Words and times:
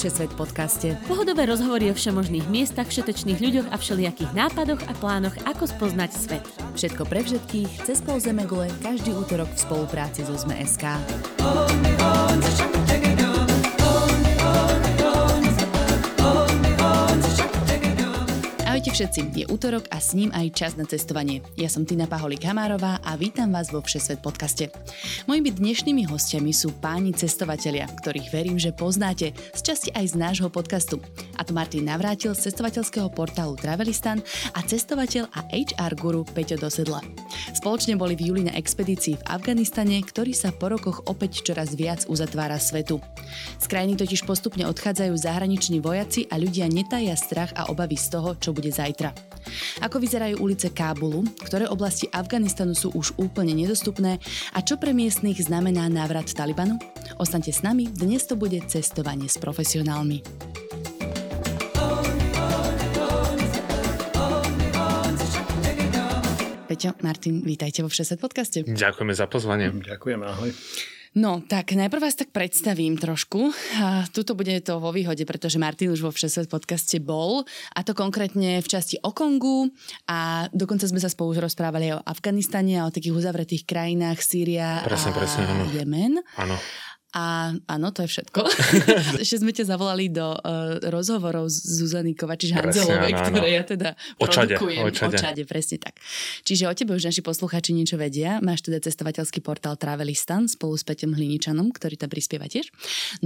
Všesvet 0.00 0.32
podcaste. 0.32 0.96
Pohodové 1.04 1.44
rozhovory 1.44 1.92
o 1.92 1.94
všemožných 1.94 2.48
miestach, 2.48 2.88
všetečných 2.88 3.36
ľuďoch 3.36 3.68
a 3.68 3.76
všelijakých 3.76 4.32
nápadoch 4.32 4.80
a 4.88 4.96
plánoch, 4.96 5.36
ako 5.44 5.68
spoznať 5.68 6.10
svet. 6.16 6.44
Všetko 6.72 7.04
pre 7.04 7.20
všetkých, 7.20 7.84
cez 7.84 8.00
pol 8.00 8.16
Zemegule, 8.16 8.72
každý 8.80 9.12
útorok 9.12 9.52
v 9.52 9.60
spolupráci 9.60 10.24
so 10.24 10.32
ZME.sk. 10.32 10.88
Ahojte 18.80 18.96
všetci, 18.96 19.36
je 19.36 19.44
útorok 19.52 19.92
a 19.92 20.00
s 20.00 20.16
ním 20.16 20.32
aj 20.32 20.56
čas 20.56 20.72
na 20.72 20.88
cestovanie. 20.88 21.44
Ja 21.52 21.68
som 21.68 21.84
Tina 21.84 22.08
Paholik 22.08 22.48
Hamárová 22.48 22.96
a 23.04 23.12
vítam 23.12 23.52
vás 23.52 23.68
vo 23.68 23.84
Všesvet 23.84 24.24
podcaste. 24.24 24.72
Mojimi 25.28 25.52
dnešnými 25.52 26.08
hostiami 26.08 26.48
sú 26.48 26.72
páni 26.80 27.12
cestovatelia, 27.12 27.84
ktorých 27.84 28.32
verím, 28.32 28.56
že 28.56 28.72
poznáte, 28.72 29.36
z 29.36 29.60
časti 29.60 29.92
aj 29.92 30.04
z 30.08 30.14
nášho 30.16 30.48
podcastu. 30.48 30.96
A 31.36 31.44
to 31.44 31.52
Martin 31.52 31.92
Navrátil 31.92 32.32
z 32.32 32.48
cestovateľského 32.48 33.12
portálu 33.12 33.52
Travelistan 33.60 34.24
a 34.56 34.64
cestovateľ 34.64 35.28
a 35.28 35.44
HR 35.52 35.92
guru 36.00 36.24
Peťo 36.24 36.56
Dosedla. 36.56 37.04
Spoločne 37.52 38.00
boli 38.00 38.16
v 38.16 38.32
júli 38.32 38.48
na 38.48 38.56
expedícii 38.56 39.20
v 39.20 39.26
Afganistane, 39.28 40.00
ktorý 40.00 40.32
sa 40.32 40.56
po 40.56 40.72
rokoch 40.72 41.04
opäť 41.04 41.44
čoraz 41.44 41.76
viac 41.76 42.08
uzatvára 42.08 42.56
svetu. 42.56 42.96
Z 43.60 43.68
krajiny 43.68 44.00
totiž 44.00 44.24
postupne 44.24 44.64
odchádzajú 44.64 45.12
zahraniční 45.20 45.84
vojaci 45.84 46.24
a 46.32 46.40
ľudia 46.40 46.64
netajia 46.72 47.12
strach 47.18 47.52
a 47.52 47.68
obavy 47.68 48.00
z 48.00 48.16
toho, 48.16 48.32
čo 48.40 48.56
bude 48.56 48.69
bude 48.70 48.78
zajtra. 48.78 49.10
Ako 49.82 49.98
vyzerajú 49.98 50.38
ulice 50.38 50.70
Kábulu, 50.70 51.26
ktoré 51.42 51.66
oblasti 51.66 52.06
Afganistanu 52.14 52.78
sú 52.78 52.94
už 52.94 53.18
úplne 53.18 53.50
nedostupné 53.50 54.22
a 54.54 54.58
čo 54.62 54.78
pre 54.78 54.94
miestnych 54.94 55.42
znamená 55.42 55.90
návrat 55.90 56.30
Talibanu? 56.30 56.78
Ostaňte 57.18 57.50
s 57.50 57.66
nami, 57.66 57.90
dnes 57.90 58.30
to 58.30 58.38
bude 58.38 58.62
cestovanie 58.70 59.26
s 59.26 59.42
profesionálmi. 59.42 60.22
Peťo, 66.70 66.94
Martin, 67.02 67.42
vítajte 67.42 67.82
vo 67.82 67.90
Všeset 67.90 68.22
podcaste. 68.22 68.62
Ďakujeme 68.62 69.10
za 69.10 69.26
pozvanie. 69.26 69.74
Ďakujem, 69.74 70.20
ahoj. 70.22 70.54
No, 71.10 71.42
tak 71.42 71.74
najprv 71.74 72.06
vás 72.06 72.14
tak 72.14 72.30
predstavím 72.30 72.94
trošku. 72.94 73.50
A 73.82 74.06
tuto 74.14 74.38
bude 74.38 74.54
to 74.62 74.78
vo 74.78 74.94
výhode, 74.94 75.26
pretože 75.26 75.58
Martin 75.58 75.90
už 75.90 76.06
vo 76.06 76.14
Všesvet 76.14 76.46
podcaste 76.46 77.02
bol, 77.02 77.42
a 77.74 77.82
to 77.82 77.98
konkrétne 77.98 78.62
v 78.62 78.68
časti 78.70 78.94
o 79.02 79.10
Kongu 79.10 79.74
a 80.06 80.46
dokonca 80.54 80.86
sme 80.86 81.02
sa 81.02 81.10
spolu 81.10 81.34
rozprávali 81.42 81.98
o 81.98 82.02
Afganistane 82.06 82.78
a 82.78 82.86
o 82.86 82.94
takých 82.94 83.26
uzavretých 83.26 83.66
krajinách 83.66 84.22
Sýria 84.22 84.86
presne, 84.86 85.10
a 85.10 85.16
presne, 85.18 85.42
áno. 85.50 85.64
Jemen. 85.74 86.22
Áno. 86.38 86.54
A 87.10 87.50
áno, 87.66 87.90
to 87.90 88.06
je 88.06 88.08
všetko. 88.10 88.40
Ešte 89.24 89.42
sme 89.42 89.50
ťa 89.50 89.66
zavolali 89.66 90.06
do 90.14 90.30
uh, 90.30 90.78
rozhovorov 90.94 91.50
z 91.50 91.82
Zuzany 91.82 92.14
Kovačiš-Hanzelovej, 92.14 93.12
ktoré 93.12 93.48
ja 93.50 93.62
teda 93.66 93.88
očade, 94.22 94.54
produkujem. 94.54 94.84
Očade. 94.86 95.16
očade, 95.18 95.42
presne 95.42 95.76
tak. 95.82 95.98
Čiže 96.46 96.70
o 96.70 96.74
tebe 96.74 96.94
už 96.94 97.10
naši 97.10 97.22
poslucháči 97.26 97.74
niečo 97.74 97.98
vedia. 97.98 98.38
Máš 98.38 98.70
teda 98.70 98.78
cestovateľský 98.78 99.42
portál 99.42 99.74
Travelistan 99.74 100.46
spolu 100.46 100.78
s 100.78 100.86
Peťom 100.86 101.18
Hliničanom, 101.18 101.74
ktorý 101.74 101.98
tam 101.98 102.14
prispieva 102.14 102.46
tiež. 102.46 102.70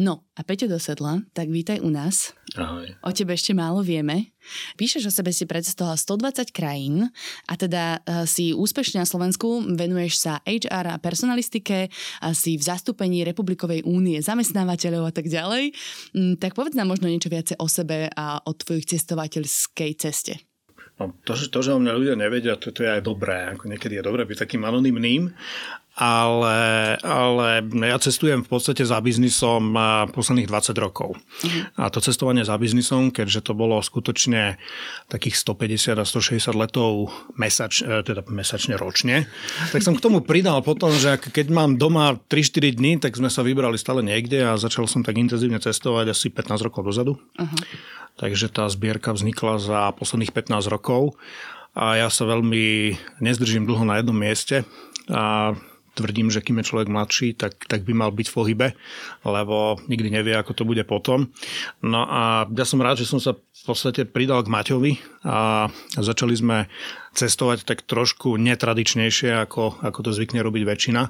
No 0.00 0.24
a 0.32 0.40
Peťo 0.42 0.64
dosedla, 0.64 1.20
tak 1.36 1.52
vítaj 1.52 1.84
u 1.84 1.92
nás. 1.92 2.32
Ahoj. 2.56 2.88
O 3.04 3.12
tebe 3.12 3.36
ešte 3.36 3.52
málo 3.52 3.84
vieme. 3.84 4.33
Píšeš 4.76 5.08
o 5.08 5.12
sebe 5.12 5.30
si 5.30 5.44
predstavovala 5.44 5.96
120 5.96 6.50
krajín 6.54 7.08
a 7.48 7.54
teda 7.54 8.00
uh, 8.00 8.24
si 8.24 8.52
úspešne 8.54 9.02
na 9.02 9.08
Slovensku, 9.08 9.64
venuješ 9.74 10.20
sa 10.20 10.32
HR 10.44 10.96
a 10.96 11.00
personalistike, 11.00 11.88
a 12.20 12.32
si 12.36 12.56
v 12.56 12.62
zastúpení 12.62 13.24
Republikovej 13.26 13.84
únie 13.84 14.20
zamestnávateľov 14.20 15.10
a 15.10 15.12
tak 15.14 15.28
ďalej. 15.28 15.72
Mm, 16.14 16.34
tak 16.40 16.56
povedz 16.56 16.76
nám 16.76 16.90
možno 16.90 17.08
niečo 17.08 17.32
viacej 17.32 17.56
o 17.58 17.66
sebe 17.68 18.08
a 18.12 18.40
o 18.44 18.52
tvojich 18.52 18.96
cestovateľskej 18.96 19.90
ceste. 19.98 20.34
No, 20.94 21.10
to, 21.26 21.34
že, 21.34 21.50
to, 21.50 21.58
že 21.58 21.74
o 21.74 21.82
mňa 21.82 21.90
ľudia 21.90 22.14
nevedia, 22.14 22.54
to, 22.54 22.70
to 22.70 22.86
je 22.86 22.90
aj 22.94 23.02
dobré. 23.02 23.50
Ako 23.50 23.66
niekedy 23.66 23.98
je 23.98 24.06
dobré 24.06 24.22
byť 24.22 24.46
takým 24.46 24.62
anonymným, 24.62 25.34
ale, 25.94 26.58
ale 27.06 27.62
ja 27.86 27.98
cestujem 28.02 28.42
v 28.42 28.50
podstate 28.50 28.82
za 28.82 28.98
biznisom 28.98 29.78
posledných 30.10 30.50
20 30.50 30.74
rokov. 30.82 31.14
Uh-huh. 31.14 31.62
A 31.78 31.86
to 31.86 32.02
cestovanie 32.02 32.42
za 32.42 32.58
biznisom, 32.58 33.14
keďže 33.14 33.46
to 33.46 33.52
bolo 33.54 33.78
skutočne 33.78 34.58
takých 35.06 35.38
150 35.38 36.02
a 36.02 36.04
160 36.04 36.50
letov 36.58 37.14
mesač, 37.38 37.86
e, 37.86 38.02
teda 38.02 38.26
mesačne 38.26 38.74
ročne, 38.74 39.30
tak 39.70 39.86
som 39.86 39.94
k 39.94 40.02
tomu 40.02 40.18
pridal 40.18 40.66
potom, 40.66 40.90
že 40.90 41.14
keď 41.14 41.54
mám 41.54 41.78
doma 41.78 42.18
3-4 42.26 42.74
dní, 42.74 42.92
tak 42.98 43.14
sme 43.14 43.30
sa 43.30 43.46
vybrali 43.46 43.78
stále 43.78 44.02
niekde 44.02 44.42
a 44.42 44.58
začal 44.58 44.90
som 44.90 45.06
tak 45.06 45.14
intenzívne 45.14 45.62
cestovať 45.62 46.10
asi 46.10 46.26
15 46.26 46.66
rokov 46.66 46.90
dozadu. 46.90 47.22
Uh-huh. 47.38 47.60
Takže 48.18 48.50
tá 48.50 48.66
zbierka 48.66 49.14
vznikla 49.14 49.62
za 49.62 49.80
posledných 49.94 50.34
15 50.34 50.74
rokov 50.74 51.14
a 51.74 52.02
ja 52.02 52.10
sa 52.10 52.26
veľmi 52.26 52.94
nezdržím 53.22 53.66
dlho 53.66 53.86
na 53.86 54.02
jednom 54.02 54.14
mieste 54.14 54.66
a 55.06 55.54
tvrdím, 55.94 56.28
že 56.28 56.42
kým 56.42 56.60
je 56.60 56.68
človek 56.68 56.90
mladší, 56.90 57.38
tak, 57.38 57.56
tak 57.70 57.86
by 57.86 57.94
mal 57.94 58.10
byť 58.10 58.26
v 58.28 58.36
pohybe, 58.36 58.68
lebo 59.22 59.78
nikdy 59.86 60.10
nevie, 60.10 60.34
ako 60.34 60.52
to 60.52 60.64
bude 60.66 60.82
potom. 60.84 61.30
No 61.80 62.04
a 62.04 62.50
ja 62.50 62.66
som 62.66 62.82
rád, 62.82 63.00
že 63.00 63.08
som 63.08 63.22
sa 63.22 63.38
v 63.38 63.62
podstate 63.64 64.04
pridal 64.04 64.42
k 64.42 64.52
Maťovi 64.52 64.92
a 65.24 65.70
začali 65.96 66.34
sme 66.34 66.66
cestovať 67.14 67.62
tak 67.64 67.86
trošku 67.86 68.34
netradičnejšie, 68.36 69.38
ako, 69.46 69.80
ako 69.80 69.98
to 70.02 70.10
zvykne 70.10 70.42
robiť 70.42 70.62
väčšina. 70.66 71.02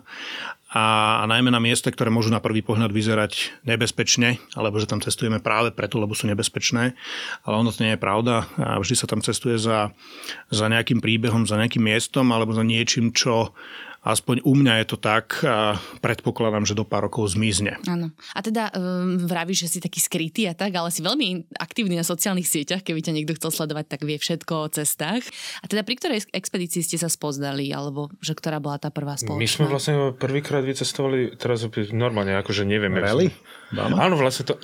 A, 0.74 1.22
a 1.22 1.24
najmä 1.30 1.54
na 1.54 1.62
miesta, 1.62 1.86
ktoré 1.86 2.10
môžu 2.10 2.34
na 2.34 2.42
prvý 2.42 2.58
pohľad 2.58 2.90
vyzerať 2.90 3.62
nebezpečne, 3.62 4.42
alebo 4.58 4.82
že 4.82 4.90
tam 4.90 4.98
cestujeme 4.98 5.38
práve 5.38 5.70
preto, 5.70 6.02
lebo 6.02 6.18
sú 6.18 6.26
nebezpečné. 6.26 6.98
Ale 7.46 7.54
ono 7.54 7.70
to 7.70 7.86
nie 7.86 7.94
je 7.94 8.02
pravda. 8.02 8.50
A 8.58 8.82
vždy 8.82 8.94
sa 8.98 9.06
tam 9.06 9.22
cestuje 9.22 9.54
za, 9.54 9.94
za 10.50 10.66
nejakým 10.66 10.98
príbehom, 10.98 11.46
za 11.46 11.54
nejakým 11.54 11.78
miestom, 11.78 12.26
alebo 12.34 12.50
za 12.58 12.66
niečím, 12.66 13.14
čo 13.14 13.54
Aspoň 14.04 14.44
u 14.44 14.52
mňa 14.52 14.84
je 14.84 14.86
to 14.92 14.96
tak 15.00 15.40
a 15.42 15.80
predpokladám, 16.04 16.68
že 16.68 16.76
do 16.76 16.84
pár 16.84 17.08
rokov 17.08 17.32
zmizne. 17.32 17.80
Áno. 17.88 18.12
A 18.36 18.40
teda 18.44 18.68
um, 18.76 19.16
vravíš, 19.24 19.64
že 19.64 19.68
si 19.72 19.78
taký 19.80 19.98
skrytý 19.98 20.44
a 20.44 20.52
tak, 20.52 20.76
ale 20.76 20.92
si 20.92 21.00
veľmi 21.00 21.56
aktívny 21.56 21.96
na 21.96 22.04
sociálnych 22.04 22.44
sieťach, 22.44 22.84
keby 22.84 23.00
ťa 23.00 23.16
niekto 23.16 23.32
chcel 23.40 23.64
sledovať, 23.64 23.96
tak 23.96 24.04
vie 24.04 24.20
všetko 24.20 24.52
o 24.52 24.68
cestách. 24.68 25.24
A 25.60 25.64
teda 25.64 25.82
pri 25.88 25.96
ktorej 25.96 26.28
expedícii 26.28 26.84
ste 26.84 27.00
sa 27.00 27.08
spoznali, 27.08 27.72
alebo 27.72 28.12
že 28.20 28.36
ktorá 28.36 28.60
bola 28.60 28.76
tá 28.76 28.92
prvá 28.92 29.16
spoločná? 29.16 29.40
My 29.40 29.48
sme 29.48 29.66
vlastne 29.72 29.94
prvýkrát 30.12 30.60
vycestovali, 30.60 31.40
teraz 31.40 31.64
normálne, 31.90 32.36
akože 32.36 32.68
nevieme. 32.68 33.00
Really? 33.00 33.32
Áno, 33.74 33.96
áno, 33.98 34.14
vlastne 34.14 34.44
to, 34.46 34.54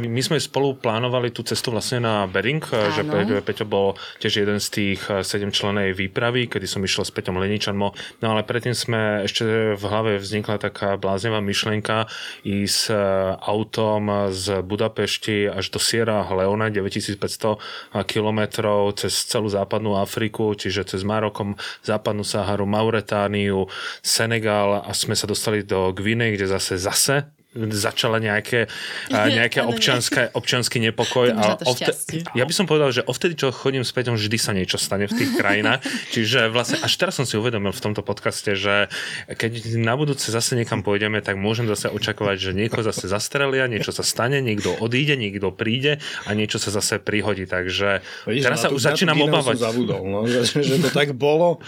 my 0.00 0.22
sme 0.24 0.40
spolu 0.40 0.78
plánovali 0.78 1.34
tú 1.34 1.44
cestu 1.44 1.68
vlastne 1.68 2.00
na 2.00 2.24
Bering, 2.24 2.64
áno. 2.64 2.94
že 2.94 3.02
Pe- 3.04 3.44
Peťo 3.44 3.66
bol 3.68 3.98
tiež 4.22 4.40
jeden 4.40 4.56
z 4.62 4.68
tých 4.72 5.00
eh, 5.10 5.20
sedem 5.20 5.52
členej 5.52 5.92
výpravy, 5.92 6.48
kedy 6.48 6.64
som 6.64 6.80
išiel 6.80 7.04
s 7.04 7.12
Peťom 7.12 7.36
Leničanmo, 7.36 7.92
no 8.22 8.26
ale 8.26 8.46
predtým 8.46 8.72
sme 8.84 9.24
ešte 9.24 9.72
v 9.74 9.84
hlave 9.88 10.12
vznikla 10.20 10.60
taká 10.60 11.00
bláznevá 11.00 11.40
myšlienka 11.40 12.06
ísť 12.44 12.82
eh, 12.92 12.96
autom 13.40 14.30
z 14.30 14.60
Budapešti 14.60 15.48
až 15.48 15.72
do 15.72 15.80
Sierra 15.80 16.28
Leone, 16.28 16.68
9500 16.68 18.04
kilometrov 18.04 19.00
cez 19.00 19.24
celú 19.24 19.48
západnú 19.48 19.96
Afriku, 19.96 20.52
čiže 20.52 20.84
cez 20.84 21.00
Marokom, 21.06 21.56
západnú 21.80 22.22
Saharu, 22.26 22.68
Mauretániu, 22.68 23.66
Senegal 24.04 24.84
a 24.84 24.90
sme 24.92 25.16
sa 25.16 25.24
dostali 25.24 25.64
do 25.64 25.90
Gviny, 25.96 26.36
kde 26.36 26.52
zase 26.52 26.76
zase 26.76 27.43
začala 27.54 28.18
nejaké, 28.18 28.66
nejaké 29.10 29.62
občanské, 29.62 30.28
občanský 30.34 30.82
nepokoj. 30.82 31.30
A 31.34 31.56
ovte, 31.62 31.94
ja 32.34 32.44
by 32.44 32.52
som 32.54 32.66
povedal, 32.66 32.90
že 32.90 33.06
ovtedy, 33.06 33.38
čo 33.38 33.54
chodím 33.54 33.86
späť, 33.86 34.10
vždy 34.14 34.38
sa 34.38 34.52
niečo 34.52 34.76
stane 34.76 35.06
v 35.06 35.14
tých 35.14 35.30
krajinách. 35.40 35.80
Čiže 36.10 36.50
vlastne 36.50 36.82
až 36.82 36.92
teraz 36.98 37.14
som 37.16 37.26
si 37.26 37.38
uvedomil 37.38 37.70
v 37.70 37.82
tomto 37.82 38.02
podcaste, 38.02 38.58
že 38.58 38.90
keď 39.30 39.78
na 39.78 39.94
budúce 39.94 40.28
zase 40.28 40.58
niekam 40.58 40.82
pôjdeme, 40.82 41.22
tak 41.22 41.38
môžem 41.38 41.70
zase 41.70 41.88
očakovať, 41.90 42.36
že 42.38 42.50
niekoho 42.52 42.82
zase 42.82 43.06
zastrelia, 43.06 43.70
niečo 43.70 43.94
sa 43.94 44.02
stane, 44.02 44.42
niekto 44.42 44.74
odíde, 44.82 45.14
niekto 45.14 45.54
príde 45.54 46.02
a 46.26 46.30
niečo 46.34 46.58
sa 46.58 46.74
zase 46.74 46.98
prihodí. 46.98 47.46
Takže 47.46 48.02
Vidíš, 48.26 48.42
teraz 48.44 48.58
sa 48.66 48.70
už 48.72 48.80
začínam 48.80 49.20
obávať. 49.22 49.60
Zabudol, 49.60 50.02
no, 50.08 50.26
že, 50.30 50.42
že 50.48 50.80
to 50.82 50.90
tak 50.90 51.14
bolo. 51.14 51.62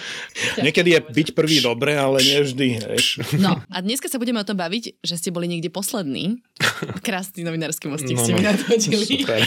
Niekedy 0.59 0.89
je 0.97 1.01
byť 1.05 1.29
prvý 1.37 1.63
dobre, 1.63 1.95
ale 1.95 2.21
nevždy. 2.25 2.83
No 3.39 3.61
a 3.61 3.77
dneska 3.85 4.11
sa 4.11 4.19
budeme 4.19 4.41
o 4.41 4.47
tom 4.47 4.59
baviť, 4.59 5.05
že 5.05 5.15
ste 5.21 5.31
boli 5.31 5.47
niekde 5.47 5.69
posledný. 5.77 6.41
Krásny 7.05 7.45
novinársky 7.45 7.85
mostík 7.85 8.17
no, 8.17 8.25
ste 8.25 8.33
mi 8.33 8.41
no. 8.41 8.49
nadhodili. 8.49 9.05
Super. 9.05 9.41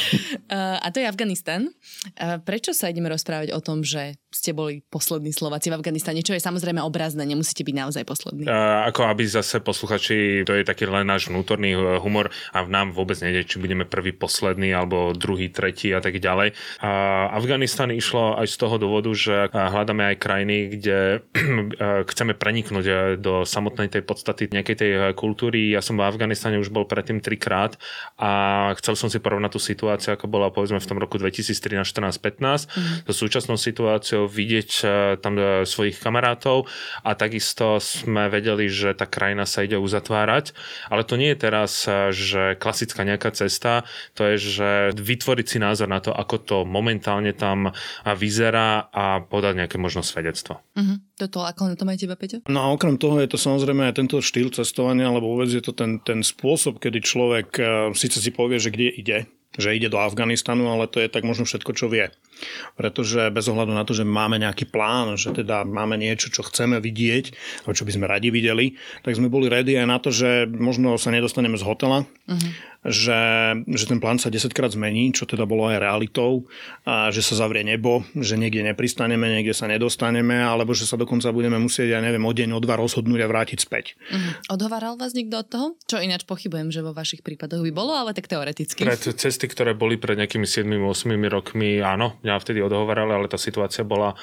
Uh, 0.46 0.78
a 0.86 0.88
to 0.94 1.02
je 1.02 1.10
Afganistan. 1.10 1.66
Uh, 2.14 2.38
prečo 2.38 2.70
sa 2.70 2.90
ideme 2.90 3.10
rozprávať 3.10 3.50
o 3.54 3.60
tom, 3.62 3.82
že 3.82 4.22
ste 4.30 4.54
boli 4.54 4.86
poslední 4.94 5.34
Slováci 5.34 5.74
v 5.74 5.78
Afganistane, 5.82 6.22
čo 6.22 6.38
je 6.38 6.42
samozrejme 6.42 6.78
obrazné, 6.86 7.26
nemusíte 7.26 7.66
byť 7.66 7.76
naozaj 7.76 8.04
poslední. 8.06 8.46
Uh, 8.46 8.86
ako 8.86 9.10
aby 9.10 9.26
zase 9.26 9.58
posluchači, 9.58 10.46
to 10.46 10.54
je 10.54 10.62
taký 10.62 10.86
len 10.86 11.10
náš 11.10 11.34
vnútorný 11.34 11.74
humor 11.98 12.30
a 12.54 12.62
v 12.62 12.70
nám 12.70 12.94
vôbec 12.94 13.18
nejde, 13.26 13.50
či 13.50 13.58
budeme 13.58 13.90
prvý, 13.90 14.14
posledný 14.14 14.70
alebo 14.70 15.18
druhý, 15.18 15.50
tretí 15.50 15.90
a 15.90 16.02
tak 16.06 16.22
ďalej. 16.22 16.54
Uh, 16.78 17.34
Afganistan 17.34 17.90
išlo 17.90 18.38
aj 18.38 18.46
z 18.46 18.56
toho 18.62 18.78
dôvodu, 18.78 19.10
že 19.18 19.50
hľadáme 19.50 20.14
aj 20.14 20.22
krajiny, 20.22 20.78
kde 20.78 21.26
chceme 22.14 22.38
preniknúť 22.38 23.18
do 23.18 23.42
samotnej 23.50 23.90
tej 23.90 24.06
podstaty 24.06 24.54
nejakej 24.54 24.78
tej 24.78 24.92
kultúry. 25.18 25.74
Ja 25.74 25.82
som 25.82 25.98
v 25.98 26.06
Afganistane 26.06 26.62
už 26.62 26.70
bol 26.70 26.86
pred 26.86 26.99
predtým 27.00 27.24
trikrát 27.24 27.80
a 28.19 28.75
chcel 28.75 29.00
som 29.00 29.07
si 29.07 29.24
porovnať 29.24 29.56
tú 29.56 29.60
situáciu, 29.63 30.19
ako 30.19 30.28
bola 30.28 30.51
povedzme 30.51 30.84
v 30.84 30.90
tom 30.92 31.00
roku 31.00 31.16
2013, 31.16 31.88
14, 31.88 32.19
15 32.19 32.68
mm. 32.68 33.07
so 33.07 33.13
súčasnou 33.16 33.56
situáciou, 33.56 34.28
vidieť 34.28 34.69
e, 34.84 34.86
tam 35.24 35.40
e, 35.40 35.63
svojich 35.63 35.96
kamarátov 36.04 36.68
a 37.07 37.16
takisto 37.16 37.80
sme 37.80 38.28
vedeli, 38.28 38.68
že 38.68 38.92
tá 38.92 39.07
krajina 39.07 39.48
sa 39.48 39.63
ide 39.63 39.80
uzatvárať, 39.80 40.51
ale 40.92 41.07
to 41.07 41.16
nie 41.16 41.31
je 41.31 41.40
teraz, 41.40 41.88
e, 41.88 42.12
že 42.12 42.60
klasická 42.60 43.07
nejaká 43.07 43.31
cesta, 43.31 43.88
to 44.19 44.28
je, 44.36 44.36
že 44.36 44.69
vytvoriť 45.00 45.48
si 45.48 45.57
názor 45.63 45.88
na 45.88 46.04
to, 46.04 46.12
ako 46.12 46.36
to 46.44 46.57
momentálne 46.68 47.31
tam 47.31 47.72
vyzerá 48.04 48.92
a 48.92 49.24
podať 49.24 49.63
nejaké 49.63 49.80
možno 49.80 50.04
svedectvo. 50.04 50.60
Mm-hmm. 50.75 50.98
Toto, 51.19 51.44
ako 51.44 51.72
na 51.72 51.75
to 51.75 51.84
máte 51.84 52.04
teba, 52.04 52.16
Peťo? 52.16 52.48
No 52.48 52.63
a 52.63 52.68
okrem 52.72 52.95
toho 52.95 53.19
je 53.19 53.28
to 53.28 53.36
samozrejme 53.36 53.92
aj 53.92 54.00
tento 54.00 54.24
štýl 54.24 54.56
cestovania, 54.56 55.12
alebo 55.12 55.36
vôbec 55.36 55.52
je 55.52 55.60
to 55.60 55.75
ten, 55.75 56.00
ten 56.00 56.24
spôsob, 56.24 56.80
kedy 56.90 57.06
človek 57.06 57.48
uh, 57.62 57.94
síce 57.94 58.18
si 58.18 58.34
povie, 58.34 58.58
že 58.58 58.74
kde 58.74 58.90
ide, 58.90 59.18
že 59.54 59.78
ide 59.78 59.94
do 59.94 60.02
Afganistanu, 60.02 60.74
ale 60.74 60.90
to 60.90 60.98
je 60.98 61.06
tak 61.06 61.22
možno 61.22 61.46
všetko, 61.46 61.72
čo 61.78 61.86
vie. 61.86 62.10
Pretože 62.76 63.30
bez 63.30 63.46
ohľadu 63.48 63.72
na 63.76 63.84
to, 63.84 63.94
že 63.96 64.08
máme 64.08 64.40
nejaký 64.40 64.70
plán, 64.70 65.16
že 65.16 65.32
teda 65.32 65.68
máme 65.68 66.00
niečo, 66.00 66.32
čo 66.32 66.46
chceme 66.46 66.80
vidieť, 66.80 67.26
alebo 67.66 67.76
čo 67.76 67.86
by 67.88 67.92
sme 67.96 68.06
radi 68.06 68.30
videli, 68.30 68.78
tak 69.04 69.16
sme 69.16 69.32
boli 69.32 69.52
ready 69.52 69.76
aj 69.76 69.88
na 69.88 69.98
to, 69.98 70.10
že 70.10 70.48
možno 70.50 70.96
sa 70.96 71.12
nedostaneme 71.12 71.60
z 71.60 71.64
hotela, 71.66 72.08
uh-huh 72.28 72.52
že, 72.88 73.20
že 73.68 73.86
ten 73.92 74.00
plán 74.00 74.24
sa 74.24 74.32
10 74.32 74.56
krát 74.56 74.72
zmení, 74.72 75.12
čo 75.12 75.28
teda 75.28 75.44
bolo 75.44 75.68
aj 75.68 75.84
realitou, 75.84 76.48
a 76.88 77.12
že 77.12 77.20
sa 77.20 77.36
zavrie 77.36 77.68
nebo, 77.68 78.08
že 78.16 78.40
niekde 78.40 78.64
nepristaneme, 78.64 79.28
niekde 79.28 79.52
sa 79.52 79.68
nedostaneme, 79.68 80.40
alebo 80.40 80.72
že 80.72 80.88
sa 80.88 80.96
dokonca 80.96 81.36
budeme 81.36 81.60
musieť, 81.60 81.92
ja 81.92 82.00
neviem, 82.00 82.24
o 82.24 82.32
deň, 82.32 82.56
o 82.56 82.60
dva 82.64 82.80
rozhodnúť 82.80 83.20
a 83.20 83.28
vrátiť 83.28 83.60
späť. 83.60 84.00
Uh-huh. 84.08 84.56
Odhovaral 84.56 84.96
vás 84.96 85.12
niekto 85.12 85.44
od 85.44 85.48
toho? 85.52 85.68
Čo 85.92 86.00
ináč 86.00 86.24
pochybujem, 86.24 86.72
že 86.72 86.80
vo 86.80 86.96
vašich 86.96 87.20
prípadoch 87.20 87.60
by 87.68 87.72
bolo, 87.76 87.92
ale 87.92 88.16
tak 88.16 88.32
teoreticky. 88.32 88.88
Pred 88.88 89.20
cesty, 89.20 89.52
ktoré 89.52 89.76
boli 89.76 90.00
pred 90.00 90.16
nejakými 90.16 90.48
7-8 90.48 90.80
rokmi, 91.28 91.84
áno, 91.84 92.16
mňa 92.30 92.38
vtedy 92.46 92.62
odhovarali, 92.62 93.18
ale 93.18 93.26
tá 93.26 93.42
situácia 93.42 93.81
bola 93.81 94.14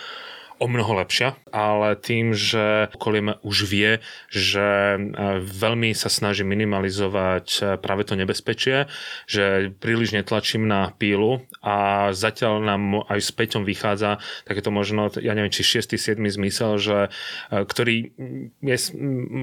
o 0.57 0.67
mnoho 0.67 1.05
lepšia, 1.05 1.37
ale 1.53 1.97
tým, 2.01 2.33
že 2.33 2.89
okolie 2.97 3.37
už 3.45 3.57
vie, 3.69 4.01
že 4.33 4.97
e, 4.97 4.99
veľmi 5.41 5.93
sa 5.93 6.09
snaží 6.09 6.49
minimalizovať 6.49 7.47
e, 7.61 7.61
práve 7.77 8.09
to 8.09 8.17
nebezpečie, 8.17 8.89
že 9.29 9.73
príliš 9.77 10.17
netlačím 10.17 10.65
na 10.65 10.97
pílu 10.97 11.45
a 11.61 12.09
zatiaľ 12.17 12.65
nám 12.65 13.05
aj 13.09 13.21
s 13.21 13.31
Peťom 13.37 13.69
vychádza 13.69 14.21
takéto 14.49 14.73
možno, 14.73 15.13
ja 15.21 15.37
neviem, 15.37 15.53
či 15.53 15.81
6. 15.81 15.93
7. 15.97 16.17
zmysel, 16.25 16.81
že, 16.81 16.99
e, 17.53 17.65
ktorý 17.65 18.17
je, 18.65 18.77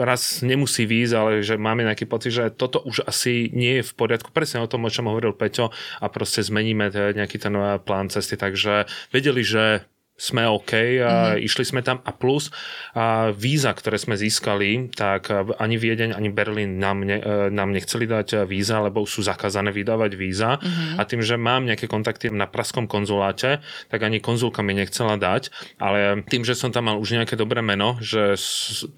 raz 0.02 0.42
nemusí 0.42 0.90
výjsť, 0.90 1.14
ale 1.14 1.32
že 1.46 1.62
máme 1.62 1.86
nejaký 1.86 2.10
pocit, 2.10 2.34
že 2.34 2.50
toto 2.50 2.82
už 2.82 3.06
asi 3.06 3.54
nie 3.54 3.82
je 3.82 3.84
v 3.86 3.94
poriadku. 3.94 4.34
Presne 4.34 4.66
o 4.66 4.70
tom, 4.70 4.86
o 4.86 4.94
čom 4.94 5.06
hovoril 5.06 5.38
Peťo 5.38 5.70
a 6.02 6.06
proste 6.10 6.42
zmeníme 6.42 6.90
nejaký 7.14 7.38
ten 7.38 7.54
plán 7.86 8.10
cesty, 8.10 8.34
takže 8.34 8.90
vedeli, 9.14 9.46
že 9.46 9.86
sme 10.14 10.46
OK 10.46 11.02
a 11.02 11.34
mm-hmm. 11.34 11.42
išli 11.42 11.64
sme 11.66 11.82
tam 11.82 11.98
a 12.06 12.14
plus 12.14 12.54
a 12.94 13.34
víza, 13.34 13.74
ktoré 13.74 13.98
sme 13.98 14.14
získali, 14.14 14.94
tak 14.94 15.34
ani 15.58 15.76
Viedeň, 15.82 16.14
ani 16.14 16.30
Berlín 16.30 16.78
nám, 16.78 17.02
ne, 17.02 17.18
e, 17.18 17.50
nám 17.50 17.74
nechceli 17.74 18.06
dať 18.06 18.46
víza, 18.46 18.78
lebo 18.78 19.10
sú 19.10 19.26
zakázané 19.26 19.74
vydávať 19.74 20.12
víza 20.14 20.62
mm-hmm. 20.62 21.02
a 21.02 21.02
tým, 21.10 21.26
že 21.26 21.34
mám 21.42 21.66
nejaké 21.66 21.90
kontakty 21.90 22.30
na 22.30 22.46
praskom 22.46 22.86
konzuláte, 22.86 23.66
tak 23.90 24.00
ani 24.06 24.22
konzulka 24.22 24.62
mi 24.62 24.78
nechcela 24.78 25.18
dať, 25.18 25.50
ale 25.82 26.22
tým, 26.30 26.46
že 26.46 26.54
som 26.54 26.70
tam 26.70 26.94
mal 26.94 27.02
už 27.02 27.18
nejaké 27.18 27.34
dobré 27.34 27.66
meno, 27.66 27.98
že 27.98 28.38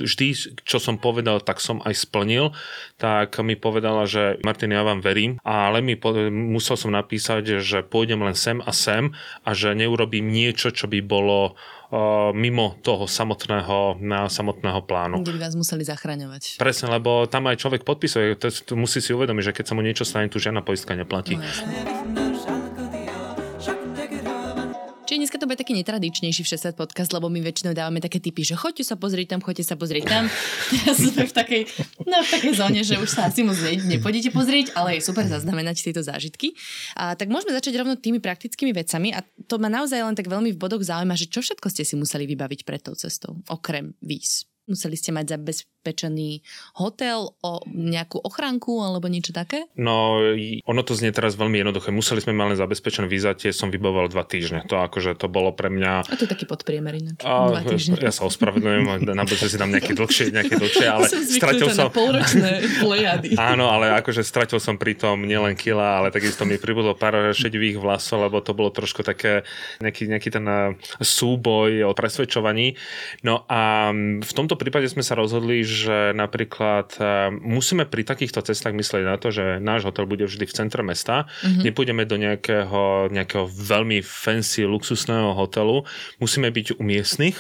vždy, 0.04 0.60
čo 0.68 0.84
som 0.84 1.00
povedal, 1.00 1.40
tak 1.40 1.64
som 1.64 1.80
aj 1.88 1.96
splnil, 1.96 2.52
tak 3.00 3.40
mi 3.40 3.56
povedala, 3.56 4.04
že 4.04 4.36
Martin, 4.44 4.76
ja 4.76 4.84
vám 4.84 5.00
verím, 5.00 5.40
ale 5.48 5.80
mi 5.80 5.96
po, 5.96 6.12
musel 6.28 6.76
som 6.76 6.92
napísať, 6.92 7.64
že 7.64 7.88
pôjdem 7.88 8.20
len 8.20 8.36
sem 8.36 8.60
a 8.60 8.76
sem 8.76 9.16
a 9.48 9.56
že 9.56 9.72
neurobím 9.72 10.28
niečo, 10.28 10.76
čo 10.76 10.92
by 10.92 11.05
bolo 11.06 11.54
uh, 11.54 12.34
mimo 12.34 12.76
toho 12.82 13.06
samotného, 13.06 14.02
na 14.02 14.26
samotného 14.26 14.82
plánu. 14.84 15.22
Kde 15.22 15.38
by 15.38 15.42
vás 15.46 15.54
museli 15.54 15.86
zachraňovať. 15.86 16.58
Presne, 16.58 16.90
lebo 16.90 17.30
tam 17.30 17.46
aj 17.46 17.62
človek 17.62 17.86
podpisuje, 17.86 18.36
musí 18.74 19.00
si 19.00 19.14
uvedomiť, 19.14 19.54
že 19.54 19.56
keď 19.62 19.66
sa 19.70 19.74
mu 19.78 19.82
niečo 19.86 20.04
stane, 20.04 20.28
tu 20.28 20.42
žiadna 20.42 20.66
poistka 20.66 20.98
neplatí. 20.98 21.38
No, 21.38 22.25
dneska 25.36 25.44
to 25.44 25.52
bude 25.52 25.60
taký 25.60 25.76
netradičnejší 25.76 26.48
všesvet 26.48 26.76
podcast, 26.80 27.12
lebo 27.12 27.28
my 27.28 27.44
väčšinou 27.44 27.76
dávame 27.76 28.00
také 28.00 28.24
typy, 28.24 28.48
že 28.48 28.56
choďte 28.56 28.88
sa 28.88 28.96
pozrieť 28.96 29.36
tam, 29.36 29.44
choďte 29.44 29.68
sa 29.68 29.76
pozrieť 29.76 30.08
tam. 30.08 30.24
Teraz 30.72 30.96
sme 30.96 31.28
v 31.28 31.34
takej, 31.36 31.62
no, 32.08 32.24
v 32.24 32.30
takej 32.32 32.54
zóne, 32.56 32.82
že 32.88 32.96
už 32.96 33.10
sa 33.12 33.28
asi 33.28 33.44
moc 33.44 33.60
ne, 33.60 33.76
nepôjdete 34.00 34.32
pozrieť, 34.32 34.72
ale 34.80 34.96
je 34.96 35.02
super 35.04 35.28
zaznamenať 35.28 35.84
tieto 35.84 36.00
zážitky. 36.00 36.56
A, 36.96 37.20
tak 37.20 37.28
môžeme 37.28 37.52
začať 37.52 37.76
rovno 37.76 38.00
tými 38.00 38.24
praktickými 38.24 38.72
vecami 38.72 39.12
a 39.12 39.20
to 39.52 39.60
ma 39.60 39.68
naozaj 39.68 40.00
len 40.00 40.16
tak 40.16 40.32
veľmi 40.32 40.56
v 40.56 40.62
bodoch 40.62 40.80
zaujíma, 40.80 41.20
že 41.20 41.28
čo 41.28 41.44
všetko 41.44 41.68
ste 41.68 41.84
si 41.84 42.00
museli 42.00 42.24
vybaviť 42.32 42.64
pred 42.64 42.80
tou 42.80 42.96
cestou, 42.96 43.36
okrem 43.52 43.92
víz. 44.00 44.48
Museli 44.72 44.96
ste 44.96 45.12
mať 45.12 45.36
zabezpečený 45.86 46.42
hotel, 46.82 47.38
o 47.46 47.62
nejakú 47.70 48.18
ochránku 48.18 48.82
alebo 48.82 49.06
niečo 49.06 49.38
také? 49.38 49.70
No, 49.78 50.18
ono 50.66 50.82
to 50.82 50.98
znie 50.98 51.14
teraz 51.14 51.38
veľmi 51.38 51.62
jednoduché. 51.62 51.94
Museli 51.94 52.26
sme 52.26 52.34
mať 52.34 52.46
len 52.50 52.58
zabezpečené 52.58 53.06
víza, 53.06 53.38
tie 53.38 53.54
som 53.54 53.70
vybavoval 53.70 54.10
dva 54.10 54.26
týždne. 54.26 54.66
To 54.66 54.82
akože 54.82 55.14
to 55.14 55.30
bolo 55.30 55.54
pre 55.54 55.70
mňa... 55.70 56.10
A 56.10 56.14
to 56.18 56.26
je 56.26 56.32
taký 56.34 56.50
podpriemer 56.50 56.98
ináč. 56.98 57.22
A, 57.22 57.54
dva 57.54 57.62
týždne. 57.62 58.02
Ja 58.02 58.10
sa 58.10 58.26
ospravedlňujem, 58.26 59.06
na 59.06 59.24
budúce 59.30 59.46
si 59.46 59.62
dám 59.62 59.70
nejaké 59.70 59.94
dlhšie, 59.94 60.34
nejaké 60.34 60.58
dlhšie, 60.58 60.88
ale 60.90 61.06
som 61.06 61.22
stratil 61.22 61.70
som... 61.70 61.94
polročné 61.94 62.66
plejady. 62.82 63.38
Áno, 63.54 63.70
ale 63.70 63.94
akože 64.02 64.26
stratil 64.26 64.58
som 64.58 64.82
pri 64.82 64.98
tom 64.98 65.22
nielen 65.22 65.54
kila, 65.54 66.02
ale 66.02 66.08
takisto 66.10 66.50
mi 66.50 66.58
pribudlo 66.58 66.98
pár 66.98 67.30
šedivých 67.38 67.78
vlasov, 67.78 68.26
lebo 68.26 68.42
to 68.42 68.58
bolo 68.58 68.74
trošku 68.74 69.06
také 69.06 69.46
nejaký, 69.86 70.10
nejaký 70.10 70.30
ten 70.34 70.46
eh, 70.50 70.74
súboj 70.98 71.86
o 71.86 71.94
presvedčovaní. 71.94 72.74
No 73.22 73.46
a 73.46 73.94
v 74.26 74.32
tomto 74.34 74.56
tomto 74.56 74.64
prípade 74.64 74.88
sme 74.88 75.04
sa 75.04 75.20
rozhodli, 75.20 75.68
že 75.76 75.98
napríklad 76.16 76.96
e, 76.96 77.04
musíme 77.44 77.84
pri 77.84 78.08
takýchto 78.08 78.40
cestách 78.40 78.72
myslieť 78.72 79.04
na 79.04 79.20
to, 79.20 79.36
že 79.36 79.60
náš 79.60 79.84
hotel 79.84 80.08
bude 80.08 80.24
vždy 80.24 80.48
v 80.48 80.56
centre 80.56 80.80
mesta. 80.80 81.28
Mm-hmm. 81.44 81.64
Nepôjdeme 81.68 82.04
do 82.08 82.16
nejakého, 82.16 83.12
nejakého 83.12 83.46
veľmi 83.52 84.00
fancy, 84.00 84.64
luxusného 84.64 85.36
hotelu. 85.36 85.84
Musíme 86.24 86.48
byť 86.50 86.80
u 86.80 86.84
miestnych, 86.88 87.36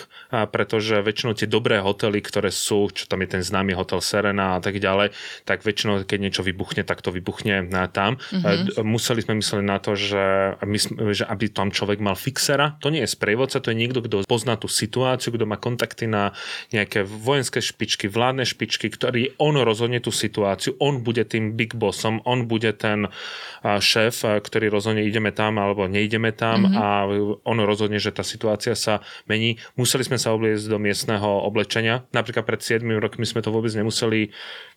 pretože 0.52 1.00
väčšinou 1.00 1.34
tie 1.40 1.48
dobré 1.48 1.80
hotely, 1.80 2.20
ktoré 2.20 2.52
sú, 2.52 2.92
čo 2.92 3.08
tam 3.08 3.24
je 3.24 3.40
ten 3.40 3.44
známy 3.46 3.72
hotel 3.72 4.04
Serena 4.04 4.58
a 4.58 4.60
tak 4.60 4.84
ďalej, 4.84 5.16
tak 5.48 5.64
väčšinou, 5.64 6.04
keď 6.04 6.20
niečo 6.20 6.44
vybuchne, 6.44 6.84
tak 6.84 7.00
to 7.00 7.16
vybuchne 7.16 7.72
tam. 7.96 8.20
Mm-hmm. 8.20 8.84
Museli 8.84 9.24
sme 9.24 9.40
myslieť 9.40 9.64
na 9.64 9.80
to, 9.80 9.96
že, 9.96 10.58
my, 10.60 10.78
že 11.16 11.24
aby 11.24 11.48
tam 11.48 11.72
človek 11.72 12.04
mal 12.04 12.20
fixera. 12.20 12.76
To 12.84 12.92
nie 12.92 13.06
je 13.06 13.14
sprievodca, 13.14 13.64
to 13.64 13.72
je 13.72 13.80
niekto, 13.80 14.04
kto 14.04 14.28
pozná 14.28 14.60
tú 14.60 14.68
situáciu, 14.68 15.32
kto 15.32 15.46
má 15.48 15.56
kontakty 15.56 16.10
na 16.10 16.36
nejaké 16.74 17.06
vojenské 17.06 17.62
špičky, 17.62 18.10
vládne 18.26 18.42
špičky, 18.42 18.90
ktorý 18.90 19.38
on 19.38 19.54
rozhodne 19.62 20.02
tú 20.02 20.10
situáciu, 20.10 20.74
on 20.82 21.06
bude 21.06 21.22
tým 21.30 21.54
big 21.54 21.78
bossom, 21.78 22.26
on 22.26 22.50
bude 22.50 22.74
ten 22.74 23.06
šéf, 23.62 24.26
ktorý 24.26 24.74
rozhodne 24.74 25.06
ideme 25.06 25.30
tam 25.30 25.62
alebo 25.62 25.86
neideme 25.86 26.34
tam 26.34 26.66
mm-hmm. 26.66 26.82
a 26.82 26.88
on 27.46 27.58
rozhodne, 27.62 28.02
že 28.02 28.10
tá 28.10 28.26
situácia 28.26 28.74
sa 28.74 29.06
mení. 29.30 29.62
Museli 29.78 30.02
sme 30.02 30.18
sa 30.18 30.34
obliecť 30.34 30.66
do 30.66 30.82
miestneho 30.82 31.46
oblečenia. 31.46 32.02
Napríklad 32.18 32.50
pred 32.50 32.66
7 32.66 32.82
rokmi 32.98 33.30
sme 33.30 33.46
to 33.46 33.54
vôbec 33.54 33.70
nemuseli 33.78 34.34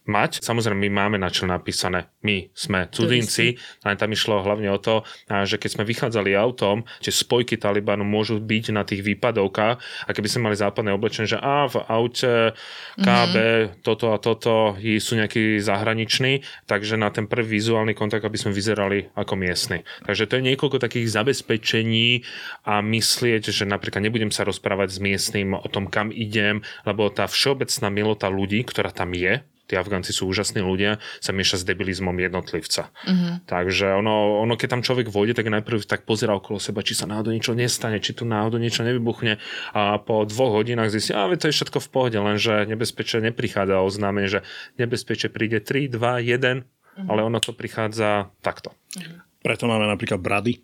mať. 0.08 0.40
Samozrejme, 0.40 0.88
my 0.88 0.90
máme 0.90 1.16
na 1.20 1.28
čo 1.28 1.44
napísané, 1.44 2.08
my 2.24 2.48
sme 2.56 2.88
cudzinci, 2.88 3.60
ale 3.84 4.00
tam 4.00 4.10
išlo 4.10 4.40
hlavne 4.40 4.72
o 4.72 4.80
to, 4.80 5.04
že 5.28 5.60
keď 5.60 5.70
sme 5.78 5.84
vychádzali 5.84 6.32
autom, 6.32 6.88
že 7.04 7.12
spojky 7.12 7.60
Talibanu 7.60 8.02
môžu 8.08 8.40
byť 8.40 8.64
na 8.72 8.82
tých 8.88 9.04
výpadovkách 9.04 9.76
a 9.78 10.10
keby 10.10 10.28
sme 10.32 10.50
mali 10.50 10.56
západné 10.56 10.96
oblečenie, 10.96 11.28
že 11.28 11.38
a 11.38 11.68
v 11.68 11.76
aute 11.84 12.56
KB 12.96 13.34
mm-hmm. 13.36 13.84
toto 13.84 14.10
a 14.10 14.18
toto 14.18 14.74
sú 14.80 15.12
nejakí 15.14 15.60
zahraniční, 15.60 16.42
takže 16.64 16.96
na 16.96 17.12
ten 17.12 17.28
prvý 17.28 17.60
vizuálny 17.60 17.92
kontakt, 17.92 18.24
aby 18.24 18.40
sme 18.40 18.56
vyzerali 18.56 19.12
ako 19.12 19.36
miestni. 19.36 19.84
Takže 20.08 20.24
to 20.24 20.40
je 20.40 20.46
niekoľko 20.48 20.80
takých 20.80 21.12
zabezpečení 21.12 22.24
a 22.64 22.80
myslieť, 22.80 23.52
že 23.52 23.68
napríklad 23.68 24.00
nebudem 24.00 24.32
sa 24.32 24.48
rozprávať 24.48 24.96
s 24.96 24.98
miestnym 25.04 25.52
o 25.52 25.68
tom, 25.68 25.84
kam 25.90 26.08
idem, 26.08 26.64
lebo 26.88 27.12
tá 27.12 27.28
všeobecná 27.28 27.92
milota 27.92 28.32
ľudí, 28.32 28.64
ktorá 28.64 28.88
tam 28.88 29.12
je, 29.12 29.44
tí 29.68 29.76
Afgánci 29.76 30.16
sú 30.16 30.24
úžasní 30.32 30.64
ľudia, 30.64 30.96
sa 31.20 31.36
mieša 31.36 31.60
s 31.60 31.68
debilizmom 31.68 32.16
jednotlivca. 32.16 32.88
Uh-huh. 32.88 33.44
Takže 33.44 33.92
ono, 33.92 34.40
ono, 34.40 34.56
keď 34.56 34.68
tam 34.74 34.82
človek 34.82 35.12
vojde, 35.12 35.36
tak 35.36 35.52
najprv 35.52 35.84
tak 35.84 36.08
pozera 36.08 36.32
okolo 36.32 36.56
seba, 36.56 36.80
či 36.80 36.96
sa 36.96 37.04
náhodou 37.04 37.36
niečo 37.36 37.52
nestane, 37.52 38.00
či 38.00 38.16
tu 38.16 38.24
náhodou 38.24 38.56
niečo 38.56 38.80
nevybuchne 38.82 39.36
a 39.76 40.00
po 40.00 40.24
dvoch 40.24 40.56
hodinách 40.64 40.88
zistí, 40.88 41.12
a 41.12 41.28
to 41.36 41.52
je 41.52 41.56
všetko 41.60 41.84
v 41.84 41.88
pohode, 41.92 42.18
lenže 42.18 42.64
nebezpečie 42.64 43.20
neprichádza 43.20 43.84
oznámenie, 43.84 44.32
že 44.32 44.40
nebezpečie 44.80 45.28
príde 45.28 45.60
3, 45.60 45.92
2, 45.92 46.00
1, 46.00 46.64
uh-huh. 46.64 47.06
ale 47.12 47.20
ono 47.20 47.36
to 47.38 47.52
prichádza 47.52 48.32
takto. 48.40 48.72
Uh-huh. 48.96 49.20
Preto 49.38 49.70
máme 49.70 49.86
napríklad 49.86 50.18
brady, 50.18 50.58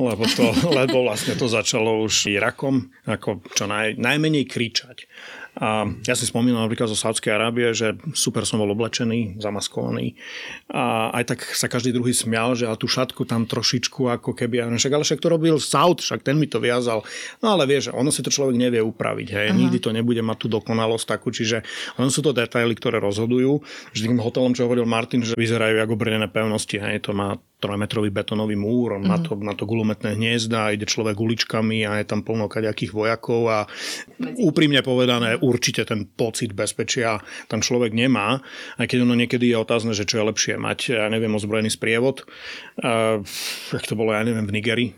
lebo, 0.00 0.24
to, 0.26 0.50
lebo 0.78 1.06
vlastne 1.06 1.38
to 1.38 1.46
začalo 1.46 2.02
už 2.02 2.32
Irakom, 2.32 2.90
ako 3.06 3.44
čo 3.54 3.68
naj, 3.70 4.00
najmenej 4.00 4.44
kričať. 4.48 5.06
A 5.56 5.88
ja 6.04 6.12
si 6.12 6.28
spomínam 6.28 6.68
napríklad 6.68 6.92
zo 6.92 6.98
Sádskej 6.98 7.32
Arábie, 7.32 7.72
že 7.72 7.96
super 8.12 8.44
som 8.44 8.60
bol 8.60 8.68
oblečený, 8.76 9.40
zamaskovaný. 9.40 10.12
A 10.68 11.08
aj 11.16 11.32
tak 11.32 11.40
sa 11.56 11.64
každý 11.64 11.96
druhý 11.96 12.12
smial, 12.12 12.52
že 12.52 12.68
a 12.68 12.76
tú 12.76 12.84
šatku 12.84 13.24
tam 13.24 13.48
trošičku 13.48 14.04
ako 14.20 14.36
keby, 14.36 14.68
však, 14.76 14.92
ale 14.92 15.04
však 15.08 15.22
to 15.24 15.32
robil 15.32 15.56
Saud, 15.56 16.04
však 16.04 16.20
ten 16.20 16.36
mi 16.36 16.44
to 16.44 16.60
viazal. 16.60 17.00
No 17.40 17.56
ale 17.56 17.64
vieš, 17.64 17.88
ono 17.88 18.12
si 18.12 18.20
to 18.20 18.28
človek 18.28 18.52
nevie 18.52 18.84
upraviť, 18.84 19.28
hej. 19.32 19.48
Aha. 19.48 19.56
Nikdy 19.56 19.78
to 19.80 19.96
nebude 19.96 20.20
mať 20.20 20.36
tú 20.44 20.46
dokonalosť 20.52 21.06
takú, 21.08 21.32
čiže 21.32 21.64
ono 21.96 22.12
sú 22.12 22.20
to 22.20 22.36
detaily, 22.36 22.76
ktoré 22.76 23.00
rozhodujú. 23.00 23.64
Že 23.96 24.12
tým 24.12 24.20
hotelom, 24.20 24.52
čo 24.52 24.68
hovoril 24.68 24.84
Martin, 24.84 25.24
že 25.24 25.32
vyzerajú 25.40 25.80
ako 25.80 25.94
brnené 25.96 26.28
pevnosti, 26.28 26.76
hej, 26.76 27.00
to 27.00 27.16
má 27.16 27.40
trojmetrový 27.56 28.12
betónový 28.12 28.52
múr, 28.52 29.00
mm. 29.00 29.08
na, 29.08 29.16
to, 29.16 29.32
na 29.40 29.56
to 29.56 29.64
gulometné 29.64 30.12
hniezda, 30.12 30.76
ide 30.76 30.84
človek 30.84 31.16
uličkami 31.16 31.88
a 31.88 32.04
je 32.04 32.04
tam 32.04 32.20
plno 32.20 32.52
kaďakých 32.52 32.92
vojakov 32.92 33.48
a 33.48 33.58
úprimne 34.36 34.84
povedané, 34.84 35.40
určite 35.46 35.86
ten 35.86 36.10
pocit 36.10 36.50
bezpečia 36.50 37.22
tam 37.46 37.62
človek 37.62 37.94
nemá, 37.94 38.42
aj 38.82 38.86
keď 38.90 38.98
ono 39.06 39.14
niekedy 39.14 39.54
je 39.54 39.56
otázne, 39.56 39.94
že 39.94 40.02
čo 40.02 40.18
je 40.18 40.24
lepšie 40.26 40.54
mať, 40.58 40.78
ja 40.98 41.06
neviem, 41.06 41.30
ozbrojený 41.30 41.70
sprievod, 41.70 42.26
uh, 42.82 43.22
jak 43.70 43.86
to 43.86 43.94
bolo, 43.94 44.10
ja 44.10 44.26
neviem, 44.26 44.42
v 44.42 44.52
Nigerii. 44.58 44.90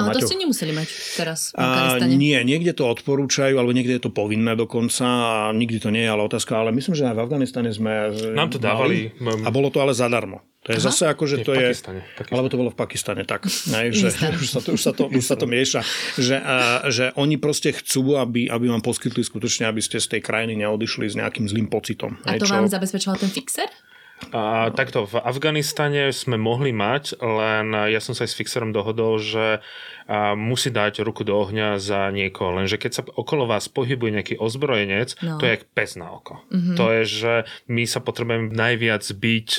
Ale 0.00 0.16
to 0.16 0.24
ste 0.24 0.40
nemuseli 0.40 0.72
mať 0.72 0.88
teraz 1.20 1.52
v 1.52 1.60
uh, 1.60 2.00
Nie, 2.08 2.40
niekde 2.40 2.72
to 2.72 2.88
odporúčajú, 2.88 3.60
alebo 3.60 3.76
niekde 3.76 4.00
je 4.00 4.02
to 4.08 4.12
povinné 4.12 4.56
dokonca 4.56 5.04
a 5.04 5.34
nikdy 5.52 5.76
to 5.76 5.92
nie 5.92 6.08
je 6.08 6.10
ale 6.10 6.24
otázka, 6.24 6.56
ale 6.56 6.72
myslím, 6.72 6.96
že 6.96 7.04
aj 7.12 7.16
v 7.20 7.22
Afganistane 7.28 7.70
sme 7.74 8.14
Nám 8.32 8.56
to 8.56 8.58
dávali. 8.58 9.12
a 9.20 9.48
bolo 9.52 9.68
to 9.68 9.84
ale 9.84 9.92
zadarmo. 9.92 10.40
To 10.64 10.72
je 10.72 10.80
Aha. 10.80 10.88
zase 10.88 11.04
ako, 11.12 11.28
že 11.28 11.36
to 11.44 11.52
je... 11.52 11.76
Pakistane, 11.76 12.00
Pakistane. 12.16 12.32
Alebo 12.32 12.48
to 12.48 12.56
bolo 12.56 12.70
v 12.72 12.78
Pakistane, 12.80 13.22
tak. 13.28 13.44
Ne, 13.68 13.92
že, 13.92 14.08
už, 14.40 14.48
sa 14.48 14.60
to, 14.64 14.72
už, 14.72 14.80
sa 14.80 14.92
to, 14.96 15.02
už 15.12 15.24
sa 15.24 15.36
to 15.36 15.44
mieša. 15.44 15.84
Že, 16.16 16.36
a, 16.40 16.56
že 16.88 17.04
oni 17.20 17.36
proste 17.36 17.76
chcú, 17.76 18.16
aby, 18.16 18.48
aby 18.48 18.72
vám 18.72 18.80
poskytli 18.80 19.20
skutočne, 19.20 19.68
aby 19.68 19.84
ste 19.84 20.00
z 20.00 20.16
tej 20.16 20.20
krajiny 20.24 20.56
neodišli 20.64 21.04
s 21.04 21.20
nejakým 21.20 21.44
zlým 21.52 21.68
pocitom. 21.68 22.16
A 22.24 22.40
to 22.40 22.48
čo... 22.48 22.56
vám 22.56 22.72
zabezpečoval 22.72 23.20
ten 23.20 23.28
fixer? 23.28 23.68
A 24.32 24.72
takto 24.72 25.04
v 25.04 25.20
Afganistane 25.20 26.08
sme 26.14 26.40
mohli 26.40 26.72
mať, 26.72 27.18
len 27.20 27.74
ja 27.92 28.00
som 28.00 28.16
sa 28.16 28.24
aj 28.24 28.30
s 28.32 28.38
fixerom 28.38 28.72
dohodol, 28.72 29.20
že 29.20 29.60
a 30.04 30.36
musí 30.36 30.68
dať 30.68 31.00
ruku 31.00 31.24
do 31.24 31.32
ohňa 31.32 31.80
za 31.80 32.12
niekoho. 32.12 32.52
Lenže 32.52 32.76
keď 32.76 32.92
sa 32.92 33.02
okolo 33.02 33.48
vás 33.48 33.72
pohybuje 33.72 34.20
nejaký 34.20 34.34
ozbrojenec, 34.36 35.16
no. 35.24 35.40
to 35.40 35.48
je 35.48 35.56
jak 35.56 35.64
pes 35.72 35.96
na 35.96 36.12
oko. 36.12 36.44
Mm-hmm. 36.52 36.76
To 36.76 36.84
je, 36.92 37.02
že 37.08 37.34
my 37.72 37.88
sa 37.88 38.04
potrebujeme 38.04 38.52
najviac 38.52 39.00
byť, 39.00 39.50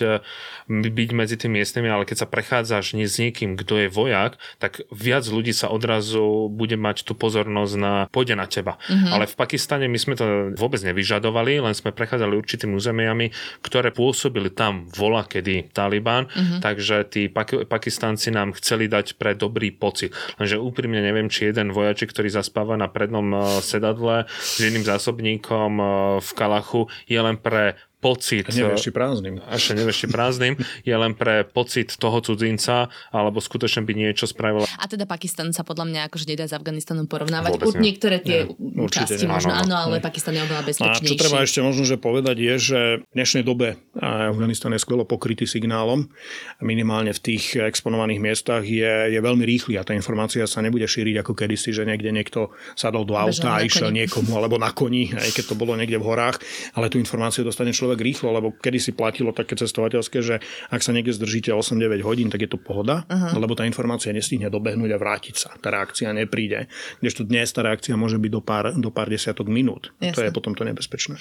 byť 0.69 1.09
medzi 1.17 1.35
tými 1.41 1.61
miestnymi, 1.61 1.89
ale 1.89 2.05
keď 2.05 2.17
sa 2.25 2.27
prechádzaš 2.29 2.93
nie 2.93 3.09
s 3.09 3.17
niekým, 3.17 3.57
kto 3.57 3.85
je 3.85 3.87
vojak, 3.89 4.37
tak 4.61 4.85
viac 4.93 5.25
ľudí 5.25 5.49
sa 5.55 5.73
odrazu 5.73 6.51
bude 6.53 6.77
mať 6.77 7.09
tú 7.09 7.17
pozornosť 7.17 7.73
na 7.79 7.93
pôjde 8.13 8.37
na 8.37 8.45
teba. 8.45 8.77
Mm-hmm. 8.85 9.11
Ale 9.17 9.25
v 9.25 9.35
Pakistane 9.35 9.85
my 9.89 9.97
sme 9.97 10.13
to 10.13 10.53
vôbec 10.53 10.83
nevyžadovali, 10.85 11.57
len 11.57 11.73
sme 11.73 11.89
prechádzali 11.89 12.37
určitými 12.37 12.77
územiami, 12.77 13.33
ktoré 13.65 13.89
pôsobili 13.89 14.53
tam 14.53 14.85
vola 14.93 15.25
kedy 15.25 15.73
Taliban, 15.73 16.29
mm-hmm. 16.29 16.59
takže 16.61 16.95
tí 17.09 17.33
Pak- 17.33 17.65
Pakistanci 17.65 18.29
nám 18.29 18.53
chceli 18.61 18.85
dať 18.85 19.17
pre 19.17 19.33
dobrý 19.33 19.73
pocit. 19.73 20.13
Lenže 20.36 20.60
úprimne 20.60 21.00
neviem, 21.00 21.32
či 21.32 21.50
jeden 21.50 21.72
vojačik, 21.72 22.12
ktorý 22.12 22.27
zaspáva 22.32 22.75
na 22.75 22.92
prednom 22.92 23.27
eh, 23.32 23.39
sedadle 23.63 24.27
s 24.27 24.60
jedným 24.60 24.84
zásobníkom 24.84 25.72
eh, 25.80 25.88
v 26.20 26.30
Kalachu, 26.36 26.92
je 27.08 27.20
len 27.20 27.39
pre 27.39 27.80
pocit... 28.05 28.45
A 28.45 28.53
nevieš, 28.53 28.85
či 28.85 28.91
prázdnym. 28.93 29.41
Ešte 29.50 29.74
nevieš, 29.74 29.97
či 30.05 30.07
prázdnym. 30.13 30.53
Je 30.85 30.93
len 30.93 31.17
pre 31.17 31.41
pocit 31.41 31.97
toho 31.97 32.21
cudzinca, 32.21 32.93
alebo 33.09 33.41
skutočne 33.41 33.81
by 33.81 33.93
niečo 33.97 34.29
spravila. 34.29 34.69
A 34.77 34.85
teda 34.85 35.09
Pakistan 35.09 35.50
sa 35.50 35.65
podľa 35.65 35.89
mňa 35.89 36.00
akože 36.13 36.29
nedá 36.29 36.45
s 36.45 36.53
Afganistanom 36.53 37.09
porovnávať. 37.09 37.57
Vôbec 37.57 37.81
Niektoré 37.81 38.21
tie 38.21 38.45
nie, 38.45 38.85
časti 38.91 39.25
možno 39.25 39.55
áno, 39.55 39.74
ale 39.74 40.03
Pakistan 40.03 40.38
je 40.38 40.45
oveľa 40.45 40.63
bezpečnejší. 40.69 41.01
A 41.01 41.09
čo 41.09 41.17
treba 41.17 41.41
ešte 41.41 41.59
možno 41.65 41.83
že 41.88 41.97
povedať 41.97 42.38
je, 42.38 42.53
že 42.59 42.79
v 43.01 43.13
dnešnej 43.15 43.43
dobe 43.47 43.79
Afganistan 43.95 44.75
je 44.75 44.81
skvelo 44.83 45.07
pokrytý 45.07 45.47
signálom. 45.47 46.12
Minimálne 46.59 47.15
v 47.15 47.21
tých 47.21 47.55
exponovaných 47.55 48.19
miestach 48.19 48.62
je, 48.67 49.13
je 49.15 49.19
veľmi 49.21 49.47
rýchly 49.47 49.79
a 49.79 49.88
tá 49.88 49.95
informácia 49.95 50.43
sa 50.50 50.59
nebude 50.59 50.83
šíriť 50.83 51.24
ako 51.24 51.31
kedysi, 51.31 51.71
že 51.71 51.88
niekde 51.88 52.12
niekto 52.12 52.51
sadol 52.75 53.07
do 53.07 53.15
auta 53.15 53.55
a 53.55 53.63
išiel 53.63 53.93
niekomu 53.93 54.35
alebo 54.35 54.59
na 54.59 54.75
koni, 54.75 55.15
aj 55.15 55.31
keď 55.31 55.53
to 55.53 55.55
bolo 55.55 55.77
niekde 55.79 55.95
v 55.95 56.05
horách, 56.05 56.41
ale 56.75 56.91
tú 56.91 57.00
informáciu 57.00 57.47
dostane 57.47 57.71
človek 57.71 57.94
človek 57.95 58.03
rýchlo, 58.03 58.35
lebo 58.35 58.51
kedy 58.51 58.79
si 58.83 58.91
platilo 58.91 59.31
také 59.31 59.55
cestovateľské, 59.55 60.19
že 60.19 60.43
ak 60.67 60.83
sa 60.83 60.91
niekde 60.91 61.15
zdržíte 61.15 61.55
8-9 61.55 62.03
hodín, 62.03 62.27
tak 62.27 62.43
je 62.43 62.49
to 62.51 62.59
pohoda, 62.59 63.07
uh-huh. 63.07 63.39
lebo 63.39 63.55
tá 63.55 63.63
informácia 63.63 64.11
nestihne 64.11 64.51
dobehnúť 64.51 64.91
a 64.91 64.99
vrátiť 64.99 65.35
sa. 65.39 65.49
Tá 65.63 65.71
reakcia 65.71 66.11
nepríde. 66.11 66.67
Kdežto 66.99 67.23
dnes 67.23 67.47
tá 67.55 67.63
reakcia 67.63 67.95
môže 67.95 68.19
byť 68.19 68.31
do 68.31 68.41
pár, 68.43 68.65
do 68.75 68.91
pár 68.91 69.07
desiatok 69.07 69.47
minút. 69.47 69.95
Jasne. 70.03 70.11
To 70.11 70.21
je 70.27 70.31
potom 70.35 70.51
to 70.51 70.67
nebezpečné. 70.67 71.15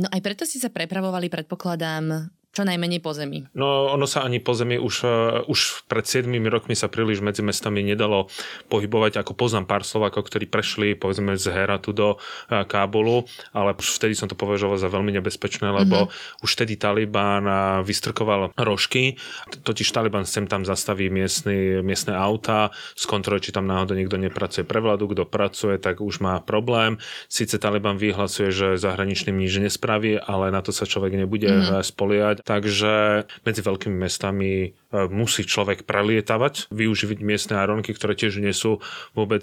No 0.00 0.08
aj 0.10 0.20
preto 0.24 0.48
si 0.48 0.56
sa 0.56 0.72
prepravovali, 0.72 1.28
predpokladám, 1.28 2.32
čo 2.54 2.62
najmenej 2.62 3.02
po 3.02 3.10
zemi. 3.10 3.50
No 3.58 3.90
ono 3.90 4.06
sa 4.06 4.22
ani 4.22 4.38
po 4.38 4.54
zemi 4.54 4.78
už, 4.78 4.94
uh, 5.02 5.42
už 5.50 5.90
pred 5.90 6.06
7 6.06 6.30
rokmi 6.46 6.78
sa 6.78 6.86
príliš 6.86 7.18
medzi 7.18 7.42
mestami 7.42 7.82
nedalo 7.82 8.30
pohybovať, 8.70 9.18
ako 9.18 9.34
poznám 9.34 9.66
pár 9.66 9.82
Slovákov, 9.82 10.30
ktorí 10.30 10.46
prešli 10.46 10.94
povedzme 10.94 11.34
z 11.34 11.50
Heratu 11.50 11.90
do 11.90 12.14
uh, 12.14 12.62
Kábulu, 12.62 13.26
ale 13.50 13.74
už 13.74 13.98
vtedy 13.98 14.14
som 14.14 14.30
to 14.30 14.38
považoval 14.38 14.78
za 14.78 14.86
veľmi 14.86 15.10
nebezpečné, 15.18 15.66
lebo 15.66 16.06
mm-hmm. 16.06 16.44
už 16.46 16.50
vtedy 16.54 16.78
Taliban 16.78 17.42
uh, 17.42 17.82
vystrkoval 17.82 18.54
rožky, 18.54 19.18
totiž 19.50 19.90
Taliban 19.90 20.22
sem 20.22 20.46
tam 20.46 20.62
zastaví 20.62 21.10
miestny, 21.10 21.82
miestne 21.82 22.14
auta, 22.14 22.70
skontroluje, 22.94 23.50
či 23.50 23.56
tam 23.58 23.66
náhodou 23.66 23.98
niekto 23.98 24.14
nepracuje 24.14 24.62
pre 24.62 24.78
vládu, 24.78 25.10
kto 25.10 25.26
pracuje, 25.26 25.74
tak 25.82 25.98
už 25.98 26.22
má 26.22 26.38
problém. 26.38 27.02
Sice 27.26 27.58
Taliban 27.58 27.98
vyhlasuje, 27.98 28.54
že 28.54 28.78
zahraničným 28.78 29.34
nič 29.34 29.58
nespraví, 29.58 30.22
ale 30.22 30.54
na 30.54 30.62
to 30.62 30.70
sa 30.70 30.86
človek 30.86 31.18
nebude 31.18 31.50
mm-hmm. 31.50 31.82
spoliať 31.82 32.43
takže 32.44 33.24
medzi 33.42 33.60
veľkými 33.64 33.96
mestami 33.96 34.76
musí 35.10 35.42
človek 35.42 35.82
prelietavať, 35.82 36.70
využívať 36.70 37.18
miestne 37.20 37.54
aeronky, 37.58 37.90
ktoré 37.90 38.14
tiež 38.14 38.38
nie 38.38 38.54
sú 38.54 38.78
vôbec 39.12 39.42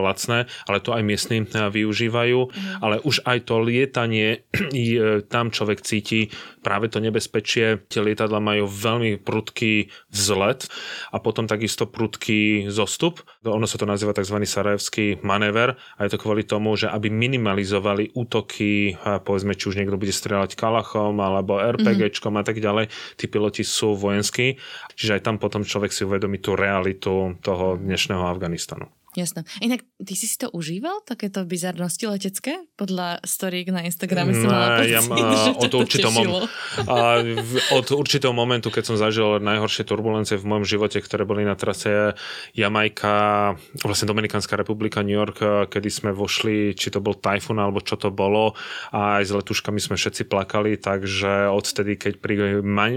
lacné, 0.00 0.48
ale 0.64 0.78
to 0.80 0.96
aj 0.96 1.02
miestni 1.04 1.44
e, 1.44 1.46
využívajú. 1.46 2.38
Mhm. 2.48 2.72
Ale 2.80 2.96
už 3.04 3.22
aj 3.28 3.38
to 3.44 3.60
lietanie, 3.60 4.46
tam 5.32 5.52
človek 5.52 5.84
cíti 5.84 6.32
práve 6.64 6.90
to 6.90 6.98
nebezpečie. 6.98 7.86
Tie 7.86 8.02
lietadla 8.02 8.42
majú 8.42 8.66
veľmi 8.66 9.22
prudký 9.22 9.92
vzlet 10.10 10.66
a 11.14 11.22
potom 11.22 11.46
takisto 11.46 11.86
prudký 11.86 12.66
zostup. 12.72 13.22
Ono 13.46 13.68
sa 13.70 13.78
to 13.78 13.86
nazýva 13.86 14.16
tzv. 14.16 14.42
sarajevský 14.42 15.22
manéver 15.22 15.78
a 15.94 16.00
je 16.02 16.10
to 16.16 16.22
kvôli 16.22 16.42
tomu, 16.42 16.74
že 16.74 16.90
aby 16.90 17.06
minimalizovali 17.06 18.18
útoky, 18.18 18.98
povedzme, 19.22 19.54
či 19.54 19.70
už 19.70 19.78
niekto 19.78 20.00
bude 20.00 20.10
strieľať 20.10 20.58
kalachom 20.58 21.14
alebo 21.22 21.62
RPGčkom 21.62 22.34
mm-hmm. 22.34 22.42
a 22.42 22.46
tak 22.46 22.58
ďalej. 22.58 22.90
Tí 23.14 23.24
piloti 23.30 23.62
sú 23.62 23.94
vojenskí, 23.94 24.58
čiže 24.96 25.20
aj 25.20 25.22
tam 25.22 25.36
potom 25.36 25.62
človek 25.62 25.92
si 25.92 26.02
uvedomí 26.02 26.40
tú 26.40 26.56
realitu 26.56 27.36
toho 27.44 27.76
dnešného 27.76 28.24
Afganistanu. 28.26 28.88
Jasné. 29.16 29.48
Inak, 29.64 29.80
ty 29.96 30.12
si 30.12 30.28
si 30.28 30.36
to 30.36 30.52
užíval, 30.52 31.00
takéto 31.08 31.40
bizarnosti 31.48 32.04
letecké? 32.04 32.68
Podľa 32.76 33.24
storiek 33.24 33.64
na 33.72 33.88
Instagrame 33.88 34.36
som 34.36 34.52
mala 34.52 34.84
pocit, 34.84 34.92
ja 34.92 35.00
ma, 35.08 35.16
od, 35.56 35.72
určitom 35.72 36.12
mom- 36.12 36.44
a 36.84 37.24
v, 37.24 37.52
od 37.72 37.86
určitého 37.96 38.36
momentu, 38.36 38.68
keď 38.68 38.92
som 38.92 38.96
zažil 39.00 39.40
najhoršie 39.40 39.88
turbulencie 39.88 40.36
v 40.36 40.44
mojom 40.44 40.68
živote, 40.68 41.00
ktoré 41.00 41.24
boli 41.24 41.48
na 41.48 41.56
trase 41.56 42.12
Jamajka, 42.52 43.56
vlastne 43.80 44.04
Dominikánska 44.12 44.52
republika, 44.52 45.00
New 45.00 45.16
York, 45.16 45.40
kedy 45.72 45.88
sme 45.88 46.10
vošli, 46.12 46.76
či 46.76 46.92
to 46.92 47.00
bol 47.00 47.16
tajfun 47.16 47.56
alebo 47.56 47.80
čo 47.80 47.96
to 47.96 48.12
bolo 48.12 48.52
a 48.92 49.24
aj 49.24 49.24
s 49.24 49.32
letuškami 49.32 49.80
sme 49.80 49.96
všetci 49.96 50.28
plakali, 50.28 50.76
takže 50.76 51.48
odtedy, 51.48 51.96
keď 51.96 52.12
pri 52.20 52.34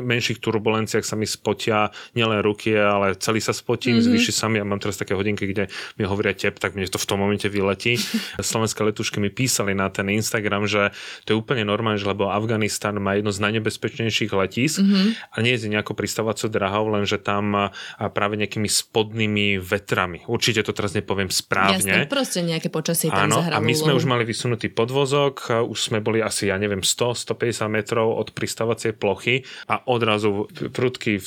menších 0.04 0.44
turbulenciách 0.44 1.08
sa 1.08 1.16
mi 1.16 1.24
spotia 1.24 1.96
nielen 2.12 2.44
ruky, 2.44 2.76
ale 2.76 3.16
celý 3.16 3.40
sa 3.40 3.56
spotím, 3.56 4.04
mm-hmm. 4.04 4.12
zvýši 4.12 4.34
sa 4.36 4.52
mi, 4.52 4.60
ja 4.60 4.68
mám 4.68 4.84
teraz 4.84 5.00
také 5.00 5.16
hodinky, 5.16 5.48
kde 5.48 5.72
mi 5.96 6.09
hovoria 6.10 6.34
tep, 6.34 6.58
tak 6.58 6.74
mne 6.74 6.90
to 6.90 6.98
v 6.98 7.08
tom 7.08 7.22
momente 7.22 7.46
vyletí. 7.46 8.02
Slovenské 8.42 8.82
letušky 8.82 9.22
mi 9.22 9.30
písali 9.30 9.78
na 9.78 9.88
ten 9.94 10.10
Instagram, 10.10 10.66
že 10.66 10.92
to 11.24 11.34
je 11.34 11.38
úplne 11.38 11.64
normálne, 11.64 12.02
že 12.02 12.10
lebo 12.10 12.34
Afganistan 12.34 12.98
má 12.98 13.16
jedno 13.16 13.30
z 13.30 13.40
najnebezpečnejších 13.46 14.34
letísk 14.34 14.82
mm-hmm. 14.82 15.08
a 15.32 15.36
nie 15.46 15.54
je 15.56 15.70
nejako 15.70 15.94
pristávacou 15.94 16.50
drahou, 16.50 16.90
lenže 16.90 17.22
tam 17.22 17.70
práve 17.96 18.36
nejakými 18.42 18.66
spodnými 18.66 19.62
vetrami. 19.62 20.26
Určite 20.26 20.66
to 20.66 20.74
teraz 20.74 20.98
nepoviem 20.98 21.30
správne. 21.30 21.86
Jasne, 21.86 22.10
proste 22.10 22.40
nejaké 22.42 22.74
počasie 22.74 23.14
tam 23.14 23.30
Áno, 23.30 23.46
a 23.46 23.60
my 23.62 23.74
sme 23.78 23.94
už 23.94 24.10
mali 24.10 24.26
vysunutý 24.26 24.74
podvozok, 24.74 25.68
už 25.70 25.78
sme 25.78 26.00
boli 26.02 26.24
asi, 26.24 26.50
ja 26.50 26.58
neviem, 26.58 26.82
100-150 26.82 27.70
metrov 27.70 28.18
od 28.18 28.34
pristávacej 28.34 28.98
plochy 28.98 29.46
a 29.70 29.86
odrazu 29.86 30.50
prudký 30.74 31.22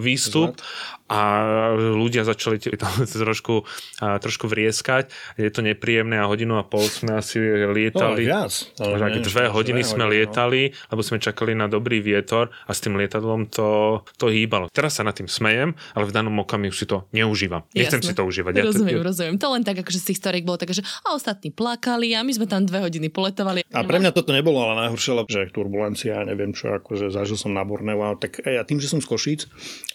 výstup 0.00 0.56
a 1.12 1.20
ľudia 1.76 2.24
začali 2.24 2.56
tam 2.80 3.04
trošku, 3.28 3.68
trošku 4.00 4.48
vrieskať. 4.48 5.12
Je 5.36 5.52
to 5.52 5.60
nepríjemné 5.60 6.16
a 6.16 6.24
hodinu 6.24 6.56
a 6.56 6.64
pol 6.64 6.88
sme 6.88 7.20
asi 7.20 7.36
lietali. 7.68 8.24
No, 8.24 8.48
viac. 8.48 8.52
Ale 8.80 8.96
nie, 9.12 9.20
dve 9.20 9.52
hodiny 9.52 9.84
dve 9.84 9.90
sme 9.92 10.04
hodiny, 10.08 10.08
no. 10.08 10.12
lietali, 10.16 10.62
lebo 10.88 11.00
sme 11.04 11.18
čakali 11.20 11.52
na 11.52 11.68
dobrý 11.68 12.00
vietor 12.00 12.48
a 12.64 12.72
s 12.72 12.80
tým 12.80 12.96
lietadlom 12.96 13.52
to, 13.52 14.00
to 14.16 14.32
hýbalo. 14.32 14.72
Teraz 14.72 14.96
sa 14.96 15.04
nad 15.04 15.12
tým 15.12 15.28
smejem, 15.28 15.76
ale 15.92 16.04
v 16.08 16.12
danom 16.14 16.32
okamihu 16.40 16.72
si 16.72 16.88
to 16.88 17.04
neužívam. 17.12 17.68
Nechcem 17.76 18.00
Jasne. 18.00 18.08
si 18.08 18.16
to 18.16 18.24
užívať. 18.24 18.64
Rozumiem, 18.64 18.96
ja 18.96 19.04
to, 19.04 19.08
rozumiem. 19.12 19.36
To 19.36 19.48
len 19.52 19.62
tak, 19.66 19.76
akože 19.84 19.98
z 20.00 20.06
tých 20.14 20.18
storiek 20.22 20.44
bolo 20.48 20.56
také, 20.56 20.72
že 20.72 20.86
a 21.04 21.12
ostatní 21.12 21.52
plakali 21.52 22.16
a 22.16 22.24
my 22.24 22.32
sme 22.32 22.48
tam 22.48 22.64
dve 22.64 22.88
hodiny 22.88 23.12
poletovali. 23.12 23.68
A 23.74 23.84
pre 23.84 24.00
mňa 24.00 24.16
toto 24.16 24.32
nebolo 24.32 24.64
ale 24.64 24.88
najhoršie, 24.88 25.12
lebo 25.12 25.28
že 25.28 25.52
turbulencia, 25.52 26.24
neviem 26.24 26.56
čo, 26.56 26.72
akože 26.80 27.12
zažil 27.12 27.36
som 27.36 27.52
na 27.52 27.66
Borneo, 27.66 28.16
tak 28.16 28.40
ja 28.44 28.64
tým, 28.64 28.80
že 28.80 28.88
som 28.88 29.00
z 29.02 29.08
Košíc, 29.08 29.40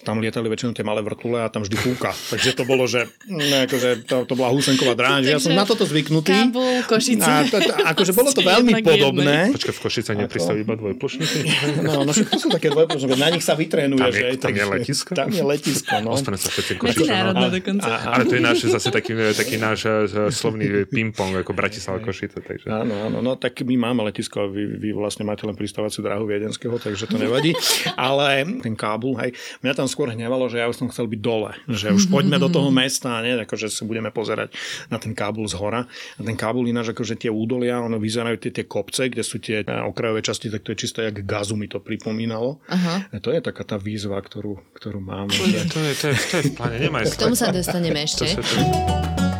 tam 0.03 0.21
lietali 0.21 0.51
väčšinou 0.51 0.75
tie 0.75 0.85
malé 0.85 1.06
vrtule 1.07 1.39
a 1.39 1.47
tam 1.47 1.63
vždy 1.63 1.79
fúka. 1.79 2.11
Takže 2.11 2.51
to 2.51 2.63
bolo, 2.67 2.83
že 2.83 3.07
ne, 3.31 3.63
akože 3.63 4.03
to, 4.03 4.27
to 4.27 4.33
bola 4.35 4.51
húsenková 4.51 4.93
dráň. 4.99 5.31
ja 5.31 5.39
som 5.39 5.55
na 5.55 5.63
toto 5.63 5.87
zvyknutý. 5.87 6.35
Kábul, 6.35 6.83
Košice. 6.83 7.23
A 7.23 7.47
to, 7.47 7.57
to, 7.63 7.73
akože 7.87 8.11
bolo 8.11 8.29
to 8.35 8.43
veľmi 8.43 8.83
podobné. 8.83 9.55
Počkaj, 9.55 9.73
v 9.73 9.81
Košice 9.81 10.11
nepristaví 10.19 10.67
iba 10.67 10.75
dvojplošníky? 10.75 11.39
No, 11.87 12.03
no 12.03 12.11
všetko 12.11 12.35
sú 12.35 12.47
také 12.51 12.67
dvojplošníky. 12.73 13.15
Na 13.15 13.31
nich 13.31 13.45
sa 13.45 13.55
vytrénuje. 13.55 14.01
Tam 14.01 14.11
je, 14.11 14.19
že, 14.19 14.41
tam 14.43 14.53
je 14.53 14.65
letisko? 14.67 15.11
Tam 15.15 15.29
je 15.31 15.43
letisko, 15.43 15.93
no. 16.03 16.09
Ostane 16.17 16.35
sa 16.35 16.51
všetci 16.51 16.73
Košice. 16.75 17.11
No. 17.31 17.47
dokonca. 17.47 17.87
Ale 17.87 18.23
to 18.27 18.33
je 18.35 18.43
náš, 18.43 18.57
zase 18.67 18.89
taký, 18.91 19.15
taký 19.31 19.55
náš 19.55 19.79
eh, 19.87 20.27
slovný 20.33 20.89
ping-pong, 20.89 21.39
ako 21.39 21.51
Bratislava 21.55 22.03
Košice. 22.03 22.43
Takže. 22.43 22.67
Áno, 22.67 22.93
áno, 23.07 23.17
no 23.23 23.37
tak 23.39 23.63
my 23.63 23.75
máme 23.77 24.03
letisko 24.09 24.49
vy, 24.49 24.79
vy 24.81 24.89
vlastne 24.91 25.23
máte 25.23 25.45
len 25.45 25.53
pristávaciu 25.53 26.01
dráhu 26.01 26.25
viedenského, 26.25 26.75
takže 26.81 27.07
to 27.07 27.15
nevadí. 27.21 27.53
Ale 27.95 28.43
ten 28.59 28.73
Kábul, 28.73 29.15
hej, 29.21 29.31
mňa 29.61 29.73
tam 29.77 29.87
skôr 29.87 30.11
hnevalo, 30.11 30.49
že 30.49 30.59
ja 30.59 30.65
už 30.67 30.77
som 30.77 30.86
chcel 30.89 31.07
byť 31.07 31.19
dole, 31.21 31.51
že 31.69 31.93
už 31.93 32.09
poďme 32.13 32.37
do 32.41 32.49
toho 32.51 32.69
mesta, 32.73 33.21
nie, 33.23 33.37
akože 33.37 33.71
sa 33.71 33.83
budeme 33.87 34.09
pozerať 34.11 34.53
na 34.91 34.97
ten 34.97 35.15
Kábul 35.15 35.47
z 35.47 35.55
hora. 35.57 35.85
A 36.17 36.21
ten 36.21 36.35
Kábul 36.35 36.67
ináč, 36.69 36.91
akože 36.91 37.17
tie 37.17 37.31
údolia, 37.31 37.79
ono 37.81 37.97
vyzerajú 38.01 38.37
tie, 38.41 38.51
tie 38.51 38.65
kopce, 38.65 39.07
kde 39.11 39.23
sú 39.23 39.39
tie 39.39 39.63
okrajové 39.65 40.21
časti, 40.21 40.51
tak 40.51 40.63
to 40.63 40.73
je 40.73 40.81
čisto 40.83 40.99
jak 41.03 41.23
gazu 41.23 41.55
mi 41.55 41.69
to 41.69 41.79
pripomínalo. 41.79 42.59
Aha. 42.67 43.07
A 43.11 43.17
to 43.21 43.31
je 43.31 43.39
taká 43.39 43.63
tá 43.63 43.77
výzva, 43.79 44.19
ktorú, 44.19 44.59
ktorú 44.75 44.99
mám. 44.99 45.29
To 45.31 45.43
je, 45.45 45.61
to 45.67 45.79
je, 45.79 45.93
to 45.95 46.05
je, 46.11 46.15
to 46.17 46.35
je 46.41 46.43
v 46.49 46.53
pláne, 46.55 46.77
nemaj 46.81 47.09
K 47.13 47.19
tomu 47.19 47.35
sa 47.37 47.53
dostaneme 47.53 48.03
ešte. 48.03 49.36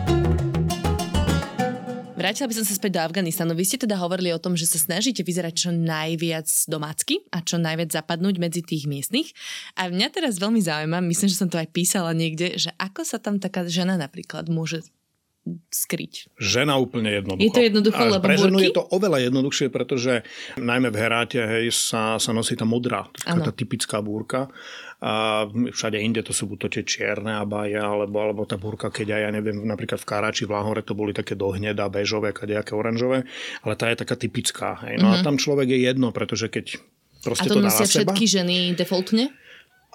Vrátila 2.18 2.50
by 2.50 2.58
som 2.58 2.66
sa 2.66 2.74
späť 2.74 2.98
do 2.98 3.02
Afganistanu. 3.06 3.54
Vy 3.54 3.62
ste 3.70 3.78
teda 3.78 3.94
hovorili 4.02 4.34
o 4.34 4.42
tom, 4.42 4.58
že 4.58 4.66
sa 4.66 4.82
snažíte 4.82 5.22
vyzerať 5.22 5.54
čo 5.54 5.70
najviac 5.70 6.50
domácky 6.66 7.22
a 7.30 7.46
čo 7.46 7.62
najviac 7.62 7.94
zapadnúť 7.94 8.42
medzi 8.42 8.66
tých 8.66 8.90
miestnych. 8.90 9.38
A 9.78 9.86
mňa 9.94 10.10
teraz 10.10 10.42
veľmi 10.42 10.58
zaujíma, 10.58 10.98
myslím, 10.98 11.30
že 11.30 11.38
som 11.38 11.46
to 11.46 11.62
aj 11.62 11.70
písala 11.70 12.18
niekde, 12.18 12.58
že 12.58 12.74
ako 12.82 13.06
sa 13.06 13.22
tam 13.22 13.38
taká 13.38 13.70
žena 13.70 14.02
napríklad 14.02 14.50
môže 14.50 14.82
skryť? 15.72 16.34
Žena 16.42 16.76
úplne 16.82 17.22
jednoducho. 17.22 17.46
Je 17.46 17.52
to 17.54 17.62
jednoducho, 17.64 18.02
a 18.02 18.10
lebo 18.18 18.24
pre 18.26 18.36
ženu 18.36 18.60
burky? 18.60 18.66
je 18.68 18.76
to 18.76 18.84
oveľa 18.92 19.20
jednoduchšie, 19.30 19.68
pretože 19.72 20.14
najmä 20.60 20.90
v 20.92 20.98
Heráte 20.98 21.40
hej, 21.40 21.72
sa, 21.72 22.20
sa 22.20 22.32
nosí 22.36 22.58
tá 22.60 22.68
modrá, 22.68 23.08
tá 23.24 23.52
typická 23.54 24.04
búrka. 24.04 24.52
A 24.98 25.46
všade 25.46 26.02
inde 26.02 26.26
to 26.26 26.34
sú 26.34 26.50
buď 26.50 26.58
to 26.58 26.68
tie 26.74 26.84
čierne 26.84 27.38
abaje, 27.38 27.78
alebo, 27.78 28.18
alebo 28.18 28.50
tá 28.50 28.58
búrka, 28.58 28.90
keď 28.90 29.14
aj 29.14 29.22
ja 29.22 29.30
neviem, 29.30 29.62
napríklad 29.62 30.02
v 30.02 30.10
Karáči, 30.10 30.50
v 30.50 30.58
Lahore 30.58 30.82
to 30.82 30.98
boli 30.98 31.14
také 31.14 31.38
dohneda, 31.38 31.86
bežové, 31.86 32.34
kadejaké 32.34 32.74
oranžové, 32.74 33.30
ale 33.62 33.74
tá 33.78 33.94
je 33.94 34.02
taká 34.02 34.18
typická. 34.18 34.82
Hej. 34.90 34.98
No 34.98 35.14
mm-hmm. 35.14 35.14
a 35.14 35.22
mhm. 35.22 35.26
tam 35.26 35.36
človek 35.38 35.68
je 35.70 35.80
jedno, 35.86 36.10
pretože 36.10 36.50
keď 36.50 36.82
proste 37.22 37.46
a 37.46 37.54
to, 37.54 37.62
to 37.62 37.66
nosia 37.66 37.86
všetky 37.86 38.26
seba, 38.26 38.34
ženy 38.42 38.58
defaultne? 38.74 39.30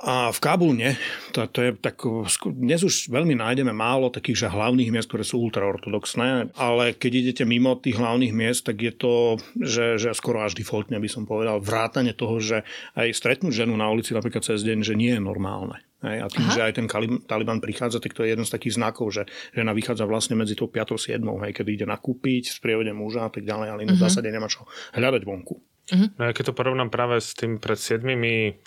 A 0.02 0.34
v 0.34 0.38
Kábul 0.42 0.74
nie. 0.74 0.98
To, 1.30 1.46
to 1.46 1.62
je 1.62 1.70
tak, 1.78 2.02
dnes 2.50 2.82
už 2.82 3.06
veľmi 3.06 3.38
nájdeme 3.38 3.70
málo 3.70 4.10
takých 4.10 4.46
že 4.46 4.48
hlavných 4.50 4.90
miest, 4.90 5.06
ktoré 5.06 5.22
sú 5.22 5.38
ultraortodoxné, 5.46 6.50
ale 6.58 6.98
keď 6.98 7.12
idete 7.22 7.42
mimo 7.46 7.78
tých 7.78 8.02
hlavných 8.02 8.34
miest, 8.34 8.66
tak 8.66 8.82
je 8.82 8.90
to, 8.90 9.38
že, 9.62 10.02
že 10.02 10.10
skoro 10.18 10.42
až 10.42 10.58
defaultne 10.58 10.98
by 10.98 11.06
som 11.06 11.22
povedal, 11.22 11.62
vrátane 11.62 12.18
toho, 12.18 12.42
že 12.42 12.66
aj 12.98 13.14
stretnúť 13.14 13.62
ženu 13.62 13.78
na 13.78 13.86
ulici 13.94 14.10
napríklad 14.10 14.42
cez 14.42 14.66
deň, 14.66 14.82
že 14.82 14.98
nie 14.98 15.14
je 15.14 15.22
normálne. 15.22 15.78
Hej, 16.02 16.18
a 16.18 16.26
tým, 16.26 16.46
Aha. 16.50 16.54
že 16.58 16.60
aj 16.66 16.72
ten 16.82 16.86
Taliban 17.30 17.62
prichádza, 17.62 18.02
tak 18.02 18.10
to 18.10 18.26
je 18.26 18.34
jeden 18.34 18.42
z 18.42 18.50
takých 18.50 18.74
znakov, 18.74 19.14
že 19.14 19.22
žena 19.54 19.70
vychádza 19.70 20.02
vlastne 20.02 20.34
medzi 20.34 20.58
tou 20.58 20.66
5. 20.66 20.98
a 20.98 20.98
7. 20.98 21.22
Hej, 21.46 21.54
keď 21.54 21.66
ide 21.70 21.86
nakúpiť 21.86 22.50
sprievode 22.50 22.90
muža 22.90 23.30
a 23.30 23.30
tak 23.30 23.46
ďalej, 23.46 23.68
ale 23.70 23.80
uh-huh. 23.86 23.94
v 23.94 24.02
zásade 24.02 24.26
nemá 24.34 24.50
čo 24.50 24.66
hľadať 24.98 25.22
vonku. 25.22 25.71
Uh-huh. 25.92 26.08
No 26.16 26.22
ja 26.24 26.32
keď 26.32 26.50
to 26.50 26.56
porovnám 26.56 26.88
práve 26.88 27.20
s 27.20 27.36
tým 27.36 27.60
pred 27.60 27.76
7-6 27.76 28.64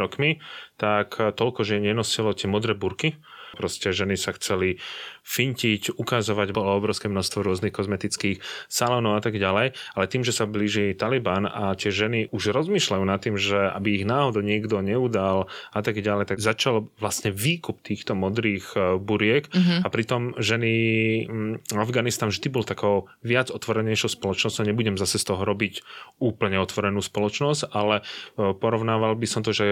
rokmi, 0.00 0.40
tak 0.80 1.20
toľko, 1.20 1.68
že 1.68 1.84
nenosilo 1.84 2.32
tie 2.32 2.48
modré 2.48 2.72
burky. 2.72 3.20
Proste 3.52 3.92
ženy 3.92 4.16
sa 4.16 4.32
chceli 4.32 4.80
fintiť, 5.22 5.96
ukazovať, 5.96 6.50
bolo 6.50 6.74
obrovské 6.74 7.06
množstvo 7.06 7.46
rôznych 7.46 7.72
kozmetických 7.72 8.42
salónov 8.66 9.16
a 9.16 9.22
tak 9.22 9.38
ďalej, 9.38 9.72
ale 9.94 10.04
tým, 10.10 10.26
že 10.26 10.34
sa 10.34 10.50
blíži 10.50 10.92
Taliban 10.98 11.46
a 11.46 11.72
tie 11.78 11.94
ženy 11.94 12.28
už 12.34 12.50
rozmýšľajú 12.50 13.04
nad 13.06 13.22
tým, 13.22 13.38
že 13.38 13.70
aby 13.70 14.02
ich 14.02 14.04
náhodou 14.04 14.42
niekto 14.42 14.82
neudal 14.82 15.46
a 15.70 15.80
tak 15.80 16.02
ďalej, 16.02 16.26
tak 16.26 16.42
začal 16.42 16.90
vlastne 16.98 17.30
výkup 17.30 17.80
týchto 17.80 18.18
modrých 18.18 18.66
e, 18.74 18.78
buriek. 18.98 19.48
Uh-huh. 19.52 19.84
a 19.84 19.88
pritom 19.88 20.34
ženy 20.38 20.72
Afganistan 21.72 22.28
vždy 22.28 22.48
bol 22.50 22.66
takou 22.66 23.10
viac 23.22 23.48
otvorenejšou 23.48 24.18
spoločnosťou, 24.18 24.66
nebudem 24.66 24.98
zase 24.98 25.22
z 25.22 25.32
toho 25.32 25.42
robiť 25.46 25.84
úplne 26.18 26.58
otvorenú 26.58 26.98
spoločnosť, 26.98 27.70
ale 27.70 28.02
e, 28.02 28.52
porovnával 28.58 29.14
by 29.14 29.26
som 29.30 29.46
to, 29.46 29.54
že 29.54 29.66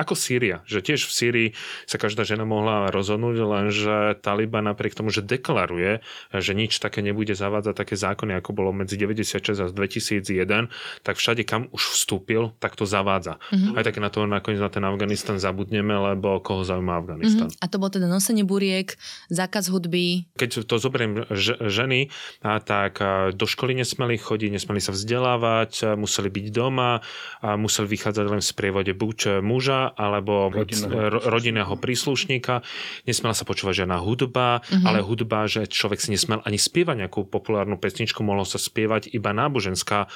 ako 0.00 0.14
Sýria, 0.16 0.64
že 0.64 0.80
tiež 0.80 1.04
v 1.04 1.12
Sýrii 1.12 1.48
sa 1.84 2.00
každá 2.00 2.24
žena 2.24 2.48
mohla 2.48 2.88
rozhodnúť, 2.88 3.36
lenže 3.44 3.96
Taliban 4.24 4.70
napriek 4.70 4.93
napriek 4.94 5.02
tomu, 5.02 5.10
že 5.10 5.26
deklaruje, 5.26 6.00
že 6.30 6.52
nič 6.54 6.78
také 6.78 7.02
nebude 7.02 7.34
zavádzať 7.34 7.74
také 7.74 7.98
zákony, 7.98 8.38
ako 8.38 8.50
bolo 8.54 8.70
medzi 8.70 8.94
96 8.94 9.58
a 9.58 9.66
2001, 9.66 10.70
tak 11.02 11.18
všade, 11.18 11.42
kam 11.42 11.66
už 11.74 11.98
vstúpil, 11.98 12.54
tak 12.62 12.78
to 12.78 12.86
zavádza. 12.86 13.42
Mm-hmm. 13.50 13.74
Aj 13.74 13.82
tak 13.82 13.98
na 13.98 14.08
to 14.08 14.22
nakoniec 14.24 14.62
na 14.62 14.70
ten 14.70 14.86
Afganistan 14.86 15.42
zabudneme, 15.42 16.14
lebo 16.14 16.38
koho 16.38 16.62
zaujíma 16.62 17.02
Afganistan. 17.02 17.50
Mm-hmm. 17.50 17.64
A 17.64 17.66
to 17.66 17.76
bolo 17.82 17.90
teda 17.90 18.06
nosenie 18.06 18.46
buriek, 18.46 18.94
zákaz 19.34 19.68
hudby. 19.74 20.30
Keď 20.38 20.70
to 20.70 20.78
zoberiem 20.78 21.26
ž- 21.34 21.58
ženy, 21.66 22.14
a 22.46 22.62
tak 22.62 23.02
do 23.34 23.46
školy 23.50 23.74
nesmeli 23.74 24.14
chodiť, 24.14 24.54
nesmeli 24.54 24.78
sa 24.78 24.94
vzdelávať, 24.94 25.98
museli 25.98 26.30
byť 26.30 26.46
doma, 26.54 27.02
a 27.42 27.58
museli 27.58 27.90
vychádzať 27.98 28.24
len 28.30 28.40
v 28.40 28.46
sprievode 28.46 28.92
buď 28.94 29.42
muža 29.42 29.90
alebo 29.96 30.52
rodinného, 30.52 31.18
rodinného 31.26 31.74
príslušníka. 31.80 32.62
Nesmela 33.08 33.34
sa 33.34 33.42
počúvať 33.42 33.84
žiadna 33.84 33.98
hudba, 33.98 34.62
mm-hmm 34.62 34.83
mm-hmm. 34.84 34.88
ale 34.92 35.00
hudba, 35.00 35.48
že 35.48 35.64
človek 35.64 36.04
si 36.04 36.12
nesmel 36.12 36.44
ani 36.44 36.60
spievať 36.60 37.08
nejakú 37.08 37.24
populárnu 37.24 37.80
pesničku, 37.80 38.20
mohlo 38.20 38.44
sa 38.44 38.60
spievať 38.60 39.08
iba 39.16 39.32
náboženská 39.32 40.12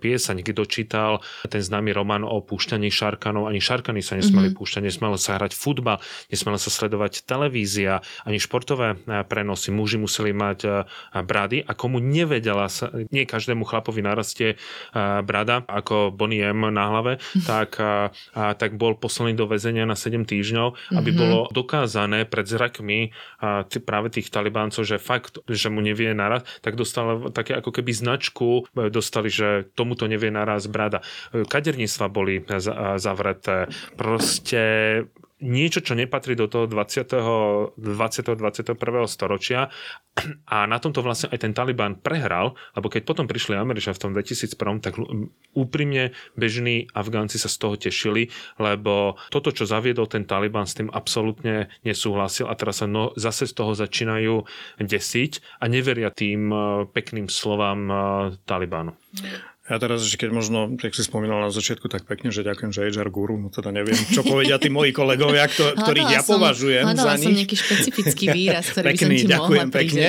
piesaň. 0.00 0.40
Kto 0.40 0.64
čítal 0.64 1.20
ten 1.52 1.60
známy 1.60 1.92
román 1.92 2.24
o 2.24 2.40
púšťaní 2.40 2.88
šarkanov, 2.88 3.52
ani 3.52 3.60
šarkany 3.60 4.00
sa 4.00 4.16
nesmeli 4.16 4.48
mm-hmm. 4.48 4.58
púšťať, 4.58 4.82
nesmelo 4.88 5.20
sa 5.20 5.36
hrať 5.36 5.52
futbal, 5.52 6.00
nesmelo 6.32 6.56
sa 6.56 6.72
sledovať 6.72 7.28
televízia, 7.28 8.00
ani 8.24 8.40
športové 8.40 8.96
prenosy. 9.28 9.68
Muži 9.68 10.00
museli 10.00 10.32
mať 10.32 10.88
brady 11.12 11.60
a 11.68 11.76
komu 11.76 12.00
nevedela 12.00 12.72
sa, 12.72 12.88
nie 13.12 13.28
každému 13.28 13.68
chlapovi 13.68 14.00
narastie 14.00 14.56
brada, 14.96 15.66
ako 15.68 16.14
Bonnie 16.14 16.46
M 16.46 16.72
na 16.72 16.88
hlave, 16.88 17.12
tak, 17.50 17.76
tak 18.32 18.70
bol 18.78 18.96
poslaný 18.96 19.36
do 19.36 19.44
väzenia 19.50 19.84
na 19.84 19.98
7 19.98 20.24
týždňov, 20.24 20.96
aby 20.96 21.10
mm-hmm. 21.10 21.20
bolo 21.20 21.38
dokázané 21.50 22.24
pred 22.24 22.46
zrakmi 22.46 23.10
práve 23.82 24.14
tých 24.14 24.30
talibáncov, 24.30 24.86
že 24.86 25.02
fakt, 25.02 25.42
že 25.50 25.68
mu 25.68 25.82
nevie 25.82 26.14
naraz, 26.14 26.46
tak 26.62 26.78
dostal 26.78 27.28
také 27.34 27.58
ako 27.58 27.74
keby 27.74 27.92
značku, 27.92 28.70
e, 28.78 28.88
dostali, 28.88 29.28
že 29.28 29.68
tomuto 29.74 30.06
nevie 30.06 30.30
naraz 30.30 30.70
brada. 30.70 31.02
E, 31.34 31.42
kaderníctva 31.44 32.06
boli 32.08 32.40
zavreté. 32.96 33.66
Proste 33.98 34.62
niečo, 35.42 35.82
čo 35.82 35.98
nepatrí 35.98 36.38
do 36.38 36.46
toho 36.46 36.70
20. 36.70 37.76
20. 37.76 38.38
21. 38.38 38.78
storočia 39.10 39.68
a 40.44 40.68
na 40.68 40.76
tomto 40.76 41.00
vlastne 41.00 41.32
aj 41.32 41.40
ten 41.40 41.56
Taliban 41.56 41.96
prehral, 41.96 42.52
lebo 42.76 42.92
keď 42.92 43.02
potom 43.08 43.24
prišli 43.24 43.56
Američania 43.56 43.96
v 43.96 44.02
tom 44.04 44.12
2001, 44.12 44.84
tak 44.84 44.94
úprimne 45.56 46.12
bežní 46.36 46.86
Afgánci 46.92 47.40
sa 47.40 47.48
z 47.48 47.56
toho 47.56 47.74
tešili, 47.80 48.28
lebo 48.60 49.16
toto, 49.32 49.50
čo 49.50 49.64
zaviedol 49.64 50.04
ten 50.06 50.28
Taliban, 50.28 50.68
s 50.68 50.76
tým 50.76 50.92
absolútne 50.92 51.72
nesúhlasil 51.82 52.44
a 52.44 52.54
teraz 52.54 52.84
sa 52.84 52.86
no, 52.86 53.16
zase 53.16 53.48
z 53.48 53.56
toho 53.56 53.72
začínajú 53.72 54.44
desiť 54.84 55.64
a 55.64 55.64
neveria 55.66 56.12
tým 56.12 56.52
eh, 56.52 56.60
pekným 56.92 57.32
slovám 57.32 57.80
eh, 57.88 57.96
Talibanu. 58.44 58.92
Ja 59.62 59.78
teraz, 59.78 60.02
že 60.02 60.18
keď 60.18 60.34
možno, 60.34 60.74
jak 60.74 60.90
si 60.90 61.06
spomínal 61.06 61.38
na 61.38 61.54
začiatku 61.54 61.86
tak 61.86 62.02
pekne, 62.02 62.34
že 62.34 62.42
ďakujem, 62.42 62.74
že 62.74 62.82
HR 62.82 63.14
guru, 63.14 63.38
no 63.38 63.46
teda 63.46 63.70
neviem, 63.70 63.94
čo 64.10 64.26
povedia 64.26 64.58
tí 64.58 64.66
moji 64.66 64.90
kolegovia, 64.90 65.46
kto, 65.46 65.78
ktorých 65.78 66.18
ja 66.18 66.22
som, 66.26 66.42
považujem 66.42 66.82
za 66.98 67.14
nich. 67.14 67.22
som 67.22 67.30
nejaký 67.30 67.56
špecifický 67.62 68.24
výraz, 68.34 68.74
ktorý 68.74 68.90
Pekný, 68.90 68.98
by 68.98 69.06
som 69.06 69.22
ti 69.22 69.30
ďakujem 69.30 69.68
mohla 69.70 69.78
pekne. 69.78 70.06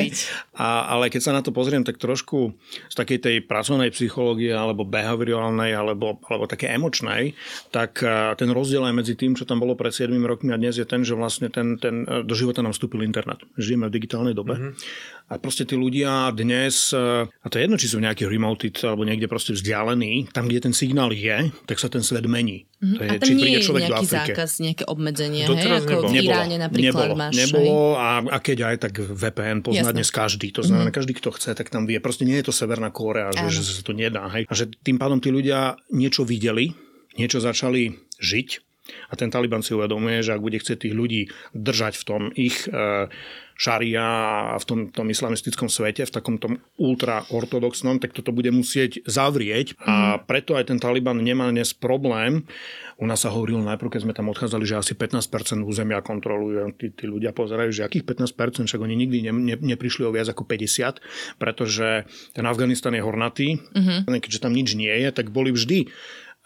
A, 0.58 0.70
ale 0.98 1.14
keď 1.14 1.22
sa 1.22 1.32
na 1.38 1.46
to 1.46 1.54
pozriem, 1.54 1.86
tak 1.86 2.02
trošku 2.02 2.58
z 2.90 2.96
takej 2.98 3.20
tej 3.22 3.36
pracovnej 3.46 3.94
psychológie 3.94 4.50
alebo 4.50 4.90
behaviorálnej 4.90 5.78
alebo, 5.78 6.18
alebo 6.26 6.50
také 6.50 6.74
emočnej, 6.74 7.38
tak 7.70 8.02
ten 8.42 8.50
rozdiel 8.50 8.82
aj 8.90 8.94
medzi 8.98 9.14
tým, 9.14 9.38
čo 9.38 9.46
tam 9.46 9.62
bolo 9.62 9.78
pred 9.78 9.94
7 9.94 10.10
rokmi 10.26 10.50
a 10.50 10.58
dnes 10.58 10.82
je 10.82 10.86
ten, 10.90 11.06
že 11.06 11.14
vlastne 11.14 11.54
ten, 11.54 11.78
ten, 11.78 12.10
do 12.26 12.34
života 12.34 12.66
nám 12.66 12.74
vstúpil 12.74 13.06
internet. 13.06 13.46
Žijeme 13.62 13.86
v 13.86 14.02
digitálnej 14.02 14.34
dobe. 14.34 14.58
Mm-hmm. 14.58 15.22
A 15.34 15.40
proste 15.40 15.64
tí 15.64 15.74
ľudia 15.74 16.30
dnes, 16.36 16.94
a 16.94 17.48
to 17.48 17.56
je 17.58 17.64
jedno, 17.66 17.80
či 17.80 17.90
sú 17.90 17.98
nejaký 17.98 18.28
remoted 18.28 18.76
alebo 18.86 19.08
niekde 19.08 19.26
proste 19.26 19.43
vzdialení, 19.52 20.32
tam, 20.32 20.48
kde 20.48 20.72
ten 20.72 20.72
signál 20.72 21.12
je, 21.12 21.52
tak 21.68 21.76
sa 21.76 21.92
ten 21.92 22.00
svet 22.00 22.24
mení. 22.24 22.64
Mm-hmm. 22.80 22.96
To 22.96 23.02
je, 23.04 23.10
a 23.10 23.14
tam 23.20 23.28
či 23.28 23.34
nie 23.36 23.50
je 23.60 23.62
nejaký 23.68 24.08
zákaz, 24.08 24.50
nejaké 24.64 24.84
obmedzenie, 24.88 25.44
hej? 25.44 25.84
ako 25.84 26.08
nebolo. 26.08 26.08
v 26.08 26.16
Iráne 26.24 26.56
napríklad 26.64 27.12
nebolo, 27.12 27.14
máš. 27.20 27.34
Nebolo 27.36 27.78
a, 28.00 28.10
a 28.24 28.38
keď 28.40 28.58
aj, 28.72 28.76
tak 28.88 28.94
VPN 29.04 29.60
pozná 29.60 29.92
Jasne. 29.92 30.00
dnes 30.00 30.10
každý. 30.16 30.48
To 30.56 30.64
znamená, 30.64 30.88
mm-hmm. 30.88 31.00
každý, 31.04 31.14
kto 31.20 31.30
chce, 31.36 31.52
tak 31.52 31.68
tam 31.68 31.84
vie. 31.84 32.00
Proste 32.00 32.24
nie 32.24 32.40
je 32.40 32.48
to 32.48 32.54
Severná 32.56 32.88
Kórea, 32.96 33.36
že, 33.36 33.60
že 33.60 33.76
sa 33.76 33.84
to 33.84 33.92
nedá. 33.92 34.32
Hej? 34.32 34.48
A 34.48 34.54
že 34.56 34.72
tým 34.72 34.96
pádom 34.96 35.20
tí 35.20 35.28
ľudia 35.28 35.76
niečo 35.92 36.24
videli, 36.24 36.72
niečo 37.20 37.44
začali 37.44 37.92
žiť 38.24 38.73
a 38.84 39.14
ten 39.16 39.32
Taliban 39.32 39.64
si 39.64 39.72
uvedomuje, 39.72 40.20
že 40.20 40.36
ak 40.36 40.44
bude 40.44 40.60
chcieť 40.60 40.88
tých 40.88 40.96
ľudí 40.96 41.32
držať 41.56 41.94
v 41.96 42.04
tom 42.04 42.22
ich 42.36 42.68
e, 42.68 43.08
šaria 43.56 44.04
a 44.54 44.56
v 44.60 44.66
tom, 44.66 44.80
tom 44.90 45.08
islamistickom 45.08 45.70
svete, 45.70 46.04
v 46.04 46.12
takom 46.12 46.36
tom 46.42 46.60
ultraortodoxnom, 46.76 48.02
tak 48.02 48.12
toto 48.12 48.34
bude 48.34 48.50
musieť 48.50 49.06
zavrieť 49.06 49.78
a 49.80 50.20
mhm. 50.20 50.28
preto 50.28 50.58
aj 50.58 50.74
ten 50.74 50.80
Taliban 50.82 51.22
nemá 51.22 51.48
dnes 51.48 51.72
problém. 51.72 52.44
U 53.00 53.10
nás 53.10 53.26
sa 53.26 53.34
hovorilo 53.34 53.64
najprv, 53.64 53.90
keď 53.98 54.02
sme 54.06 54.14
tam 54.14 54.30
odchádzali, 54.30 54.64
že 54.68 54.80
asi 54.80 54.94
15% 54.94 55.66
územia 55.66 56.00
kontrolujú. 56.06 56.78
Tí, 56.78 56.94
tí 56.94 57.06
ľudia 57.10 57.34
pozerajú, 57.34 57.74
že 57.74 57.88
akých 57.88 58.06
15%, 58.06 58.70
však 58.70 58.80
oni 58.80 58.96
nikdy 58.96 59.18
ne, 59.28 59.34
ne, 59.34 59.56
neprišli 59.58 60.06
o 60.06 60.14
viac 60.14 60.30
ako 60.30 60.46
50, 60.46 61.02
pretože 61.42 62.06
ten 62.38 62.46
Afganistan 62.46 62.94
je 62.94 63.02
hornatý, 63.02 63.58
uh-huh. 63.60 64.06
keďže 64.08 64.46
tam 64.46 64.54
nič 64.54 64.78
nie 64.78 64.94
je, 64.94 65.10
tak 65.10 65.34
boli 65.34 65.50
vždy 65.50 65.90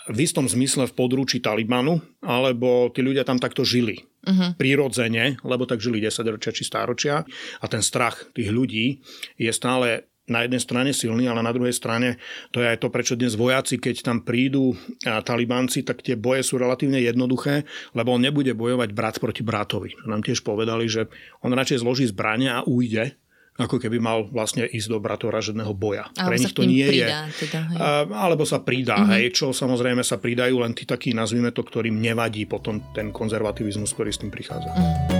v 0.08 0.20
istom 0.24 0.48
zmysle 0.48 0.88
v 0.88 0.96
područí 0.96 1.44
Talibanu, 1.44 2.00
alebo 2.24 2.88
tí 2.96 3.04
ľudia 3.04 3.28
tam 3.28 3.40
takto 3.40 3.68
žili. 3.68 4.08
Uh-huh. 4.28 4.56
Prirodzene, 4.60 5.40
lebo 5.44 5.64
tak 5.64 5.80
žili 5.80 6.04
10 6.04 6.36
ročia 6.36 6.52
či 6.52 6.64
stáročia 6.68 7.24
a 7.60 7.66
ten 7.72 7.80
strach 7.80 8.28
tých 8.36 8.52
ľudí 8.52 9.00
je 9.40 9.52
stále 9.52 10.08
na 10.28 10.44
jednej 10.44 10.60
strane 10.60 10.92
silný, 10.92 11.32
ale 11.32 11.40
na 11.40 11.56
druhej 11.56 11.72
strane 11.72 12.20
to 12.52 12.60
je 12.60 12.68
aj 12.68 12.84
to, 12.84 12.92
prečo 12.92 13.16
dnes 13.16 13.40
vojaci, 13.40 13.80
keď 13.80 14.04
tam 14.04 14.28
prídu 14.28 14.76
talibanci, 15.00 15.88
tak 15.88 16.04
tie 16.04 16.20
boje 16.20 16.44
sú 16.44 16.60
relatívne 16.60 17.00
jednoduché, 17.00 17.64
lebo 17.96 18.12
on 18.12 18.20
nebude 18.20 18.52
bojovať 18.52 18.90
brat 18.92 19.16
proti 19.24 19.40
bratovi. 19.48 19.96
Nám 20.04 20.28
tiež 20.28 20.44
povedali, 20.44 20.92
že 20.92 21.08
on 21.40 21.56
radšej 21.56 21.80
zloží 21.80 22.04
zbrania 22.12 22.60
a 22.60 22.68
ujde, 22.68 23.16
ako 23.58 23.82
keby 23.82 23.98
mal 23.98 24.30
vlastne 24.30 24.70
ísť 24.70 24.88
do 24.94 25.02
bratovražedného 25.02 25.74
boja. 25.74 26.14
Alebo 26.14 26.30
Pre 26.30 26.38
nich 26.38 26.54
to 26.54 26.64
nie 26.64 26.86
pridá, 26.86 27.26
je. 27.26 27.50
Teda, 27.50 27.60
hej. 27.74 27.78
Alebo 28.14 28.44
sa 28.46 28.62
pridá, 28.62 29.02
mm-hmm. 29.02 29.14
hej, 29.18 29.26
čo 29.34 29.46
samozrejme 29.50 30.06
sa 30.06 30.22
pridajú 30.22 30.62
len 30.62 30.78
tí 30.78 30.86
takí, 30.86 31.18
nazvime 31.18 31.50
to, 31.50 31.66
ktorým 31.66 31.98
nevadí 31.98 32.46
potom 32.46 32.94
ten 32.94 33.10
konzervativizmus, 33.10 33.90
ktorý 33.98 34.14
s 34.14 34.22
tým 34.22 34.30
prichádza. 34.30 34.70
Mm-hmm. 34.70 35.17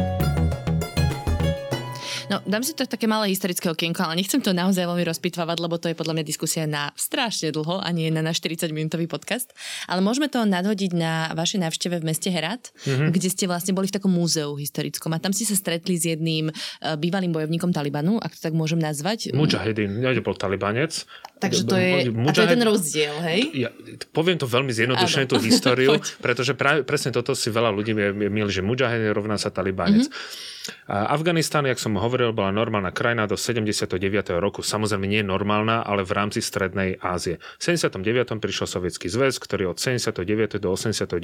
No, 2.28 2.44
dám 2.44 2.60
si 2.60 2.76
to 2.76 2.84
také 2.84 3.08
malé 3.08 3.32
historické 3.32 3.72
okienko, 3.72 4.04
ale 4.04 4.20
nechcem 4.20 4.44
to 4.44 4.52
naozaj 4.52 4.84
veľmi 4.84 5.08
rozpitvávať, 5.08 5.58
lebo 5.64 5.80
to 5.80 5.88
je 5.88 5.96
podľa 5.96 6.20
mňa 6.20 6.26
diskusia 6.28 6.68
na 6.68 6.92
strašne 7.00 7.56
dlho 7.56 7.80
a 7.80 7.88
nie 7.96 8.12
na, 8.12 8.20
na 8.20 8.36
40-minútový 8.36 9.08
podcast. 9.08 9.56
Ale 9.88 10.04
môžeme 10.04 10.28
to 10.28 10.44
nadhodiť 10.44 10.92
na 10.92 11.32
vašej 11.32 11.64
návšteve 11.64 12.04
v 12.04 12.08
meste 12.12 12.28
Herat, 12.28 12.76
mm-hmm. 12.84 13.16
kde 13.16 13.30
ste 13.32 13.48
vlastne 13.48 13.72
boli 13.72 13.88
v 13.88 13.96
takom 13.96 14.12
múzeu 14.12 14.60
historickom 14.60 15.16
a 15.16 15.24
tam 15.24 15.32
ste 15.32 15.48
sa 15.48 15.56
stretli 15.56 15.96
s 15.96 16.04
jedným 16.04 16.52
uh, 16.52 17.00
bývalým 17.00 17.32
bojovníkom 17.32 17.72
Talibanu, 17.72 18.20
ak 18.20 18.36
to 18.36 18.44
tak 18.44 18.52
môžem 18.52 18.84
nazvať. 18.84 19.32
Mujahedin, 19.32 20.04
bol 20.20 20.36
talibanec. 20.36 21.08
Takže 21.40 21.64
to 21.64 21.80
je, 21.80 22.12
Mujahedin, 22.12 22.28
a 22.28 22.32
to 22.36 22.44
je 22.44 22.52
ten 22.52 22.64
rozdiel, 22.68 23.16
hej? 23.24 23.42
Ja, 23.56 23.70
poviem 24.12 24.36
to 24.36 24.52
veľmi 24.52 24.76
zjednodušene, 24.76 25.32
tú 25.32 25.40
históriu, 25.48 25.96
pretože 26.20 26.60
práve, 26.60 26.84
presne 26.84 27.16
toto 27.16 27.32
si 27.32 27.48
veľa 27.48 27.72
ľudí 27.72 27.96
milí, 28.12 28.52
že 28.52 28.60
Mujahedin 28.60 29.16
rovná 29.16 29.40
sa 29.40 29.48
talibanec. 29.48 30.12
Mm-hmm. 30.12 30.57
Afganistan, 30.88 31.68
jak 31.68 31.80
som 31.80 31.96
hovoril, 32.00 32.32
bola 32.32 32.52
normálna 32.52 32.96
krajina 32.96 33.28
do 33.28 33.36
79. 33.36 33.98
roku. 34.40 34.64
Samozrejme 34.64 35.08
nie 35.08 35.24
normálna, 35.24 35.84
ale 35.84 36.08
v 36.08 36.12
rámci 36.16 36.40
Strednej 36.40 37.00
Ázie. 37.04 37.40
V 37.60 37.62
79. 37.76 38.40
prišiel 38.40 38.68
Sovietský 38.68 39.12
zväz, 39.12 39.40
ktorý 39.40 39.72
od 39.72 39.78
79. 39.80 40.60
do 40.60 40.70
89. 40.72 41.20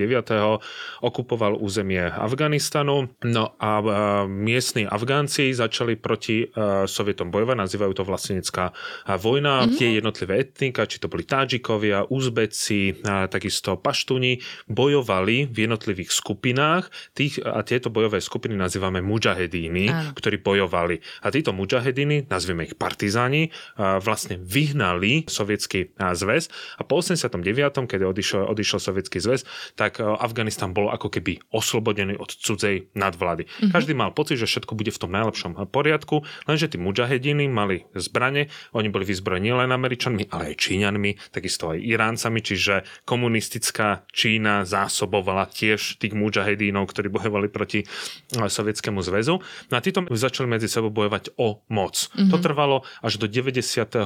okupoval 1.00 1.56
územie 1.60 2.04
Afganistanu. 2.04 3.12
No 3.24 3.56
a 3.60 3.80
miestni 4.28 4.84
Afgánci 4.88 5.56
začali 5.56 5.96
proti 5.96 6.48
Sovietom 6.88 7.32
bojovať, 7.32 7.58
nazývajú 7.64 7.94
to 7.96 8.04
vlastnecká 8.04 8.76
vojna. 9.20 9.64
Mm-hmm. 9.64 9.78
Tie 9.80 9.90
jednotlivé 9.98 10.34
etnika, 10.44 10.88
či 10.88 11.00
to 11.00 11.08
boli 11.08 11.24
Tádžikovia, 11.24 12.08
Uzbeci, 12.12 13.00
takisto 13.32 13.80
Paštuni, 13.80 14.44
bojovali 14.68 15.48
v 15.50 15.58
jednotlivých 15.68 16.12
skupinách. 16.12 16.92
Tých, 17.16 17.42
a 17.42 17.64
tieto 17.64 17.88
bojové 17.90 18.20
skupiny 18.20 18.60
nazývame 18.60 19.02
muža 19.02 19.33
mujahedíny, 19.34 19.90
Áno. 19.90 20.14
ktorí 20.14 20.38
bojovali. 20.38 21.02
A 21.26 21.34
títo 21.34 21.58
mujahedíny, 21.58 22.30
nazvime 22.30 22.70
ich 22.70 22.78
partizáni, 22.78 23.50
vlastne 23.82 24.38
vyhnali 24.38 25.26
sovietský 25.26 25.98
zväz 25.98 26.54
a 26.78 26.86
po 26.86 27.02
89., 27.02 27.90
keď 27.90 28.06
odišiel, 28.06 28.46
odišiel 28.46 28.78
sovietský 28.78 29.18
zväz, 29.18 29.42
tak 29.74 29.98
Afganistan 29.98 30.78
bol 30.78 30.94
ako 30.94 31.10
keby 31.10 31.42
oslobodený 31.50 32.22
od 32.22 32.30
cudzej 32.30 32.94
nadvlády. 32.94 33.50
Mm-hmm. 33.50 33.72
Každý 33.74 33.98
mal 33.98 34.14
pocit, 34.14 34.38
že 34.38 34.46
všetko 34.46 34.78
bude 34.78 34.94
v 34.94 35.02
tom 35.02 35.10
najlepšom 35.10 35.58
poriadku, 35.74 36.22
lenže 36.46 36.70
tí 36.70 36.78
mujahedíny 36.78 37.50
mali 37.50 37.90
zbrane, 37.98 38.54
oni 38.78 38.94
boli 38.94 39.10
vyzbrojení 39.10 39.50
len 39.58 39.74
Američanmi, 39.74 40.30
ale 40.30 40.54
aj 40.54 40.62
Číňanmi, 40.62 41.34
takisto 41.34 41.74
aj 41.74 41.82
Iráncami, 41.82 42.46
čiže 42.46 42.86
komunistická 43.10 44.06
Čína 44.14 44.70
zásobovala 44.70 45.50
tiež 45.50 45.98
tých 45.98 46.14
mujahedínov, 46.14 46.86
ktorí 46.86 47.10
bojovali 47.10 47.48
proti 47.50 47.88
sovietskému 48.36 49.00
zväzu 49.00 49.23
zväzu. 49.24 49.40
No 49.72 49.74
a 49.74 49.82
títo 49.82 50.04
začali 50.12 50.52
medzi 50.52 50.68
sebou 50.68 50.92
bojovať 50.92 51.40
o 51.40 51.64
moc. 51.72 51.96
Mm-hmm. 51.96 52.30
To 52.30 52.38
trvalo 52.44 52.78
až 53.00 53.18
do 53.18 53.32
94. 53.32 54.04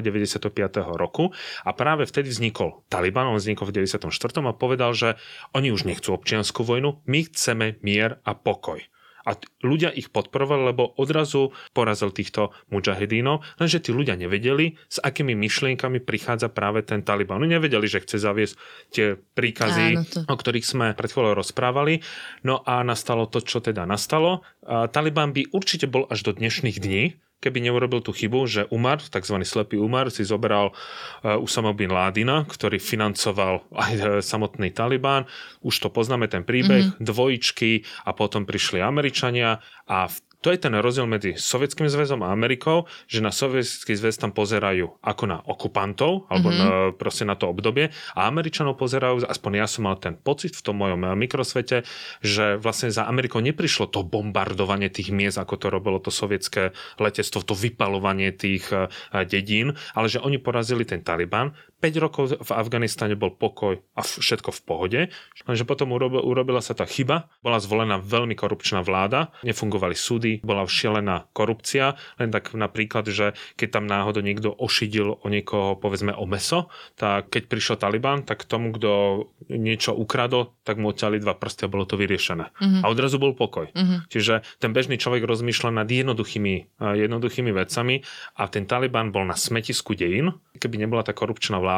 95. 0.00 0.50
roku 0.94 1.34
a 1.66 1.70
práve 1.74 2.06
vtedy 2.06 2.30
vznikol 2.30 2.86
Taliban, 2.86 3.26
on 3.26 3.36
vznikol 3.36 3.68
v 3.68 3.82
94. 3.82 4.08
a 4.46 4.54
povedal, 4.54 4.94
že 4.94 5.18
oni 5.52 5.74
už 5.74 5.84
nechcú 5.84 6.14
občianskú 6.14 6.62
vojnu, 6.62 7.02
my 7.10 7.26
chceme 7.26 7.82
mier 7.82 8.22
a 8.22 8.32
pokoj. 8.38 8.78
A 9.26 9.34
ľudia 9.66 9.90
ich 9.90 10.14
podporovali, 10.14 10.70
lebo 10.70 10.94
odrazu 11.02 11.50
porazil 11.74 12.14
týchto 12.14 12.54
mujahedínov, 12.70 13.42
lenže 13.58 13.82
tí 13.82 13.90
ľudia 13.90 14.14
nevedeli, 14.14 14.78
s 14.86 15.02
akými 15.02 15.34
myšlienkami 15.34 15.98
prichádza 15.98 16.46
práve 16.46 16.86
ten 16.86 17.02
Taliban. 17.02 17.42
Oni 17.42 17.58
nevedeli, 17.58 17.90
že 17.90 18.06
chce 18.06 18.22
zaviesť 18.22 18.54
tie 18.94 19.18
príkazy, 19.18 19.86
Áno, 19.98 20.06
to. 20.06 20.22
o 20.30 20.34
ktorých 20.38 20.62
sme 20.62 20.86
pred 20.94 21.10
chvíľou 21.10 21.34
rozprávali. 21.34 22.06
No 22.46 22.62
a 22.62 22.86
nastalo 22.86 23.26
to, 23.26 23.42
čo 23.42 23.58
teda 23.58 23.82
nastalo. 23.82 24.46
Taliban 24.64 25.34
by 25.34 25.50
určite 25.50 25.90
bol 25.90 26.06
až 26.06 26.22
do 26.22 26.32
dnešných 26.32 26.78
dní, 26.78 27.18
keby 27.40 27.62
neurobil 27.62 28.00
tú 28.02 28.10
chybu, 28.10 28.40
že 28.48 28.62
Umar, 28.72 28.98
tzv. 28.98 29.36
slepý 29.44 29.76
Umar, 29.78 30.10
si 30.10 30.26
zobral 30.26 30.72
uh, 30.72 31.36
Usama 31.38 31.76
bin 31.76 31.92
Ládina, 31.92 32.42
ktorý 32.48 32.80
financoval 32.80 33.62
aj 33.76 33.94
uh, 34.00 34.06
samotný 34.24 34.72
Taliban. 34.72 35.28
Už 35.62 35.78
to 35.78 35.88
poznáme, 35.92 36.26
ten 36.26 36.42
príbeh, 36.42 36.96
mm-hmm. 36.96 37.04
dvojičky 37.04 37.84
a 38.08 38.10
potom 38.16 38.48
prišli 38.48 38.80
Američania 38.82 39.60
a 39.86 40.10
v 40.10 40.16
to 40.44 40.52
je 40.52 40.58
ten 40.60 40.74
rozdiel 40.76 41.08
medzi 41.08 41.34
Sovietským 41.34 41.88
zväzom 41.88 42.20
a 42.22 42.30
Amerikou, 42.30 42.84
že 43.08 43.24
na 43.24 43.32
Sovietský 43.32 43.96
zväz 43.96 44.20
tam 44.20 44.30
pozerajú 44.30 45.00
ako 45.00 45.24
na 45.24 45.38
okupantov, 45.42 46.28
alebo 46.28 46.48
mm-hmm. 46.52 46.92
na, 46.92 46.94
proste 46.94 47.24
na 47.24 47.34
to 47.34 47.48
obdobie 47.50 47.90
a 48.12 48.28
Američanov 48.28 48.76
pozerajú, 48.76 49.24
aspoň 49.26 49.52
ja 49.64 49.66
som 49.66 49.88
mal 49.88 49.96
ten 49.96 50.14
pocit 50.14 50.54
v 50.54 50.64
tom 50.64 50.76
mojom 50.78 51.02
eh, 51.02 51.12
mikrosvete, 51.16 51.82
že 52.20 52.60
vlastne 52.60 52.92
za 52.92 53.08
Amerikou 53.08 53.40
neprišlo 53.40 53.88
to 53.88 54.04
bombardovanie 54.04 54.92
tých 54.92 55.10
miest, 55.10 55.40
ako 55.40 55.54
to 55.56 55.66
robilo 55.72 55.98
to 55.98 56.12
sovietské 56.12 56.76
letectvo, 57.00 57.42
to 57.42 57.54
vypalovanie 57.56 58.30
tých 58.30 58.68
eh, 58.70 58.86
dedín, 59.24 59.74
ale 59.96 60.06
že 60.06 60.22
oni 60.22 60.36
porazili 60.36 60.84
ten 60.84 61.00
Taliban, 61.02 61.56
5 61.86 62.02
rokov 62.02 62.24
v 62.34 62.50
Afganistane 62.50 63.14
bol 63.14 63.30
pokoj 63.30 63.78
a 63.94 64.02
všetko 64.02 64.50
v 64.50 64.60
pohode, 64.66 65.00
lenže 65.46 65.62
potom 65.62 65.94
urobila 65.94 66.58
sa 66.58 66.74
tá 66.74 66.82
chyba, 66.82 67.30
bola 67.46 67.62
zvolená 67.62 68.02
veľmi 68.02 68.34
korupčná 68.34 68.82
vláda, 68.82 69.30
nefungovali 69.46 69.94
súdy, 69.94 70.42
bola 70.42 70.66
všelená 70.66 71.30
korupcia, 71.30 71.94
len 72.18 72.34
tak 72.34 72.58
napríklad, 72.58 73.06
že 73.06 73.38
keď 73.54 73.68
tam 73.70 73.84
náhodou 73.86 74.26
niekto 74.26 74.50
ošidil 74.50 75.22
o 75.22 75.26
niekoho, 75.28 75.78
povedzme 75.78 76.10
o 76.10 76.26
meso, 76.26 76.72
tak 76.98 77.30
keď 77.30 77.42
prišiel 77.46 77.76
Taliban, 77.76 78.26
tak 78.26 78.48
tomu, 78.48 78.72
kto 78.72 79.22
niečo 79.52 79.92
ukradol, 79.92 80.56
tak 80.64 80.80
mu 80.80 80.90
odťali 80.90 81.20
dva 81.20 81.36
prsty 81.36 81.68
a 81.68 81.72
bolo 81.72 81.84
to 81.84 82.00
vyriešené. 82.00 82.50
Mm-hmm. 82.56 82.82
A 82.82 82.86
odrazu 82.88 83.20
bol 83.20 83.36
pokoj. 83.36 83.68
Mm-hmm. 83.76 84.08
Čiže 84.08 84.40
ten 84.56 84.72
bežný 84.72 84.96
človek 84.96 85.28
rozmýšľa 85.28 85.84
nad 85.84 85.86
jednoduchými, 85.86 86.80
jednoduchými 86.80 87.52
vecami 87.52 88.00
a 88.40 88.48
ten 88.48 88.64
Taliban 88.64 89.12
bol 89.12 89.28
na 89.28 89.36
smetisku 89.36 89.92
dejín, 89.92 90.32
keby 90.56 90.80
nebola 90.80 91.04
tá 91.04 91.12
korupčná 91.12 91.60
vláda, 91.60 91.75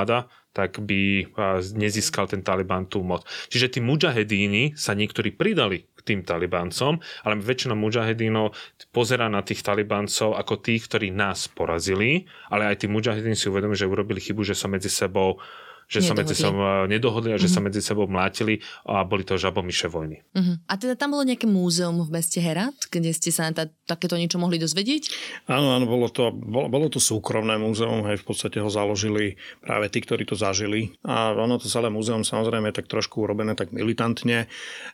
tak 0.52 0.82
by 0.82 1.30
nezískal 1.78 2.26
ten 2.26 2.42
Taliban 2.42 2.90
tú 2.90 3.06
moc. 3.06 3.22
Čiže 3.46 3.78
tí 3.78 3.80
mujahedíni 3.80 4.74
sa 4.74 4.98
niektorí 4.98 5.30
pridali 5.30 5.86
k 5.94 6.00
tým 6.02 6.20
Talibancom, 6.26 6.98
ale 7.22 7.34
väčšina 7.38 7.78
mujahedínov 7.78 8.58
pozera 8.90 9.30
na 9.30 9.46
tých 9.46 9.62
Talibancov 9.62 10.34
ako 10.34 10.58
tých, 10.58 10.90
ktorí 10.90 11.14
nás 11.14 11.46
porazili, 11.46 12.26
ale 12.50 12.74
aj 12.74 12.82
tí 12.82 12.86
mujahedíni 12.90 13.38
si 13.38 13.46
uvedomujú, 13.46 13.86
že 13.86 13.90
urobili 13.92 14.18
chybu, 14.18 14.42
že 14.42 14.58
sa 14.58 14.66
medzi 14.66 14.90
sebou 14.90 15.38
že 15.88 16.04
sa 16.04 16.12
medzi 16.12 16.36
sebou 16.36 16.84
nedohodli 16.84 17.32
a 17.32 17.40
že 17.40 17.48
mm-hmm. 17.48 17.54
sa 17.56 17.60
mhm. 17.60 17.66
medzi 17.72 17.80
sebou 17.80 18.04
mlátili 18.04 18.60
a 18.84 19.08
boli 19.08 19.24
to 19.24 19.40
žabomyše 19.40 19.88
vojny. 19.88 20.20
Mm-hmm. 20.36 20.56
A 20.68 20.72
teda 20.76 20.94
tam 21.00 21.16
bolo 21.16 21.24
nejaké 21.24 21.48
múzeum 21.48 21.96
v 22.04 22.10
meste 22.12 22.38
Herat, 22.44 22.76
kde 22.92 23.16
ste 23.16 23.32
sa 23.32 23.48
na 23.48 23.56
ta, 23.56 23.64
takéto 23.88 24.20
niečo 24.20 24.36
mohli 24.36 24.60
dozvedieť? 24.60 25.08
Áno, 25.48 25.72
áno, 25.72 25.88
bolo 25.88 26.12
to, 26.12 26.28
bolo, 26.28 26.68
bolo 26.68 26.86
to 26.92 27.00
súkromné 27.00 27.56
múzeum, 27.56 28.04
hej, 28.04 28.20
v 28.20 28.26
podstate 28.28 28.60
ho 28.60 28.68
založili 28.68 29.40
práve 29.64 29.88
tí, 29.88 30.04
ktorí 30.04 30.28
to 30.28 30.36
zažili. 30.36 30.92
A 31.08 31.32
ono 31.32 31.56
to 31.56 31.72
celé 31.72 31.88
múzeum 31.88 32.20
samozrejme 32.20 32.68
je 32.70 32.84
tak 32.84 32.92
trošku 32.92 33.24
urobené 33.24 33.56
tak 33.56 33.72
militantne, 33.72 34.46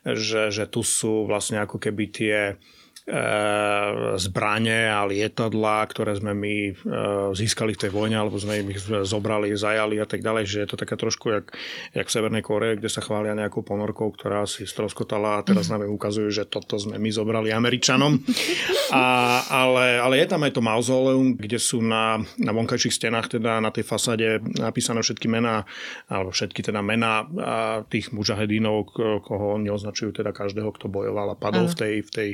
že, 0.06 0.54
že 0.54 0.70
tu 0.70 0.86
sú 0.86 1.26
vlastne 1.26 1.58
ako 1.58 1.82
keby 1.82 2.04
tie 2.14 2.36
zbranie 4.16 4.88
a 4.88 5.04
lietadlá, 5.04 5.84
ktoré 5.92 6.16
sme 6.16 6.32
my 6.32 6.56
e, 6.56 6.72
získali 7.36 7.76
v 7.76 7.80
tej 7.84 7.90
vojne, 7.92 8.16
alebo 8.16 8.40
sme 8.40 8.64
ich 8.64 8.80
zobrali, 8.80 9.52
zajali 9.52 10.00
a 10.00 10.08
tak 10.08 10.24
ďalej, 10.24 10.44
že 10.48 10.58
je 10.64 10.68
to 10.72 10.80
také 10.80 10.96
trošku 10.96 11.28
jak, 11.28 11.52
jak 11.92 12.08
v 12.08 12.14
Severnej 12.16 12.40
Kore, 12.40 12.80
kde 12.80 12.88
sa 12.88 13.04
chvália 13.04 13.36
nejakou 13.36 13.60
ponorkou, 13.60 14.08
ktorá 14.16 14.48
si 14.48 14.64
stroskotala 14.64 15.36
a 15.36 15.44
teraz 15.44 15.68
nám 15.68 15.84
ukazujú, 15.84 16.32
že 16.32 16.48
toto 16.48 16.80
sme 16.80 16.96
my 16.96 17.10
zobrali 17.12 17.52
Američanom. 17.52 18.24
A, 18.88 19.04
ale, 19.52 20.00
ale 20.00 20.24
je 20.24 20.26
tam 20.32 20.40
aj 20.40 20.52
to 20.56 20.62
mauzoleum, 20.64 21.36
kde 21.36 21.60
sú 21.60 21.84
na, 21.84 22.24
na 22.40 22.52
vonkajších 22.56 22.94
stenách, 22.94 23.36
teda 23.36 23.60
na 23.60 23.68
tej 23.68 23.84
fasáde 23.84 24.40
napísané 24.56 25.04
všetky 25.04 25.28
mená, 25.28 25.68
alebo 26.08 26.32
všetky 26.32 26.64
teda 26.64 26.80
mená 26.80 27.28
tých 27.92 28.16
mužahedínov, 28.16 28.96
koho 29.20 29.60
oni 29.60 29.68
označujú 29.68 30.24
teda 30.24 30.32
každého, 30.32 30.72
kto 30.72 30.88
bojoval 30.88 31.34
a 31.34 31.36
padol 31.36 31.68
v, 31.68 31.76
tej, 31.76 31.94
v, 32.06 32.10
tej, 32.10 32.28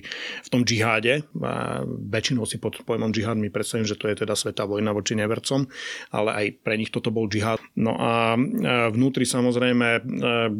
v 0.47 0.49
tom 0.53 0.60
tom 0.61 0.69
džiháde. 0.69 1.25
A 1.41 1.81
väčšinou 1.89 2.45
si 2.45 2.61
pod 2.61 2.85
pojmom 2.85 3.09
džihad 3.17 3.41
mi 3.41 3.49
predstavím, 3.49 3.89
že 3.89 3.97
to 3.97 4.13
je 4.13 4.21
teda 4.21 4.37
svetá 4.37 4.69
vojna 4.69 4.93
voči 4.93 5.17
nevercom, 5.17 5.65
ale 6.13 6.31
aj 6.37 6.47
pre 6.61 6.77
nich 6.77 6.93
toto 6.93 7.09
bol 7.09 7.25
džihad. 7.33 7.65
No 7.81 7.97
a 7.97 8.37
vnútri 8.93 9.25
samozrejme 9.25 9.89
e, 9.97 10.01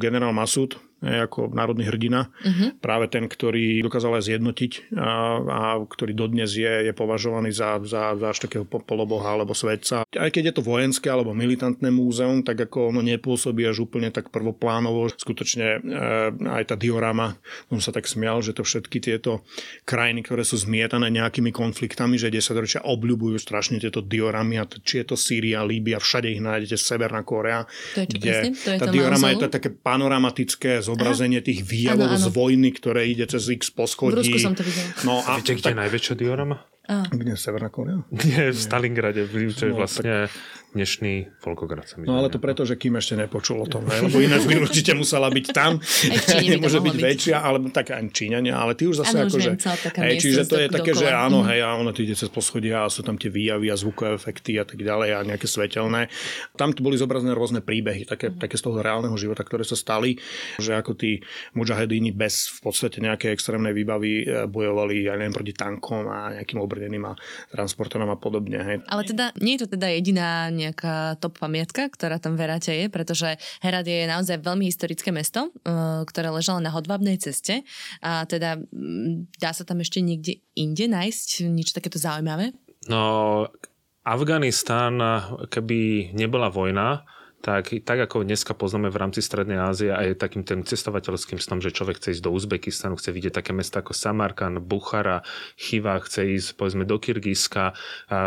generál 0.01 0.33
Masud, 0.33 0.81
ako 1.01 1.51
národný 1.57 1.89
hrdina. 1.89 2.29
Uh-huh. 2.45 2.77
Práve 2.79 3.09
ten, 3.09 3.25
ktorý 3.25 3.81
dokázal 3.81 4.21
aj 4.21 4.25
zjednotiť 4.29 4.73
a, 5.01 5.11
a 5.41 5.61
ktorý 5.81 6.13
dodnes 6.13 6.53
je, 6.53 6.89
je 6.89 6.93
považovaný 6.93 7.57
za, 7.57 7.81
za, 7.81 8.13
za 8.17 8.27
až 8.29 8.39
takého 8.45 8.69
poloboha 8.69 9.33
alebo 9.33 9.57
svedca. 9.57 10.05
Aj 10.05 10.31
keď 10.31 10.53
je 10.53 10.55
to 10.61 10.63
vojenské 10.63 11.09
alebo 11.09 11.33
militantné 11.33 11.89
múzeum, 11.89 12.45
tak 12.45 12.69
ako 12.69 12.93
ono 12.93 13.01
nepôsobí 13.01 13.65
až 13.65 13.89
úplne 13.89 14.13
tak 14.13 14.29
prvoplánovo. 14.29 15.09
Skutočne 15.09 15.67
e, 15.67 16.49
aj 16.49 16.75
tá 16.75 16.77
diorama, 16.77 17.41
som 17.73 17.81
sa 17.81 17.91
tak 17.97 18.05
smial, 18.05 18.45
že 18.45 18.53
to 18.53 18.63
všetky 18.63 19.01
tieto 19.01 19.43
krajiny, 19.89 20.21
ktoré 20.21 20.45
sú 20.45 20.61
zmietané 20.61 21.09
nejakými 21.09 21.51
konfliktami, 21.51 22.21
že 22.21 22.29
10 22.29 22.61
ročia 22.61 22.81
obľubujú 22.85 23.41
strašne 23.41 23.81
tieto 23.81 24.05
dioramy 24.05 24.61
a 24.61 24.69
či 24.69 25.03
je 25.03 25.07
to 25.09 25.17
Sýria, 25.17 25.65
Líbia, 25.65 25.97
všade 25.97 26.29
ich 26.29 26.45
nájdete, 26.45 26.77
Severná 26.77 27.25
Korea. 27.25 27.65
To 27.97 28.05
je 28.05 28.09
čo 28.09 28.17
kde 28.21 28.31
presne? 28.31 28.51
To 28.53 28.71
je 28.71 28.79
tá 28.79 28.87
to 28.87 28.95
diorama 28.95 29.27
je 29.33 29.39
to 29.41 29.49
také 29.49 29.71
panoramatické 29.73 30.73
zobrazenie 30.91 31.41
tých 31.41 31.63
výjavov 31.63 32.11
z 32.19 32.27
vojny, 32.29 32.71
ktoré 32.75 33.07
ide 33.07 33.25
cez 33.31 33.47
x 33.51 33.71
poschodí. 33.71 34.19
V 34.19 34.21
Rusku 34.27 34.39
som 34.43 34.55
to 34.59 34.67
videla. 34.67 34.91
No 35.07 35.23
a, 35.23 35.39
Viete, 35.39 35.55
kde 35.55 35.73
je 35.73 35.79
najväčšia 35.87 36.15
diorama? 36.19 36.67
A. 36.91 37.07
Kde 37.07 37.35
je 37.35 37.39
Severná 37.39 37.71
Korea? 37.71 38.03
Nie, 38.11 38.51
v 38.51 38.59
Stalingrade, 38.59 39.23
čo 39.55 39.71
je 39.71 39.75
no, 39.75 39.79
vlastne 39.79 40.27
dnešný 40.71 41.43
Volkograd. 41.43 41.87
No 42.07 42.23
ale 42.23 42.31
to 42.31 42.39
preto, 42.39 42.63
že 42.63 42.79
Kým 42.79 42.95
ešte 42.95 43.19
nepočul 43.19 43.59
o 43.59 43.67
tom, 43.67 43.83
ne? 43.91 44.07
lebo 44.07 44.23
ináč 44.23 44.47
by 44.47 44.55
určite 44.63 44.95
musela 44.95 45.27
byť 45.27 45.47
tam. 45.51 45.83
Nemôže 46.47 46.79
byť, 46.79 46.95
byť 46.95 46.97
väčšia, 46.97 47.37
ale 47.43 47.59
tak 47.75 47.91
aj 47.91 48.07
Číňania, 48.15 48.55
ale 48.55 48.79
ty 48.79 48.87
už 48.87 49.03
zase 49.03 49.19
ano, 49.19 49.27
akože... 49.27 49.51
Hej, 49.99 50.15
čiže 50.23 50.43
to 50.47 50.57
je 50.63 50.69
také, 50.71 50.95
že 50.95 51.11
áno, 51.11 51.43
mhm. 51.43 51.47
hej, 51.51 51.61
a 51.67 51.69
ono 51.75 51.91
ty 51.91 52.07
ide 52.07 52.15
cez 52.15 52.31
poschodia 52.31 52.87
a 52.87 52.93
sú 52.93 53.03
tam 53.03 53.19
tie 53.19 53.33
výjavy 53.33 53.67
a 53.71 53.77
zvukové 53.77 54.15
efekty 54.15 54.63
a 54.63 54.65
tak 54.65 54.79
ďalej 54.79 55.11
a 55.17 55.19
nejaké 55.27 55.51
svetelné. 55.51 56.07
Tam 56.55 56.71
tu 56.71 56.87
boli 56.87 56.95
zobrazené 56.95 57.35
rôzne 57.35 57.65
príbehy, 57.65 58.07
také, 58.07 58.31
také 58.31 58.55
z 58.55 58.71
toho 58.71 58.79
reálneho 58.79 59.15
života, 59.19 59.43
ktoré 59.43 59.67
sa 59.67 59.75
stali, 59.75 60.19
že 60.63 60.79
ako 60.79 60.95
tí 60.95 61.19
mujahedíni 61.59 62.15
bez 62.15 62.63
v 62.63 62.71
podstate 62.71 63.03
nejakej 63.03 63.35
extrémnej 63.35 63.75
výbavy 63.75 64.13
e, 64.23 64.25
bojovali, 64.47 65.11
ja 65.11 65.19
neviem, 65.19 65.35
proti 65.35 65.55
tankom 65.57 66.07
a 66.07 66.39
nejakým 66.39 66.59
obrneným 66.63 67.05
a 67.11 67.13
transportérom 67.51 68.11
a 68.11 68.19
podobne. 68.19 68.59
Hej. 68.61 68.77
Ale 68.87 69.03
teda 69.03 69.35
nie 69.41 69.59
je 69.59 69.67
to 69.67 69.69
teda 69.75 69.87
jediná 69.91 70.53
nejaká 70.61 71.17
top 71.17 71.41
pamiatka, 71.41 71.89
ktorá 71.89 72.21
tam 72.21 72.37
v 72.37 72.45
Heráte 72.45 72.73
je, 72.77 72.93
pretože 72.93 73.41
Herat 73.65 73.89
je 73.89 74.05
naozaj 74.05 74.45
veľmi 74.45 74.69
historické 74.69 75.09
mesto, 75.09 75.49
eh, 75.65 76.05
ktoré 76.05 76.29
ležalo 76.29 76.61
na 76.61 76.69
hodvábnej 76.69 77.17
ceste 77.17 77.65
a 78.05 78.29
teda 78.29 78.61
mm, 78.61 79.41
dá 79.41 79.57
sa 79.57 79.65
tam 79.65 79.81
ešte 79.81 80.05
niekde 80.05 80.45
inde 80.53 80.85
nájsť 80.87 81.49
niečo 81.49 81.73
takéto 81.73 81.97
zaujímavé? 81.97 82.53
No, 82.89 83.45
Afganistán, 84.05 84.97
keby 85.53 86.13
nebola 86.17 86.49
vojna, 86.49 87.05
tak, 87.41 87.73
tak 87.89 87.99
ako 88.05 88.29
dneska 88.29 88.53
poznáme 88.53 88.93
v 88.93 89.01
rámci 89.01 89.25
Strednej 89.25 89.57
Ázie 89.57 89.89
a 89.89 90.05
je 90.05 90.13
takým 90.13 90.45
tým 90.45 90.61
cestovateľským 90.61 91.41
snom, 91.41 91.65
že 91.65 91.73
človek 91.73 91.97
chce 91.97 92.21
ísť 92.21 92.25
do 92.29 92.37
Uzbekistanu, 92.37 93.01
chce 93.01 93.17
vidieť 93.17 93.41
také 93.41 93.57
mesta 93.57 93.81
ako 93.81 93.97
Samarkan, 93.97 94.61
Buchara, 94.61 95.25
Chiva, 95.57 95.97
chce 96.05 96.37
ísť 96.37 96.49
povedzme 96.61 96.85
do 96.85 97.01
Kyrgyzska, 97.01 97.73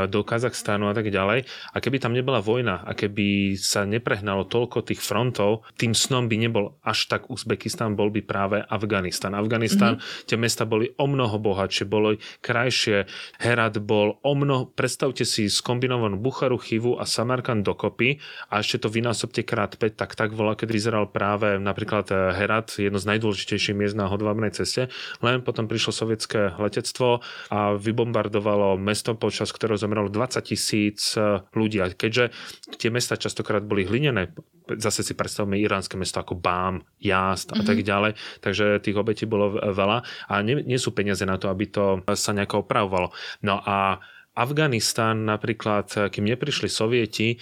do 0.10 0.26
Kazachstánu 0.26 0.90
a 0.90 0.98
tak 0.98 1.14
ďalej. 1.14 1.46
A 1.46 1.78
keby 1.78 2.02
tam 2.02 2.18
nebola 2.18 2.42
vojna 2.42 2.82
a 2.82 2.98
keby 2.98 3.54
sa 3.54 3.86
neprehnalo 3.86 4.50
toľko 4.50 4.82
tých 4.82 5.06
frontov, 5.06 5.62
tým 5.78 5.94
snom 5.94 6.26
by 6.26 6.36
nebol 6.42 6.82
až 6.82 7.06
tak 7.06 7.30
Uzbekistan, 7.30 7.94
bol 7.94 8.10
by 8.10 8.26
práve 8.26 8.66
Afganistan. 8.66 9.38
Afganistan, 9.38 10.02
mm-hmm. 10.02 10.26
tie 10.26 10.38
mesta 10.42 10.66
boli 10.66 10.90
o 10.98 11.06
mnoho 11.06 11.38
bohatšie, 11.38 11.86
boli 11.86 12.18
krajšie. 12.42 13.06
Herat 13.38 13.78
bol 13.78 14.18
o 14.26 14.34
mnoho, 14.34 14.74
predstavte 14.74 15.22
si 15.22 15.54
skombinovanú 15.54 16.18
Bucharu, 16.18 16.58
Chivu 16.58 16.98
a 16.98 17.06
Samarkan 17.06 17.62
dokopy 17.62 18.18
a 18.50 18.58
ešte 18.58 18.82
to 18.82 18.90
vy 18.90 19.03
vynásobte 19.04 19.44
krát 19.44 19.76
5, 19.76 20.00
tak 20.00 20.16
tak 20.16 20.32
bola, 20.32 20.56
keď 20.56 20.70
vyzeral 20.72 21.06
práve 21.12 21.60
napríklad 21.60 22.08
eh, 22.08 22.32
Herat, 22.40 22.80
jedno 22.80 23.04
z 23.04 23.12
najdôležitejších 23.12 23.76
miest 23.76 24.00
na 24.00 24.08
hodvábnej 24.08 24.56
ceste, 24.56 24.88
len 25.20 25.44
potom 25.44 25.68
prišlo 25.68 25.92
sovietské 25.92 26.56
letectvo 26.56 27.20
a 27.52 27.76
vybombardovalo 27.76 28.80
mesto, 28.80 29.12
počas 29.20 29.52
ktorého 29.52 29.76
zomrelo 29.76 30.08
20 30.08 30.40
tisíc 30.48 31.20
eh, 31.20 31.44
ľudí. 31.52 31.84
A 31.84 31.92
keďže 31.92 32.32
tie 32.80 32.88
mesta 32.88 33.20
častokrát 33.20 33.68
boli 33.68 33.84
hlinené, 33.84 34.32
zase 34.80 35.04
si 35.04 35.12
predstavme 35.12 35.60
iránske 35.60 36.00
mesto 36.00 36.24
ako 36.24 36.40
Bám, 36.40 36.88
Jást 37.04 37.52
a 37.52 37.60
mm-hmm. 37.60 37.68
tak 37.68 37.78
ďalej, 37.84 38.12
takže 38.40 38.80
tých 38.80 38.96
obetí 38.96 39.28
bolo 39.28 39.60
veľa 39.60 40.08
a 40.32 40.34
nie, 40.40 40.64
nie 40.64 40.80
sú 40.80 40.96
peniaze 40.96 41.28
na 41.28 41.36
to, 41.36 41.52
aby 41.52 41.68
to 41.68 42.00
sa 42.16 42.32
nejako 42.32 42.64
opravovalo. 42.64 43.12
No 43.44 43.60
a 43.60 44.00
Afganistan 44.34 45.30
napríklad, 45.30 46.10
kým 46.10 46.26
neprišli 46.26 46.66
sovieti, 46.66 47.38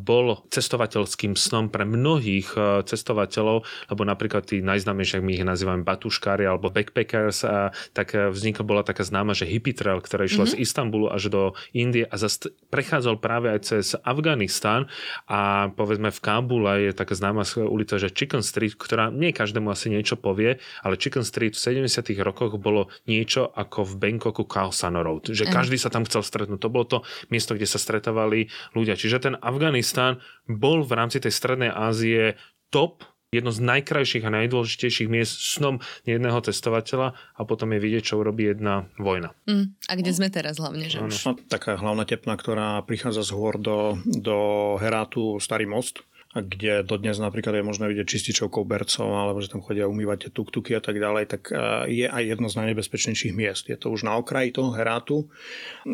bol 0.00 0.40
cestovateľským 0.48 1.36
snom 1.36 1.68
pre 1.68 1.84
mnohých 1.84 2.48
e, 2.56 2.60
cestovateľov, 2.88 3.64
lebo 3.92 4.02
napríklad 4.08 4.48
tí 4.48 4.64
najznámejšie, 4.64 5.20
my 5.20 5.32
ich 5.36 5.44
nazývame 5.44 5.84
batuškári 5.84 6.48
alebo 6.48 6.72
backpackers, 6.72 7.44
a 7.44 7.76
tak 7.92 8.16
vznikla 8.16 8.64
bola 8.64 8.82
taká 8.86 9.04
známa, 9.04 9.36
že 9.36 9.44
hippie 9.44 9.76
trail, 9.76 10.00
ktorá 10.00 10.24
išla 10.24 10.48
mm-hmm. 10.48 10.60
z 10.60 10.62
Istanbulu 10.64 11.06
až 11.12 11.28
do 11.28 11.42
Indie 11.76 12.08
a 12.08 12.16
zast- 12.16 12.48
prechádzal 12.72 13.20
práve 13.20 13.52
aj 13.52 13.60
cez 13.66 13.86
Afganistan 14.00 14.88
a 15.28 15.68
povedzme 15.74 16.08
v 16.08 16.20
Kábule 16.20 16.72
je 16.88 16.92
taká 16.96 17.12
známa 17.12 17.44
ulica, 17.68 18.00
že 18.00 18.12
Chicken 18.12 18.40
Street, 18.40 18.76
ktorá 18.76 19.12
nie 19.12 19.34
každému 19.34 19.68
asi 19.68 19.92
niečo 19.92 20.16
povie, 20.16 20.56
ale 20.80 20.94
Chicken 20.96 21.26
Street 21.26 21.54
v 21.56 21.84
70 21.84 22.16
rokoch 22.24 22.56
bolo 22.56 22.88
niečo 23.04 23.50
ako 23.52 23.84
v 23.84 23.92
Bangkoku 23.98 24.44
Khaosan 24.48 24.96
Road, 25.00 25.30
že 25.32 25.44
každý 25.48 25.76
sa 25.76 25.92
tam 25.92 26.06
chcel 26.06 26.22
stretnúť. 26.30 26.62
To 26.62 26.70
bolo 26.70 26.86
to 26.86 26.98
miesto, 27.34 27.58
kde 27.58 27.66
sa 27.66 27.82
stretávali 27.82 28.46
ľudia. 28.78 28.94
Čiže 28.94 29.18
ten 29.18 29.34
Afganistán 29.42 30.22
bol 30.46 30.86
v 30.86 30.94
rámci 30.94 31.18
tej 31.18 31.34
Strednej 31.34 31.74
Ázie 31.74 32.38
top 32.70 33.02
jedno 33.30 33.54
z 33.54 33.62
najkrajších 33.62 34.26
a 34.26 34.34
najdôležitejších 34.34 35.06
miest 35.06 35.38
snom 35.54 35.78
jedného 36.02 36.42
cestovateľa 36.42 37.14
a 37.14 37.40
potom 37.46 37.70
je 37.70 37.78
vidieť, 37.78 38.02
čo 38.02 38.18
urobí 38.18 38.50
jedna 38.50 38.90
vojna. 38.98 39.30
Mm, 39.46 39.70
a 39.86 39.92
kde 39.94 40.10
sme 40.10 40.28
teraz 40.34 40.58
hlavne? 40.58 40.90
Že 40.90 41.06
No, 41.06 41.38
taká 41.46 41.78
hlavná 41.78 42.02
tepna, 42.02 42.34
ktorá 42.34 42.82
prichádza 42.82 43.22
z 43.22 43.30
hôr 43.38 43.54
do, 43.62 44.02
do 44.02 44.38
Herátu, 44.82 45.38
Starý 45.38 45.70
most, 45.70 46.02
kde 46.30 46.86
dodnes 46.86 47.18
napríklad 47.18 47.58
je 47.58 47.66
možné 47.66 47.90
vidieť 47.90 48.06
čističov 48.06 48.54
bercov, 48.62 49.10
alebo 49.10 49.42
že 49.42 49.50
tam 49.50 49.66
chodia 49.66 49.90
umývať 49.90 50.30
tuk-tuky 50.30 50.78
a 50.78 50.82
tak 50.82 51.02
ďalej, 51.02 51.26
tak 51.26 51.50
e, 51.50 51.58
je 51.90 52.06
aj 52.06 52.22
jedno 52.22 52.46
z 52.46 52.54
najnebezpečnejších 52.62 53.34
miest. 53.34 53.66
Je 53.66 53.74
to 53.74 53.90
už 53.90 54.06
na 54.06 54.14
okraji 54.14 54.54
toho 54.54 54.70
Herátu 54.70 55.26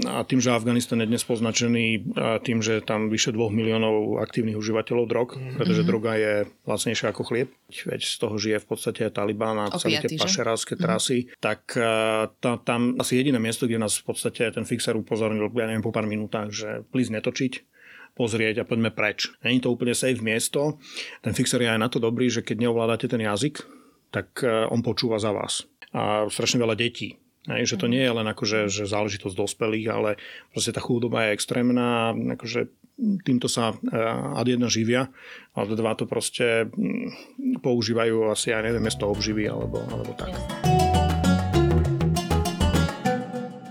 a 0.04 0.28
tým, 0.28 0.44
že 0.44 0.52
Afganistan 0.52 1.00
je 1.00 1.08
dnes 1.08 1.24
poznačený 1.24 1.86
e, 1.88 2.00
tým, 2.44 2.60
že 2.60 2.84
tam 2.84 3.08
vyše 3.08 3.32
2 3.32 3.48
miliónov 3.48 4.20
aktívnych 4.20 4.60
užívateľov 4.60 5.04
drog, 5.08 5.28
mm-hmm. 5.32 5.56
pretože 5.56 5.82
mhm. 5.82 5.88
droga 5.88 6.12
je 6.20 6.32
lacnejšia 6.68 7.06
ako 7.16 7.22
chlieb, 7.32 7.48
veď 7.72 8.00
z 8.04 8.16
toho 8.20 8.36
žije 8.36 8.58
v 8.60 8.66
podstate 8.68 9.02
Taliban 9.08 9.56
a 9.56 9.72
celé 9.80 10.04
tie 10.04 10.20
pašerávské 10.20 10.76
mhm. 10.76 10.82
trasy, 10.84 11.18
mm-hmm. 11.24 11.40
tak 11.40 11.60
e, 11.80 11.88
tá, 12.44 12.60
tam 12.60 12.92
asi 13.00 13.16
jediné 13.16 13.40
miesto, 13.40 13.64
kde 13.64 13.80
nás 13.80 13.96
v 13.96 14.12
podstate 14.12 14.52
ten 14.52 14.68
fixer 14.68 15.00
upozornil, 15.00 15.48
ja 15.56 15.64
neviem, 15.64 15.80
po 15.80 15.96
pár 15.96 16.04
minútach, 16.04 16.52
že 16.52 16.84
plíz 16.92 17.08
netočiť, 17.08 17.75
pozrieť 18.16 18.64
a 18.64 18.68
poďme 18.68 18.90
preč. 18.90 19.28
Není 19.44 19.60
to 19.60 19.70
úplne 19.70 19.92
safe 19.92 20.24
miesto. 20.24 20.80
Ten 21.20 21.36
fixer 21.36 21.60
je 21.60 21.68
aj 21.68 21.80
na 21.80 21.92
to 21.92 22.00
dobrý, 22.00 22.32
že 22.32 22.40
keď 22.40 22.64
neovládate 22.64 23.06
ten 23.12 23.20
jazyk, 23.20 23.62
tak 24.08 24.40
e, 24.40 24.66
on 24.72 24.80
počúva 24.80 25.20
za 25.20 25.36
vás. 25.36 25.68
A 25.92 26.26
strašne 26.32 26.64
veľa 26.64 26.74
detí 26.74 27.20
Hej, 27.46 27.74
že 27.74 27.76
to 27.78 27.86
nie 27.86 28.02
je 28.02 28.10
len 28.10 28.26
akože, 28.26 28.66
že 28.66 28.90
záležitosť 28.90 29.38
dospelých, 29.38 29.86
ale 29.86 30.10
proste 30.50 30.74
tá 30.74 30.82
chudoba 30.82 31.30
je 31.30 31.38
extrémna, 31.38 32.10
akože 32.34 32.66
týmto 33.22 33.46
sa 33.46 33.70
e, 33.70 33.74
ad 34.34 34.50
jedna 34.50 34.66
živia, 34.66 35.14
a 35.54 35.58
dva 35.62 35.94
to 35.94 36.10
proste 36.10 36.66
mm, 36.66 37.62
používajú 37.62 38.34
asi, 38.34 38.50
ja 38.50 38.58
neviem, 38.66 38.82
mesto 38.82 39.06
obživy 39.06 39.46
alebo, 39.46 39.78
alebo 39.94 40.10
tak. 40.18 40.34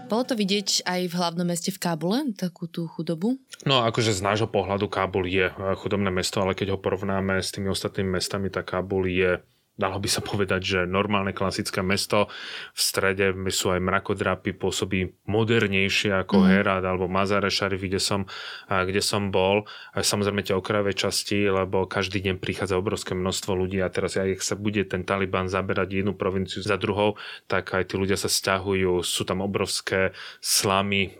Bolo 0.06 0.22
to 0.22 0.38
vidieť 0.38 0.86
aj 0.86 1.02
v 1.10 1.18
hlavnom 1.18 1.50
meste 1.50 1.74
v 1.74 1.82
Kábule, 1.82 2.30
takú 2.38 2.70
tú 2.70 2.86
chudobu? 2.86 3.42
No 3.66 3.82
akože 3.82 4.14
z 4.14 4.22
nášho 4.22 4.46
pohľadu 4.46 4.86
Kábul 4.86 5.26
je 5.26 5.50
e, 5.50 5.54
chudobné 5.82 6.14
mesto, 6.14 6.46
ale 6.46 6.54
keď 6.54 6.78
ho 6.78 6.82
porovnáme 6.82 7.42
s 7.42 7.50
tými 7.50 7.74
ostatnými 7.74 8.22
mestami, 8.22 8.54
tak 8.54 8.70
Kábul 8.70 9.10
je 9.10 9.42
dalo 9.76 10.00
by 10.00 10.08
sa 10.08 10.24
povedať, 10.24 10.62
že 10.64 10.80
normálne 10.88 11.36
klasické 11.36 11.84
mesto. 11.84 12.32
V 12.72 12.80
strede 12.80 13.36
sú 13.52 13.76
aj 13.76 13.84
mrakodrapy, 13.84 14.56
pôsobí 14.56 15.28
modernejšie 15.28 16.16
ako 16.16 16.42
mm. 16.42 16.48
Herat 16.48 16.84
alebo 16.88 17.12
Mazare 17.12 17.52
Sharif, 17.52 17.84
kde 17.84 18.00
som, 18.00 18.24
kde 18.72 19.04
som 19.04 19.36
bol. 19.36 19.68
A 19.92 20.00
samozrejme 20.00 20.48
tie 20.48 20.56
okrajové 20.56 20.96
časti, 20.96 21.52
lebo 21.52 21.84
každý 21.92 22.24
deň 22.24 22.40
prichádza 22.40 22.80
obrovské 22.80 23.12
množstvo 23.20 23.52
ľudí 23.52 23.84
a 23.84 23.92
teraz 23.92 24.16
aj 24.16 24.40
sa 24.40 24.56
bude 24.56 24.88
ten 24.88 25.04
Taliban 25.04 25.52
zaberať 25.52 26.02
jednu 26.02 26.16
provinciu 26.16 26.64
za 26.64 26.80
druhou, 26.80 27.20
tak 27.52 27.76
aj 27.76 27.92
tí 27.92 28.00
ľudia 28.00 28.16
sa 28.16 28.32
stiahujú. 28.32 29.04
Sú 29.04 29.28
tam 29.28 29.44
obrovské 29.44 30.16
slamy, 30.40 31.20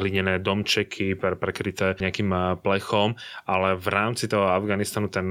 hlinené 0.00 0.40
domčeky 0.40 1.12
prekryté 1.16 1.92
nejakým 2.00 2.60
plechom, 2.64 3.20
ale 3.44 3.76
v 3.76 3.86
rámci 3.92 4.32
toho 4.32 4.48
Afganistanu 4.48 5.12
ten 5.12 5.28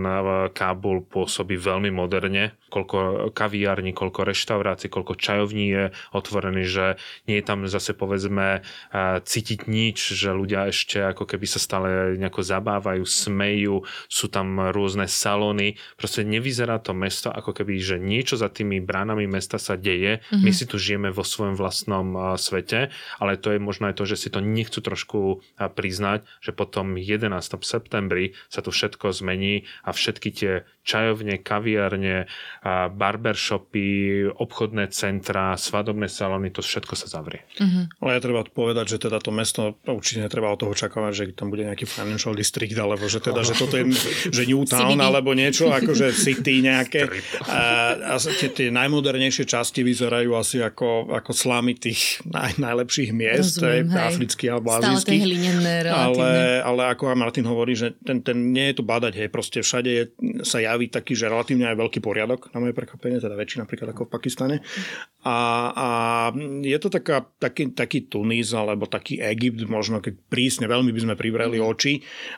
Kábul 0.54 1.02
pôsobí 1.10 1.58
veľmi 1.58 1.90
moderne 1.90 2.35
otvorene, 2.36 2.52
koľko 2.76 3.32
kaviární, 3.32 3.96
koľko 3.96 4.28
reštaurácií, 4.28 4.92
koľko 4.92 5.16
čajovní 5.16 5.66
je 5.72 5.84
otvorený, 6.12 6.68
že 6.68 6.86
nie 7.24 7.40
je 7.40 7.46
tam 7.48 7.64
zase 7.72 7.96
povedzme 7.96 8.68
cítiť 9.24 9.72
nič, 9.72 10.12
že 10.12 10.36
ľudia 10.36 10.68
ešte 10.68 11.00
ako 11.00 11.24
keby 11.24 11.46
sa 11.48 11.60
stále 11.64 12.20
nejako 12.20 12.44
zabávajú, 12.44 13.04
smejú, 13.08 13.88
sú 14.12 14.28
tam 14.28 14.76
rôzne 14.76 15.08
salóny. 15.08 15.80
Proste 15.96 16.28
nevyzerá 16.28 16.84
to 16.84 16.92
mesto 16.92 17.32
ako 17.32 17.56
keby, 17.56 17.80
že 17.80 17.96
niečo 17.96 18.36
za 18.36 18.52
tými 18.52 18.84
bránami 18.84 19.24
mesta 19.24 19.56
sa 19.56 19.80
deje. 19.80 20.20
Mm-hmm. 20.20 20.44
My 20.44 20.52
si 20.52 20.66
tu 20.68 20.76
žijeme 20.76 21.16
vo 21.16 21.24
svojom 21.24 21.56
vlastnom 21.56 22.36
svete, 22.36 22.92
ale 23.24 23.40
to 23.40 23.56
je 23.56 23.60
možno 23.64 23.88
aj 23.88 23.96
to, 23.96 24.04
že 24.04 24.20
si 24.20 24.28
to 24.28 24.44
nechcú 24.44 24.84
trošku 24.84 25.40
priznať, 25.56 26.28
že 26.44 26.52
potom 26.52 27.00
11. 27.00 27.32
septembri 27.64 28.36
sa 28.52 28.60
to 28.60 28.76
všetko 28.76 29.16
zmení 29.16 29.64
a 29.88 29.96
všetky 29.96 30.30
tie 30.36 30.54
čajovne, 30.84 31.40
kaviárne, 31.40 32.25
barbershopy, 32.94 34.30
obchodné 34.38 34.94
centra, 34.94 35.58
svadobné 35.58 36.06
salóny, 36.06 36.54
to 36.54 36.62
všetko 36.62 36.94
sa 36.94 37.10
zavrie. 37.10 37.42
Uh-huh. 37.58 37.90
Ale 38.06 38.18
ja 38.18 38.20
treba 38.22 38.46
povedať, 38.46 38.96
že 38.96 39.10
teda 39.10 39.18
to 39.18 39.34
mesto 39.34 39.82
určite 39.90 40.30
netreba 40.30 40.54
od 40.54 40.62
toho 40.62 40.72
očakávať, 40.72 41.12
že 41.14 41.24
tam 41.34 41.50
bude 41.50 41.66
nejaký 41.66 41.90
financial 41.90 42.38
district, 42.38 42.78
alebo 42.78 43.10
že 43.10 43.18
teda, 43.18 43.42
že 43.42 43.58
toto 43.58 43.76
je 43.82 43.90
že 44.30 44.44
Newtown 44.46 45.02
alebo 45.02 45.34
niečo, 45.34 45.74
akože 45.74 46.14
city 46.14 46.62
nejaké. 46.62 47.08
A, 47.46 47.94
a 47.96 48.18
tie, 48.18 48.50
tie 48.52 48.68
najmodernejšie 48.74 49.46
časti 49.46 49.86
vyzerajú 49.86 50.34
asi 50.34 50.60
ako, 50.60 51.14
ako 51.14 51.32
slamy 51.32 51.78
tých 51.78 52.20
naj, 52.26 52.58
najlepších 52.58 53.12
miest, 53.14 53.62
Rozumiem, 53.62 53.92
afrických 53.94 54.52
alebo 54.52 54.70
azijských. 54.74 55.22
ale, 55.94 56.30
ale 56.66 56.82
ako 56.92 57.14
Martin 57.16 57.46
hovorí, 57.46 57.78
že 57.78 57.94
ten, 58.02 58.20
ten 58.26 58.52
nie 58.52 58.74
je 58.74 58.82
to 58.82 58.84
badať, 58.84 59.14
hej, 59.16 59.30
proste 59.30 59.62
všade 59.62 59.90
je, 59.90 60.04
sa 60.44 60.58
ja 60.60 60.76
javí 60.76 60.92
taký, 60.92 61.16
že 61.16 61.32
relatívne 61.32 61.72
aj 61.72 61.80
veľký 61.80 62.00
poriadok, 62.04 62.15
na 62.24 62.60
moje 62.64 62.74
prekvapenie, 62.74 63.20
teda 63.20 63.36
väčší 63.36 63.60
napríklad 63.60 63.92
ako 63.92 64.08
v 64.08 64.14
Pakistane. 64.16 64.56
A, 65.26 65.38
a 65.74 65.88
je 66.64 66.78
to 66.80 66.88
taká, 66.88 67.26
taký, 67.42 67.74
taký 67.76 68.08
Tunis 68.08 68.56
alebo 68.56 68.88
taký 68.88 69.20
Egypt, 69.20 69.66
možno 69.68 70.00
keď 70.00 70.16
prísne 70.30 70.66
veľmi 70.70 70.94
by 70.96 71.02
sme 71.02 71.16
privreli 71.20 71.60
mhm. 71.60 71.66
oči. 71.66 71.94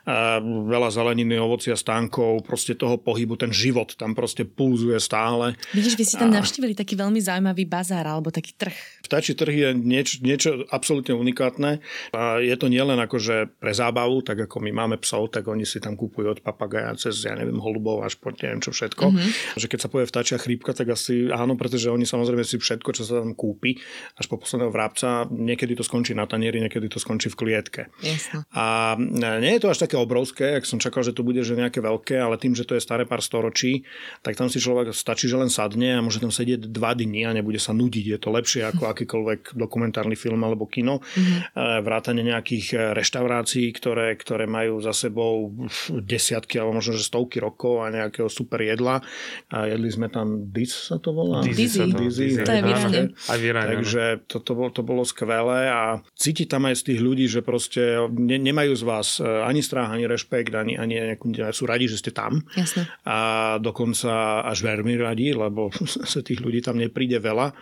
A 0.08 0.42
veľa 0.44 0.90
zeleniny, 0.90 1.38
ovocia, 1.38 1.78
stánkov, 1.78 2.48
proste 2.48 2.74
toho 2.74 2.98
pohybu, 2.98 3.38
ten 3.38 3.52
život 3.52 3.94
tam 4.00 4.18
proste 4.18 4.48
pulzuje 4.48 4.98
stále. 4.98 5.54
Vidíš, 5.76 6.00
vy 6.00 6.04
ste 6.08 6.18
tam 6.18 6.34
a... 6.34 6.40
navštívili 6.42 6.74
taký 6.74 6.98
veľmi 6.98 7.20
zaujímavý 7.22 7.68
bazár 7.68 8.08
alebo 8.08 8.34
taký 8.34 8.56
trh. 8.56 8.76
Vtáči 9.04 9.36
trh 9.36 9.54
je 9.54 9.70
niečo, 9.76 10.24
niečo 10.24 10.50
absolútne 10.72 11.14
unikátne. 11.14 11.84
A 12.16 12.40
je 12.40 12.56
to 12.56 12.72
nielen 12.72 12.98
akože 13.04 13.60
pre 13.60 13.76
zábavu, 13.76 14.24
tak 14.24 14.48
ako 14.48 14.64
my 14.64 14.72
máme 14.72 14.96
psov, 15.04 15.30
tak 15.30 15.46
oni 15.48 15.68
si 15.68 15.84
tam 15.84 16.00
kúpujú 16.00 16.40
od 16.40 16.40
papagaja 16.40 16.96
cez, 16.96 17.28
ja 17.28 17.36
neviem, 17.36 17.60
holubov 17.60 18.02
až 18.08 18.16
po 18.18 18.32
neviem 18.32 18.64
čo 18.64 18.72
všetko. 18.72 19.06
Mm-hmm. 19.12 19.30
Že 19.60 19.67
keď 19.72 19.80
sa 19.88 19.90
povie 19.90 20.04
vtáčia 20.04 20.36
chrípka, 20.36 20.76
tak 20.76 20.92
asi 20.92 21.32
áno, 21.32 21.56
pretože 21.56 21.88
oni 21.88 22.04
samozrejme 22.04 22.44
si 22.44 22.60
všetko, 22.60 22.90
čo 22.92 23.08
sa 23.08 23.24
tam 23.24 23.32
kúpi, 23.32 23.80
až 24.20 24.26
po 24.28 24.36
posledného 24.36 24.74
vrabca, 24.74 25.30
niekedy 25.32 25.80
to 25.80 25.88
skončí 25.88 26.12
na 26.12 26.28
tanieri, 26.28 26.60
niekedy 26.60 26.92
to 26.92 27.00
skončí 27.00 27.32
v 27.32 27.40
klietke. 27.40 27.82
Jasne. 28.04 28.44
A 28.52 28.98
nie 29.40 29.54
je 29.56 29.62
to 29.64 29.72
až 29.72 29.88
také 29.88 29.96
obrovské, 29.96 30.60
ak 30.60 30.68
som 30.68 30.84
čakal, 30.84 31.08
že 31.08 31.16
to 31.16 31.24
bude 31.24 31.40
že 31.40 31.56
nejaké 31.56 31.80
veľké, 31.80 32.20
ale 32.20 32.36
tým, 32.36 32.52
že 32.52 32.68
to 32.68 32.76
je 32.76 32.84
staré 32.84 33.08
pár 33.08 33.24
storočí, 33.24 33.88
tak 34.20 34.36
tam 34.36 34.52
si 34.52 34.60
človek 34.60 34.92
stačí, 34.92 35.32
že 35.32 35.40
len 35.40 35.48
sadne 35.48 35.96
a 35.96 36.04
môže 36.04 36.20
tam 36.20 36.34
sedieť 36.34 36.68
dva 36.68 36.92
dni 36.92 37.24
a 37.24 37.32
nebude 37.32 37.62
sa 37.62 37.72
nudiť. 37.72 38.06
Je 38.18 38.20
to 38.20 38.34
lepšie 38.34 38.68
ako 38.68 38.84
akýkoľvek 38.92 39.56
dokumentárny 39.56 40.20
film 40.20 40.44
alebo 40.44 40.68
kino. 40.68 41.00
Mm-hmm. 41.00 41.86
Vrátane 41.86 42.26
nejakých 42.26 42.68
e, 42.74 42.78
reštaurácií, 42.98 43.70
ktoré, 43.72 44.18
ktoré 44.18 44.50
majú 44.50 44.82
za 44.82 44.92
sebou 44.92 45.54
desiatky 45.94 46.60
alebo 46.60 46.82
možno 46.82 46.98
že 46.98 47.06
stovky 47.06 47.38
rokov 47.38 47.86
a 47.86 47.94
nejaké 47.94 48.18
nejakého 48.18 48.30
super 48.34 48.64
jedla 48.66 49.06
a 49.54 49.57
jedli 49.66 49.90
sme 49.90 50.08
tam 50.12 50.54
Diz 50.54 50.94
sa 50.94 51.02
to 51.02 51.16
volá? 51.16 51.42
Dizzy. 51.42 51.90
Dizzy. 51.90 52.46
To 52.46 52.52
je 52.54 52.62
v 52.62 53.52
Takže 53.56 54.28
to, 54.30 54.38
to, 54.44 54.52
bolo, 54.54 54.70
to 54.70 54.84
bolo 54.86 55.02
skvelé 55.02 55.72
a 55.72 56.04
cíti 56.14 56.46
tam 56.46 56.70
aj 56.70 56.84
z 56.84 56.94
tých 56.94 57.00
ľudí, 57.02 57.26
že 57.26 57.42
proste 57.42 57.98
ne, 58.14 58.38
nemajú 58.38 58.74
z 58.78 58.84
vás 58.84 59.08
e, 59.18 59.26
ani 59.26 59.66
strach, 59.66 59.90
ani 59.90 60.06
rešpekt, 60.06 60.54
ani, 60.54 60.78
ani 60.78 61.16
nejakú, 61.16 61.34
sú 61.56 61.66
radi, 61.66 61.90
že 61.90 61.98
ste 61.98 62.12
tam. 62.14 62.46
Jasne. 62.54 62.86
A 63.08 63.18
dokonca 63.58 64.44
až 64.46 64.62
veľmi 64.62 64.94
radi, 65.00 65.34
lebo 65.34 65.74
sa 66.12 66.20
tých 66.22 66.44
ľudí 66.44 66.62
tam 66.62 66.78
nepríde 66.78 67.18
veľa. 67.18 67.56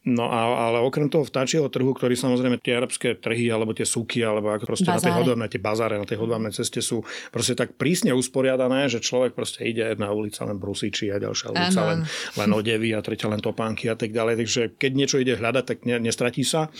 No 0.00 0.32
a, 0.32 0.72
ale 0.72 0.80
okrem 0.80 1.12
toho 1.12 1.28
vtáčieho 1.28 1.68
trhu, 1.68 1.92
ktorý 1.92 2.16
samozrejme 2.16 2.56
tie 2.64 2.72
arabské 2.72 3.20
trhy 3.20 3.52
alebo 3.52 3.76
tie 3.76 3.84
súky 3.84 4.24
alebo 4.24 4.48
ako 4.48 4.64
proste 4.64 4.88
bazáre. 4.88 4.96
na 4.96 5.04
tej 5.04 5.12
hodovnej, 5.12 5.48
tie 5.52 5.60
bazáre 5.60 5.94
na 6.00 6.08
tej 6.08 6.18
hodovnej 6.24 6.56
ceste 6.56 6.80
sú 6.80 7.04
proste 7.28 7.52
tak 7.52 7.76
prísne 7.76 8.16
usporiadané, 8.16 8.88
že 8.88 9.04
človek 9.04 9.36
proste 9.36 9.60
ide 9.68 9.92
na 10.00 10.08
ulica 10.08 10.48
len 10.48 10.56
brúsiči 10.56 11.12
a 11.12 11.20
ďalšia 11.20 11.52
ulica 11.52 11.80
len, 11.84 11.98
len 12.40 12.50
odevy 12.56 12.96
a 12.96 13.04
tretia 13.04 13.28
len 13.28 13.44
topánky 13.44 13.92
a 13.92 13.96
tak 14.00 14.16
ďalej. 14.16 14.40
Takže 14.40 14.60
keď 14.80 14.92
niečo 14.96 15.20
ide 15.20 15.36
hľadať, 15.36 15.64
tak 15.68 15.78
ne, 15.84 16.00
nestratí 16.00 16.48
sa. 16.48 16.72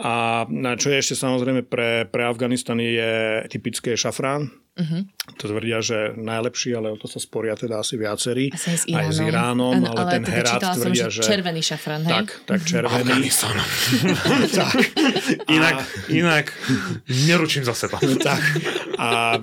A 0.00 0.48
čo 0.80 0.88
je 0.88 1.04
ešte 1.04 1.20
samozrejme 1.20 1.68
pre, 1.68 2.08
pre 2.08 2.22
Afganistan 2.24 2.80
je 2.80 3.44
typické 3.52 3.92
šafrán, 3.92 4.48
Uh-huh. 4.74 5.06
To 5.38 5.44
tvrdia, 5.46 5.78
že 5.78 6.18
najlepší, 6.18 6.74
ale 6.74 6.90
o 6.90 6.98
to 6.98 7.06
sa 7.06 7.22
sporia 7.22 7.54
teda 7.54 7.78
asi 7.78 7.94
viacerí. 7.94 8.50
Asi 8.50 8.74
aj 8.74 8.82
s 8.82 8.84
Iránom. 8.90 8.98
Aj 8.98 9.06
s 9.06 9.18
Iránom 9.22 9.74
ale, 9.78 9.86
ale 9.94 10.10
ten 10.10 10.22
teda 10.26 10.34
Herat 10.34 10.62
tvrdia, 10.74 11.06
som, 11.06 11.14
že... 11.14 11.22
Červený 11.22 11.62
šafrán, 11.62 12.02
hej? 12.02 12.10
Tak, 12.10 12.26
tak 12.42 12.60
červený. 12.66 13.30
tak. 14.58 14.74
Inak, 15.46 15.76
a... 15.78 15.84
inak 16.10 16.46
neručím 17.06 17.62
za 17.62 17.74
seba. 17.78 18.02
tak. 18.18 18.42
A 18.98 19.40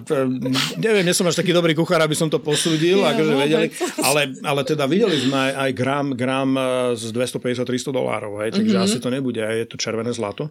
neviem, 0.77 1.03
nie 1.03 1.15
som 1.15 1.27
až 1.27 1.39
taký 1.39 1.51
dobrý 1.51 1.75
kuchár, 1.75 2.01
aby 2.03 2.15
som 2.15 2.27
to 2.31 2.39
posúdil, 2.39 3.03
ja, 3.03 3.13
akože 3.15 3.33
vedeli. 3.35 3.67
Ale, 4.01 4.21
ale 4.41 4.61
teda 4.63 4.87
videli 4.87 5.17
sme 5.19 5.37
aj, 5.37 5.51
aj 5.55 5.71
gram, 5.75 6.07
gram 6.15 6.49
e, 6.55 6.63
z 6.95 7.11
250-300 7.13 7.91
dolárov, 7.91 8.41
hej, 8.43 8.55
takže 8.55 8.75
uh-huh. 8.75 8.87
asi 8.87 8.97
to 8.97 9.09
nebude, 9.11 9.41
je 9.41 9.65
to 9.67 9.75
červené 9.75 10.11
zlato. 10.15 10.49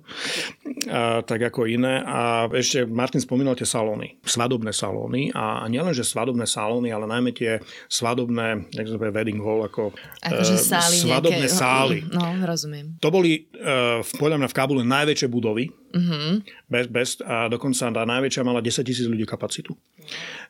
A, 0.88 1.24
tak 1.24 1.40
ako 1.40 1.68
iné. 1.68 2.00
A 2.04 2.48
ešte 2.52 2.84
Martin 2.84 3.20
spomínal 3.20 3.56
tie 3.56 3.68
salóny, 3.68 4.20
svadobné 4.24 4.72
salóny 4.74 5.32
a 5.32 5.64
nielen, 5.66 5.92
že 5.96 6.04
svadobné 6.04 6.44
salóny, 6.44 6.92
ale 6.92 7.08
najmä 7.08 7.30
tie 7.32 7.60
svadobné, 7.88 8.70
jak 8.74 8.86
sa 8.86 8.96
wedding 9.00 9.40
hall, 9.40 9.64
ako 9.64 9.92
akože 10.22 10.54
sály 10.56 10.96
svadobné 11.00 11.48
nejaké, 11.48 11.60
sály. 11.60 11.98
No, 12.10 12.24
rozumiem. 12.44 12.96
To 13.00 13.08
boli 13.08 13.48
uh, 13.58 14.04
podľa 14.20 14.36
mňa 14.40 14.48
v 14.48 14.56
Kabule 14.56 14.82
najväčšie 14.86 15.28
budovy, 15.28 15.79
uh-huh. 15.90 16.42
bez, 16.70 16.86
bez, 16.86 17.08
a 17.22 17.50
dokonca 17.50 17.90
tá 17.90 18.02
najväčšia 18.06 18.42
mala 18.46 18.62
10 18.62 18.86
tisíc 18.86 19.06
ľudí 19.06 19.26
kapacitu. 19.26 19.74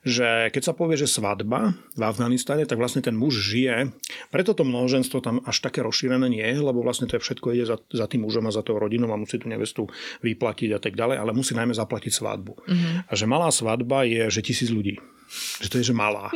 Že 0.04 0.52
keď 0.54 0.62
sa 0.62 0.72
povie, 0.72 0.96
že 0.96 1.10
svadba 1.10 1.76
v 1.96 2.02
Afganistane, 2.04 2.64
tak 2.64 2.80
vlastne 2.80 3.04
ten 3.04 3.16
muž 3.16 3.40
žije, 3.40 3.92
preto 4.32 4.56
to 4.56 4.64
množenstvo 4.64 5.20
tam 5.20 5.44
až 5.44 5.60
také 5.60 5.84
rozšírené 5.84 6.28
nie 6.28 6.44
je, 6.44 6.60
lebo 6.60 6.80
vlastne 6.80 7.08
to 7.08 7.16
je 7.18 7.24
všetko 7.24 7.46
ide 7.56 7.64
za, 7.68 7.76
za 7.92 8.06
tým 8.08 8.24
mužom 8.24 8.48
a 8.48 8.54
za 8.54 8.64
tou 8.64 8.76
rodinou 8.76 9.10
a 9.12 9.20
musí 9.20 9.36
tú 9.36 9.48
nevestu 9.48 9.88
vyplatiť 10.24 10.70
a 10.76 10.80
tak 10.80 10.96
ďalej, 10.96 11.16
ale 11.20 11.36
musí 11.36 11.52
najmä 11.52 11.72
zaplatiť 11.76 12.12
svadbu. 12.12 12.52
Uh-huh. 12.56 13.04
A 13.04 13.12
že 13.12 13.24
malá 13.28 13.48
svadba 13.52 14.04
je, 14.08 14.28
že 14.32 14.40
tisíc 14.44 14.72
ľudí. 14.72 15.00
Že 15.62 15.68
to 15.70 15.76
je, 15.78 15.84
že 15.90 15.94
malá. 15.94 16.26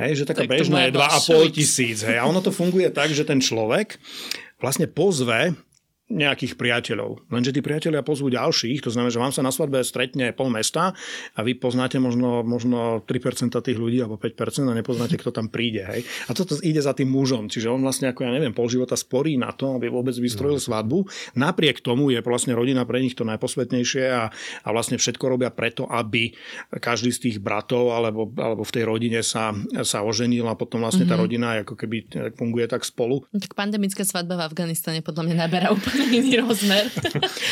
Hej, 0.00 0.24
že 0.24 0.24
taká 0.24 0.48
tak 0.48 0.56
bežná 0.56 0.88
je 0.88 0.96
2,5 0.96 1.52
tisíc. 1.60 2.00
Hej. 2.00 2.16
A 2.16 2.24
ono 2.24 2.40
to 2.40 2.48
funguje 2.48 2.88
tak, 2.88 3.12
že 3.12 3.28
ten 3.28 3.36
človek 3.36 4.00
vlastne 4.64 4.88
pozve 4.88 5.52
nejakých 6.10 6.58
priateľov. 6.58 7.30
Lenže 7.30 7.54
tí 7.54 7.62
priatelia 7.62 8.02
pozvú 8.02 8.28
ďalších, 8.34 8.82
to 8.82 8.90
znamená, 8.90 9.14
že 9.14 9.22
vám 9.22 9.30
sa 9.30 9.46
na 9.46 9.54
svadbe 9.54 9.78
stretne 9.86 10.34
pol 10.34 10.50
mesta 10.50 10.90
a 11.38 11.40
vy 11.46 11.54
poznáte 11.54 12.02
možno, 12.02 12.42
možno 12.42 13.06
3% 13.06 13.54
tých 13.54 13.78
ľudí 13.78 14.02
alebo 14.02 14.18
5% 14.18 14.66
a 14.66 14.74
nepoznáte, 14.74 15.14
kto 15.14 15.30
tam 15.30 15.46
príde. 15.46 15.86
Hej. 15.86 16.02
A 16.26 16.34
toto 16.34 16.58
ide 16.66 16.82
za 16.82 16.92
tým 16.98 17.06
mužom. 17.06 17.46
Čiže 17.46 17.70
on 17.70 17.86
vlastne, 17.86 18.10
ako 18.10 18.26
ja 18.26 18.34
neviem, 18.34 18.50
pol 18.50 18.66
života 18.66 18.98
sporí 18.98 19.38
na 19.38 19.54
to, 19.54 19.78
aby 19.78 19.86
vôbec 19.86 20.12
vystrojil 20.18 20.58
no. 20.58 20.64
svadbu. 20.66 20.98
Napriek 21.38 21.78
tomu 21.78 22.10
je 22.10 22.18
vlastne 22.26 22.58
rodina 22.58 22.82
pre 22.82 22.98
nich 22.98 23.14
to 23.14 23.22
najposvetnejšie 23.22 24.04
a, 24.10 24.34
a 24.66 24.68
vlastne 24.74 24.98
všetko 24.98 25.24
robia 25.30 25.54
preto, 25.54 25.86
aby 25.86 26.34
každý 26.82 27.14
z 27.14 27.30
tých 27.30 27.36
bratov 27.38 27.94
alebo, 27.94 28.26
alebo 28.34 28.66
v 28.66 28.74
tej 28.74 28.84
rodine 28.90 29.22
sa, 29.22 29.54
sa 29.86 30.02
oženil 30.02 30.50
a 30.50 30.58
potom 30.58 30.82
vlastne 30.82 31.06
mm-hmm. 31.06 31.14
tá 31.14 31.16
mhm. 31.16 31.22
rodina 31.22 31.46
ako 31.62 31.74
keby 31.78 31.96
funguje 32.34 32.66
tak 32.66 32.82
spolu. 32.82 33.22
Tak 33.30 33.54
pandemická 33.54 34.02
svadba 34.02 34.34
v 34.34 34.42
Afganistane 34.50 35.00
podľa 35.06 35.22
mňa 35.30 35.36
naberá 35.38 35.68
úplne 35.70 35.99
iný 36.08 36.40
rozmer. 36.40 36.88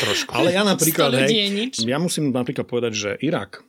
Trošku. 0.09 0.33
Ale 0.33 0.57
ja 0.57 0.65
napríklad, 0.65 1.13
hej, 1.27 1.73
ja 1.85 1.99
musím 2.01 2.33
napríklad 2.33 2.65
povedať, 2.65 2.93
že 2.97 3.11
Irak 3.21 3.65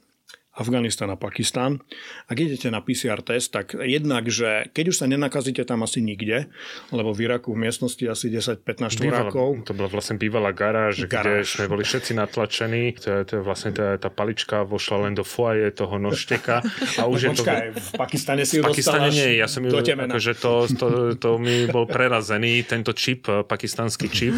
Afganistan 0.60 1.07
a 1.07 1.16
Pakistan. 1.16 1.80
Ak 2.28 2.36
idete 2.36 2.68
na 2.68 2.84
PCR 2.84 3.24
test, 3.24 3.55
tak 3.55 3.72
jednak, 3.80 4.28
že 4.28 4.68
keď 4.76 4.91
už 4.91 4.95
sa 4.99 5.05
nenakazíte 5.07 5.64
tam 5.64 5.88
asi 5.88 6.03
nikde, 6.03 6.51
lebo 6.91 7.16
v 7.16 7.32
Iraku 7.32 7.55
v 7.55 7.64
miestnosti 7.64 8.03
asi 8.03 8.28
10-15 8.28 8.99
štvorákov. 8.99 9.64
To 9.64 9.72
bola 9.72 9.88
vlastne 9.88 10.20
bývalá 10.20 10.51
garáž, 10.51 11.07
garáž. 11.07 11.55
kde 11.55 11.64
sme 11.64 11.66
boli 11.72 11.88
všetci 11.88 12.12
natlačení. 12.12 12.99
To 12.99 13.07
je, 13.07 13.20
to 13.24 13.32
je 13.39 13.41
vlastne 13.41 13.72
tá, 13.72 13.95
tá 13.95 14.12
palička 14.12 14.68
vošla 14.68 15.07
len 15.07 15.14
do 15.16 15.24
foaje 15.24 15.72
toho 15.72 15.95
nožteka. 15.95 16.60
A 16.99 17.07
už 17.07 17.20
no, 17.24 17.24
je 17.24 17.30
počkaj, 17.39 17.60
to... 17.64 17.80
v 17.80 17.89
Pakistane 17.95 18.43
si 18.43 18.60
ju 18.60 18.62
v 18.68 18.76
Pakistane 18.76 19.07
nie, 19.16 19.39
ja 19.39 19.47
som 19.47 19.64
ju, 19.64 19.72
akože 19.72 20.34
to, 20.36 20.68
to, 20.76 20.88
to, 21.16 21.30
mi 21.39 21.72
bol 21.72 21.88
prerazený, 21.88 22.68
tento 22.68 22.91
čip, 22.91 23.32
pakistanský 23.47 24.12
čip, 24.12 24.36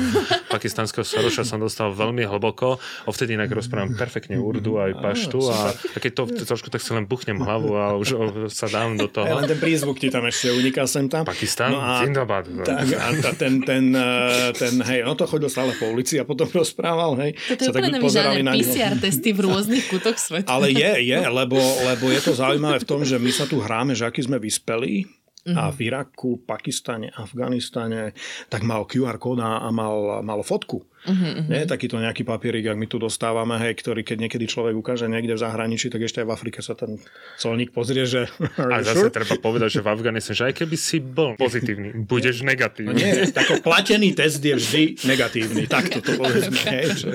pakistanského 0.54 1.02
Soroša 1.02 1.50
som 1.50 1.58
dostal 1.58 1.90
veľmi 1.90 2.22
hlboko. 2.30 2.78
Ovtedy 3.10 3.34
inak 3.34 3.50
rozprávam 3.50 3.98
perfektne 3.98 4.38
urdu 4.38 4.78
aj 4.78 5.02
paštu 5.02 5.40
a 5.50 5.74
také 5.98 6.11
keď 6.11 6.11
to 6.12 6.28
trošku 6.28 6.70
tak 6.70 6.84
si 6.84 6.92
len 6.94 7.10
buchnem 7.10 7.40
hlavu 7.40 7.72
a 7.74 7.86
už 7.98 8.16
sa 8.52 8.68
dám 8.68 9.00
do 9.00 9.08
toho. 9.10 9.26
Len 9.26 9.48
ten 9.48 9.60
prízvuk 9.60 9.98
ti 9.98 10.12
tam 10.12 10.28
ešte 10.28 10.52
uniká 10.52 10.86
sem 10.86 11.08
tam. 11.08 11.24
Pakistan? 11.24 11.72
No 11.72 11.80
a, 11.82 12.04
Zindabad. 12.04 12.46
Tak, 12.62 12.86
a 12.92 13.32
ten, 13.36 13.64
ten, 13.64 13.96
eh, 13.96 14.52
ten, 14.54 14.84
hej, 14.84 15.08
no 15.08 15.16
to 15.16 15.26
chodil 15.26 15.48
stále 15.48 15.72
po 15.80 15.90
ulici 15.90 16.20
a 16.20 16.24
potom 16.28 16.46
rozprával, 16.62 17.16
hej. 17.24 17.32
Toto 17.56 17.68
je 17.68 17.70
úplne 17.72 18.44
na 18.44 18.54
PCR 18.54 18.96
testy 19.00 19.32
v 19.32 19.48
rôznych 19.48 19.88
kútoch 19.88 20.20
sveta. 20.20 20.52
Ale 20.52 20.70
je, 20.70 20.92
je, 21.08 21.20
lebo, 21.20 21.58
lebo 21.88 22.12
je 22.12 22.22
to 22.22 22.36
zaujímavé 22.36 22.84
v 22.84 22.88
tom, 22.88 23.02
že 23.02 23.16
my 23.16 23.32
sa 23.32 23.48
tu 23.48 23.64
hráme, 23.64 23.96
že 23.96 24.04
aký 24.04 24.24
sme 24.28 24.38
vyspelí, 24.38 25.08
Mm-hmm. 25.42 25.58
A 25.58 25.74
v 25.74 25.78
Iraku, 25.90 26.46
Pakistane, 26.46 27.10
Afganistane, 27.10 28.14
tak 28.46 28.62
mal 28.62 28.86
QR 28.86 29.18
kód 29.18 29.42
a 29.42 29.66
mal, 29.74 30.22
mal 30.22 30.46
fotku. 30.46 30.86
Uh-huh, 31.02 31.50
Nie 31.50 31.66
takýto 31.66 31.98
nejaký 31.98 32.22
papierik, 32.22 32.62
ak 32.70 32.78
my 32.78 32.86
tu 32.86 33.02
dostávame, 33.02 33.58
hej, 33.58 33.74
ktorý 33.74 34.06
keď 34.06 34.30
niekedy 34.30 34.46
človek 34.46 34.78
ukáže 34.78 35.10
niekde 35.10 35.34
v 35.34 35.42
zahraničí, 35.42 35.90
tak 35.90 36.06
ešte 36.06 36.22
aj 36.22 36.30
v 36.30 36.34
Afrike 36.38 36.62
sa 36.62 36.78
ten 36.78 37.02
colník 37.42 37.74
pozrie, 37.74 38.06
že... 38.06 38.30
A 38.62 38.86
zase 38.86 39.10
sure? 39.10 39.14
treba 39.14 39.34
povedať, 39.42 39.70
že 39.74 39.82
v 39.82 39.90
Afganistane, 39.90 40.38
že 40.38 40.46
aj 40.54 40.62
keby 40.62 40.78
si 40.78 41.02
bol 41.02 41.34
pozitívny, 41.42 41.98
budeš 42.12 42.46
negatívny. 42.46 42.94
No 42.94 43.02
nie, 43.02 43.26
tako 43.34 43.66
platený 43.66 44.14
test 44.14 44.46
je 44.46 44.54
vždy 44.54 45.02
negatívny. 45.10 45.66
Takto 45.66 46.06
to 46.06 46.22
povedzme. 46.22 46.54
Hej, 46.70 46.86
že, 46.94 47.10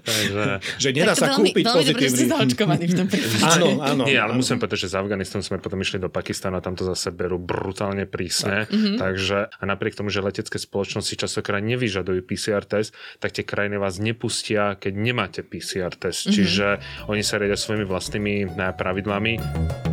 Takže... 0.00 0.42
že 0.80 0.88
nedá 0.96 1.12
sa 1.12 1.36
veľmi, 1.36 1.52
kúpiť 1.52 1.64
veľmi 1.68 1.92
pozitívny. 1.92 2.24
Veľmi 2.56 2.86
v 2.88 2.94
tom 2.96 3.08
Áno, 3.44 3.68
áno. 3.84 4.02
Nie, 4.08 4.16
ale 4.16 4.32
áno. 4.32 4.40
musím 4.40 4.56
povedať, 4.56 4.88
že 4.88 4.96
z 4.96 4.96
Afganistanu 4.96 5.44
sme 5.44 5.60
potom 5.60 5.76
išli 5.76 6.00
do 6.00 6.08
Pakistana, 6.08 6.64
tam 6.64 6.72
to 6.72 6.88
zase 6.88 7.12
berú 7.12 7.36
brutálne 7.50 8.06
prísne. 8.06 8.70
Tak. 8.70 8.70
Mm-hmm. 8.70 8.96
Takže 9.02 9.38
a 9.50 9.62
napriek 9.66 9.98
tomu, 9.98 10.14
že 10.14 10.22
letecké 10.22 10.62
spoločnosti 10.62 11.18
častokrát 11.18 11.58
nevyžadujú 11.66 12.22
PCR 12.22 12.62
test, 12.62 12.94
tak 13.18 13.34
tie 13.34 13.42
krajiny 13.42 13.82
vás 13.82 13.98
nepustia, 13.98 14.78
keď 14.78 14.92
nemáte 14.94 15.40
PCR 15.42 15.90
test. 15.90 16.30
Mm-hmm. 16.30 16.34
Čiže 16.38 16.66
oni 17.10 17.22
sa 17.26 17.42
riadia 17.42 17.58
svojimi 17.58 17.82
vlastnými 17.82 18.54
pravidlami. 18.54 19.89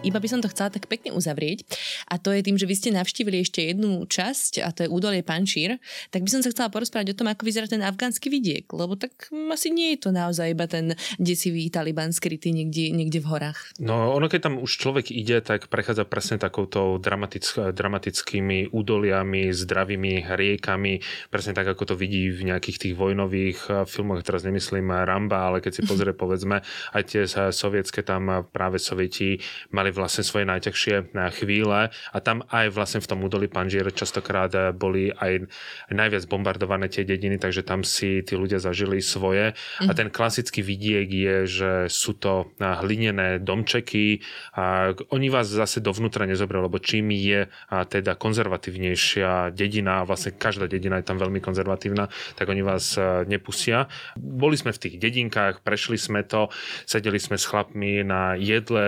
Iba 0.00 0.16
by 0.16 0.32
som 0.32 0.40
to 0.40 0.48
chcela 0.48 0.72
tak 0.72 0.88
pekne 0.88 1.12
uzavrieť 1.12 1.68
a 2.08 2.16
to 2.16 2.32
je 2.32 2.40
tým, 2.40 2.56
že 2.56 2.64
vy 2.64 2.72
ste 2.72 2.88
navštívili 2.96 3.44
ešte 3.44 3.68
jednu 3.68 4.08
časť 4.08 4.64
a 4.64 4.72
to 4.72 4.88
je 4.88 4.88
údolie 4.88 5.20
Pančír, 5.20 5.76
tak 6.08 6.24
by 6.24 6.30
som 6.32 6.40
sa 6.40 6.48
chcela 6.48 6.72
porozprávať 6.72 7.12
o 7.12 7.18
tom, 7.20 7.28
ako 7.28 7.44
vyzerá 7.44 7.68
ten 7.68 7.84
afgánsky 7.84 8.32
vidiek, 8.32 8.64
lebo 8.72 8.96
tak 8.96 9.28
asi 9.28 9.68
nie 9.68 9.92
je 9.92 10.08
to 10.08 10.10
naozaj 10.16 10.56
iba 10.56 10.64
ten 10.64 10.96
desivý 11.20 11.68
taliban 11.68 12.16
skrytý 12.16 12.48
niekde, 12.48 12.96
niekde 12.96 13.20
v 13.20 13.28
horách. 13.28 13.76
No 13.76 14.16
ono 14.16 14.32
keď 14.32 14.48
tam 14.48 14.56
už 14.64 14.72
človek 14.72 15.12
ide, 15.12 15.44
tak 15.44 15.68
prechádza 15.68 16.08
presne 16.08 16.40
takouto 16.40 16.96
dramatick- 16.96 17.76
dramatickými 17.76 18.72
údoliami, 18.72 19.52
zdravými 19.52 20.32
riekami, 20.32 21.04
presne 21.28 21.52
tak, 21.52 21.76
ako 21.76 21.92
to 21.92 21.94
vidí 22.00 22.32
v 22.32 22.48
nejakých 22.48 22.88
tých 22.88 22.94
vojnových 22.96 23.58
eh, 23.68 23.74
filmoch, 23.84 24.24
teraz 24.24 24.48
nemyslím 24.48 24.88
Ramba, 24.88 25.52
ale 25.52 25.60
keď 25.60 25.76
si 25.76 25.82
pozrie 25.84 26.16
povedzme 26.24 26.64
aj 26.96 27.02
tie 27.04 27.28
sovietské 27.52 28.00
tam 28.00 28.48
práve 28.48 28.80
sovieti 28.80 29.36
mali 29.76 29.89
mali 29.90 29.98
vlastne 29.98 30.22
svoje 30.22 30.46
najťažšie 30.46 30.94
eh, 31.02 31.30
chvíle 31.34 31.90
a 31.90 32.18
tam 32.22 32.46
aj 32.46 32.70
vlastne 32.70 33.02
v 33.02 33.10
tom 33.10 33.26
údolí 33.26 33.50
Panžier 33.50 33.90
častokrát 33.90 34.54
eh, 34.54 34.70
boli 34.70 35.10
aj 35.10 35.50
najviac 35.90 36.30
bombardované 36.30 36.86
tie 36.86 37.02
dediny, 37.02 37.42
takže 37.42 37.66
tam 37.66 37.82
si 37.82 38.22
tí 38.22 38.38
ľudia 38.38 38.62
zažili 38.62 39.02
svoje. 39.02 39.58
Mm. 39.82 39.90
A 39.90 39.92
mhm. 39.92 39.98
ten 39.98 40.08
klasický 40.14 40.62
vidiek 40.62 41.10
je, 41.10 41.36
že 41.46 41.72
sú 41.90 42.14
to 42.14 42.54
eh, 42.62 42.70
hlinené 42.86 43.42
domčeky 43.42 44.22
a 44.54 44.94
oni 45.10 45.28
vás 45.32 45.50
zase 45.50 45.82
dovnútra 45.82 46.22
nezobrali, 46.28 46.70
lebo 46.70 46.78
čím 46.78 47.10
je 47.10 47.48
teda 47.70 48.14
konzervatívnejšia 48.20 49.56
dedina, 49.56 50.04
vlastne 50.04 50.36
každá 50.36 50.68
dedina 50.68 51.00
je 51.00 51.08
tam 51.08 51.16
veľmi 51.16 51.40
konzervatívna, 51.40 52.12
tak 52.36 52.52
oni 52.52 52.60
vás 52.60 53.00
nepustia. 53.24 53.88
Boli 54.14 54.54
sme 54.60 54.76
v 54.76 54.82
tých 54.82 54.94
dedinkách, 55.00 55.64
prešli 55.64 55.96
sme 55.96 56.20
to, 56.22 56.52
sedeli 56.84 57.16
sme 57.16 57.40
s 57.40 57.48
chlapmi 57.48 58.04
na 58.04 58.36
jedle, 58.36 58.84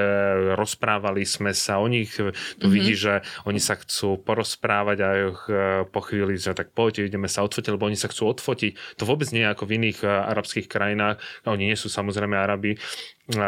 rozprávali 0.58 0.91
rozprávali 0.92 1.24
sme 1.24 1.56
sa 1.56 1.80
o 1.80 1.88
nich, 1.88 2.12
tu 2.12 2.28
mm-hmm. 2.28 2.68
vidí, 2.68 2.92
že 2.92 3.24
oni 3.48 3.56
sa 3.56 3.80
chcú 3.80 4.20
porozprávať 4.20 4.98
a 5.00 5.08
e, 5.16 5.20
po 5.88 6.04
chvíli, 6.04 6.36
že 6.36 6.52
tak 6.52 6.76
poďte, 6.76 7.08
ideme 7.08 7.32
sa 7.32 7.40
odfotiť, 7.48 7.72
lebo 7.72 7.88
oni 7.88 7.96
sa 7.96 8.12
chcú 8.12 8.28
odfotiť. 8.28 9.00
To 9.00 9.08
vôbec 9.08 9.32
nie 9.32 9.40
je 9.40 9.52
ako 9.56 9.64
v 9.64 9.72
iných 9.80 10.04
e, 10.04 10.08
arabských 10.08 10.68
krajinách. 10.68 11.16
Oni 11.48 11.72
nie 11.72 11.78
sú 11.80 11.88
samozrejme 11.88 12.36
Arabi, 12.36 12.76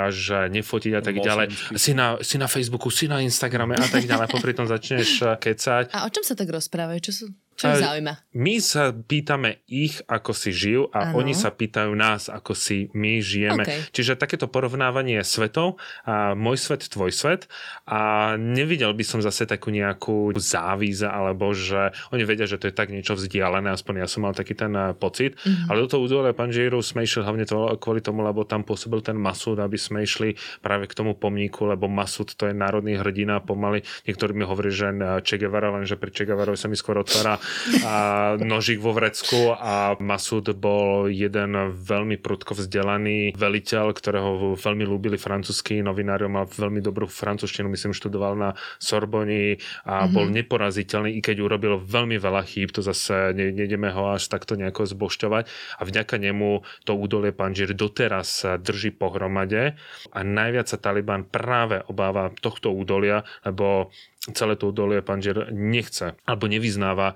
že 0.08 0.48
nefotiť 0.48 0.92
a 0.96 1.02
tak 1.04 1.20
ďalej. 1.20 1.76
Si 1.76 1.92
na, 1.92 2.16
si 2.24 2.40
na 2.40 2.48
Facebooku, 2.48 2.88
si 2.88 3.04
na 3.04 3.20
Instagrame 3.20 3.76
a 3.76 3.84
tak 3.84 4.08
ďalej. 4.08 4.32
Popri 4.32 4.56
tom 4.56 4.64
začneš 4.64 5.20
e, 5.20 5.36
kecať. 5.36 5.92
A 5.92 6.08
o 6.08 6.10
čom 6.10 6.24
sa 6.24 6.32
tak 6.32 6.48
rozprávajú? 6.48 6.98
Čo 7.04 7.12
sú 7.12 7.26
čo 7.54 7.70
ich 7.70 7.82
zaujíma? 7.82 8.12
My 8.34 8.58
sa 8.58 8.90
pýtame 8.90 9.62
ich, 9.70 10.02
ako 10.10 10.34
si 10.34 10.50
žijú 10.50 10.90
a 10.90 11.10
ano. 11.10 11.22
oni 11.22 11.38
sa 11.38 11.54
pýtajú 11.54 11.94
nás, 11.94 12.26
ako 12.26 12.52
si 12.58 12.90
my 12.90 13.22
žijeme. 13.22 13.62
Okay. 13.62 13.80
Čiže 13.94 14.18
takéto 14.18 14.50
porovnávanie 14.50 15.22
svetov, 15.22 15.78
a 16.02 16.34
môj 16.34 16.58
svet, 16.58 16.90
tvoj 16.90 17.14
svet 17.14 17.46
a 17.86 18.34
nevidel 18.34 18.90
by 18.90 19.04
som 19.06 19.22
zase 19.22 19.46
takú 19.46 19.70
nejakú 19.70 20.34
závíza 20.34 21.14
alebo 21.14 21.54
že 21.54 21.94
oni 22.10 22.26
vedia, 22.26 22.50
že 22.50 22.58
to 22.58 22.68
je 22.68 22.74
tak 22.74 22.90
niečo 22.90 23.14
vzdialené, 23.14 23.70
aspoň 23.70 24.02
ja 24.02 24.08
som 24.10 24.26
mal 24.26 24.34
taký 24.34 24.58
ten 24.58 24.74
eh, 24.74 24.90
pocit, 24.92 25.38
mm-hmm. 25.38 25.70
ale 25.70 25.86
do 25.86 25.88
toho 25.88 26.02
údolia 26.02 26.34
Panžíru 26.34 26.82
sme 26.82 27.06
išli 27.06 27.22
hlavne 27.22 27.46
to, 27.46 27.78
kvôli 27.78 28.02
tomu, 28.02 28.26
lebo 28.26 28.42
tam 28.42 28.66
pôsobil 28.66 28.98
ten 29.00 29.14
Masud, 29.14 29.56
aby 29.62 29.78
sme 29.78 30.02
išli 30.02 30.34
práve 30.58 30.90
k 30.90 30.96
tomu 30.96 31.14
pomníku, 31.14 31.70
lebo 31.70 31.86
Masud 31.86 32.26
to 32.34 32.50
je 32.50 32.54
národný 32.54 32.98
hrdina 32.98 33.38
pomaly. 33.38 33.86
Niektorí 34.04 34.34
mi 34.34 34.42
hovorí, 34.42 34.74
že 34.74 34.90
Che 35.22 35.36
Guevara, 35.38 35.70
lenže 35.70 35.96
pri 35.96 36.10
Che 36.10 36.26
sa 36.54 36.66
mi 36.68 36.76
skôr 36.76 36.98
otvára 37.00 37.38
a 37.84 37.94
nožík 38.40 38.80
vo 38.80 38.92
vrecku 38.96 39.54
a 39.54 39.96
Masud 39.98 40.46
bol 40.56 41.08
jeden 41.10 41.74
veľmi 41.74 42.18
prudko 42.20 42.56
vzdelaný 42.56 43.34
veliteľ, 43.34 43.94
ktorého 43.94 44.54
veľmi 44.58 44.84
ľúbili 44.86 45.16
francúzskí 45.20 45.80
novinári, 45.80 46.26
mal 46.28 46.48
veľmi 46.48 46.80
dobrú 46.80 47.06
francúzštinu, 47.10 47.68
myslím, 47.72 47.92
študoval 47.96 48.34
na 48.34 48.50
Sorboni 48.78 49.58
a 49.84 50.04
mm-hmm. 50.04 50.14
bol 50.14 50.26
neporaziteľný, 50.30 51.16
i 51.16 51.20
keď 51.20 51.44
urobil 51.44 51.80
veľmi 51.80 52.16
veľa 52.18 52.42
chýb, 52.46 52.72
to 52.72 52.80
zase 52.80 53.36
ne, 53.36 53.52
nejdeme 53.52 53.90
ho 53.92 54.14
až 54.14 54.26
takto 54.28 54.56
nejako 54.58 54.88
zbošťovať. 54.88 55.44
A 55.78 55.82
vďaka 55.84 56.16
nemu 56.20 56.64
to 56.88 56.92
údolie 56.96 57.30
Panžir 57.34 57.72
doteraz 57.76 58.44
drží 58.60 58.94
pohromade. 58.94 59.76
A 60.12 60.20
najviac 60.24 60.70
sa 60.70 60.78
Taliban 60.80 61.26
práve 61.26 61.82
obáva 61.86 62.32
tohto 62.40 62.72
údolia, 62.72 63.22
lebo 63.44 63.92
celé 64.32 64.56
to 64.56 64.72
údolie 64.72 65.04
Panžir 65.04 65.52
nechce 65.52 66.16
alebo 66.24 66.48
nevyznáva 66.48 67.12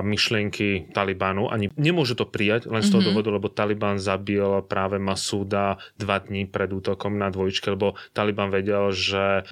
myšlienky 0.00 0.88
Talibánu. 0.96 1.52
Ani 1.52 1.68
nemôže 1.76 2.16
to 2.16 2.24
prijať 2.24 2.72
len 2.72 2.80
z 2.80 2.88
toho 2.88 3.04
mm-hmm. 3.04 3.12
dôvodu, 3.12 3.28
lebo 3.28 3.52
Taliban 3.52 4.00
zabil 4.00 4.64
práve 4.64 4.96
Masúda 4.96 5.76
dva 6.00 6.16
dní 6.16 6.48
pred 6.48 6.72
útokom 6.72 7.20
na 7.20 7.28
dvojčke, 7.28 7.76
lebo 7.76 8.00
Taliban 8.16 8.48
vedel, 8.48 8.88
že 8.96 9.44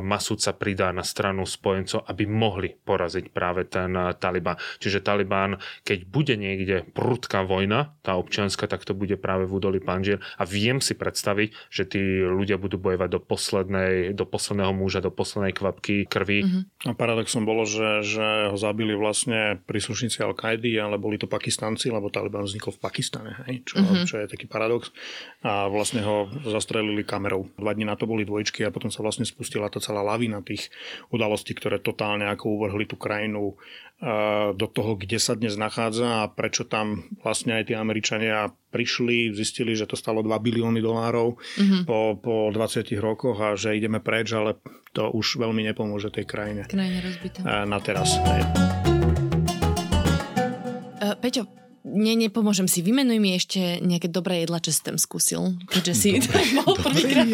Masúd 0.00 0.40
sa 0.40 0.56
pridá 0.56 0.96
na 0.96 1.04
stranu 1.04 1.44
spojencov, 1.44 2.08
aby 2.08 2.24
mohli 2.24 2.72
poraziť 2.72 3.34
práve 3.36 3.68
ten 3.68 3.92
Taliban. 4.16 4.56
Čiže 4.80 5.04
Taliban, 5.04 5.60
keď 5.84 5.98
bude 6.08 6.34
niekde 6.40 6.88
prudká 6.96 7.44
vojna, 7.44 7.92
tá 8.00 8.16
občianska, 8.16 8.64
tak 8.64 8.88
to 8.88 8.96
bude 8.96 9.18
práve 9.20 9.44
v 9.44 9.60
údolí 9.60 9.80
Panžir 9.82 10.24
a 10.40 10.48
viem 10.48 10.80
si 10.80 10.96
predstaviť, 10.96 11.68
že 11.68 11.84
tí 11.84 12.00
ľudia 12.24 12.56
budú 12.56 12.80
bojovať 12.80 13.08
do 13.12 13.20
poslednej, 13.20 14.16
do 14.16 14.24
posledného 14.24 14.72
muža, 14.72 15.04
do 15.04 15.12
poslednej 15.12 15.52
kvapky 15.52 16.08
krvi 16.08 16.45
Uh-huh. 16.46 16.62
A 16.86 16.94
paradoxom 16.94 17.42
bolo, 17.42 17.66
že, 17.66 18.06
že 18.06 18.46
ho 18.46 18.54
zabili 18.54 18.94
vlastne 18.94 19.58
príslušníci 19.66 20.22
Al-Kaidy, 20.22 20.78
ale 20.78 20.94
boli 20.94 21.18
to 21.18 21.26
Pakistanci, 21.26 21.90
lebo 21.90 22.06
Taliban 22.06 22.46
vznikol 22.46 22.78
v 22.78 22.82
Pakistane, 22.86 23.34
hej? 23.50 23.66
Čo, 23.66 23.82
uh-huh. 23.82 24.06
čo 24.06 24.22
je 24.22 24.30
taký 24.30 24.46
paradox. 24.46 24.94
A 25.42 25.66
vlastne 25.66 26.06
ho 26.06 26.30
zastrelili 26.46 27.02
kamerou. 27.02 27.50
Dva 27.58 27.74
dní 27.74 27.82
na 27.82 27.98
to 27.98 28.06
boli 28.06 28.22
dvojčky 28.22 28.62
a 28.62 28.70
potom 28.70 28.94
sa 28.94 29.02
vlastne 29.02 29.26
spustila 29.26 29.66
tá 29.66 29.82
celá 29.82 30.06
lavina 30.06 30.38
tých 30.46 30.70
udalostí, 31.10 31.50
ktoré 31.58 31.82
totálne 31.82 32.30
ako 32.30 32.62
uvrhli 32.62 32.86
tú 32.86 32.94
krajinu 32.94 33.58
do 34.52 34.66
toho, 34.68 34.92
kde 35.00 35.16
sa 35.16 35.32
dnes 35.32 35.56
nachádza 35.56 36.24
a 36.24 36.28
prečo 36.28 36.68
tam 36.68 37.08
vlastne 37.24 37.56
aj 37.56 37.72
tí 37.72 37.74
Američania 37.74 38.52
prišli, 38.68 39.32
zistili, 39.32 39.72
že 39.72 39.88
to 39.88 39.96
stalo 39.96 40.20
2 40.20 40.36
bilióny 40.36 40.84
dolárov 40.84 41.40
mm-hmm. 41.40 41.88
po, 41.88 42.20
po 42.20 42.52
20 42.52 42.92
rokoch 43.00 43.40
a 43.40 43.56
že 43.56 43.72
ideme 43.72 44.04
preč, 44.04 44.36
ale 44.36 44.60
to 44.92 45.08
už 45.08 45.40
veľmi 45.40 45.64
nepomôže 45.72 46.12
tej 46.12 46.28
krajine. 46.28 46.68
Krajine 46.68 47.00
rozbité. 47.00 47.40
Na 47.40 47.80
teraz. 47.80 48.20
Uh, 51.00 51.16
Peťo, 51.16 51.48
nie, 51.86 52.18
nepomôžem 52.18 52.66
si. 52.66 52.82
Vymenuj 52.82 53.22
mi 53.22 53.38
ešte 53.38 53.78
nejaké 53.78 54.10
dobré 54.10 54.42
jedla, 54.42 54.58
čo 54.58 54.74
si 54.74 54.82
tam 54.82 54.98
skúsil. 54.98 55.54
Keďže 55.70 55.94
si 55.94 56.08
mohol 56.58 56.74
prvýkrát. 56.82 57.30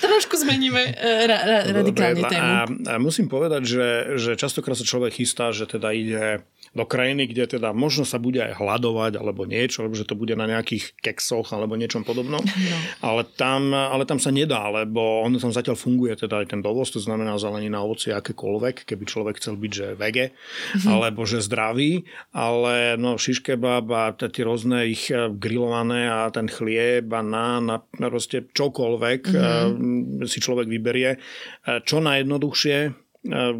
Trošku 0.00 0.40
zmeníme 0.40 0.96
uh, 0.96 1.28
ra, 1.28 1.38
ra, 1.44 1.58
radikálne 1.68 2.24
tému. 2.24 2.50
A, 2.50 2.58
a 2.66 2.94
musím 2.96 3.28
povedať, 3.28 3.62
že, 3.68 3.86
že 4.16 4.30
častokrát 4.40 4.80
sa 4.80 4.88
človek 4.88 5.20
chystá, 5.20 5.52
že 5.52 5.68
teda 5.68 5.92
ide 5.92 6.40
do 6.70 6.86
krajiny, 6.86 7.26
kde 7.26 7.58
teda 7.58 7.74
možno 7.74 8.06
sa 8.06 8.22
bude 8.22 8.38
aj 8.38 8.62
hľadovať 8.62 9.18
alebo 9.18 9.42
niečo, 9.42 9.82
alebo 9.82 9.98
že 9.98 10.06
to 10.06 10.14
bude 10.14 10.38
na 10.38 10.46
nejakých 10.46 10.94
keksoch 11.02 11.50
alebo 11.50 11.74
niečom 11.74 12.06
podobnom. 12.06 12.38
No. 12.38 12.78
Ale, 13.02 13.26
tam, 13.26 13.74
ale 13.74 14.06
tam 14.06 14.22
sa 14.22 14.30
nedá, 14.30 14.70
lebo 14.70 15.26
on 15.26 15.34
tam 15.34 15.50
zatiaľ 15.50 15.74
funguje 15.74 16.14
teda 16.14 16.46
aj 16.46 16.54
ten 16.54 16.62
dovoz, 16.62 16.94
to 16.94 17.02
znamená 17.02 17.34
zelenina, 17.42 17.82
ovocie, 17.82 18.14
akékoľvek, 18.14 18.86
keby 18.86 19.02
človek 19.02 19.42
chcel 19.42 19.58
byť, 19.58 19.72
že 19.74 19.86
vege, 19.98 20.30
mm-hmm. 20.30 20.90
alebo 20.94 21.26
že 21.26 21.42
zdravý, 21.42 22.06
ale 22.30 22.94
no 22.94 23.18
šiškebab 23.18 23.86
a 23.90 24.14
tie 24.14 24.46
rôzne 24.46 24.86
ich 24.86 25.10
eh, 25.10 25.26
grillované 25.26 26.06
a 26.06 26.30
ten 26.30 26.46
chlieb 26.46 27.10
a 27.10 27.20
na, 27.26 27.58
na 27.58 28.06
proste 28.06 28.46
čokoľvek 28.46 29.20
mm-hmm. 29.26 30.22
si 30.30 30.38
človek 30.38 30.70
vyberie. 30.70 31.18
Eh, 31.18 31.82
čo 31.82 31.98
najjednoduchšie, 31.98 33.10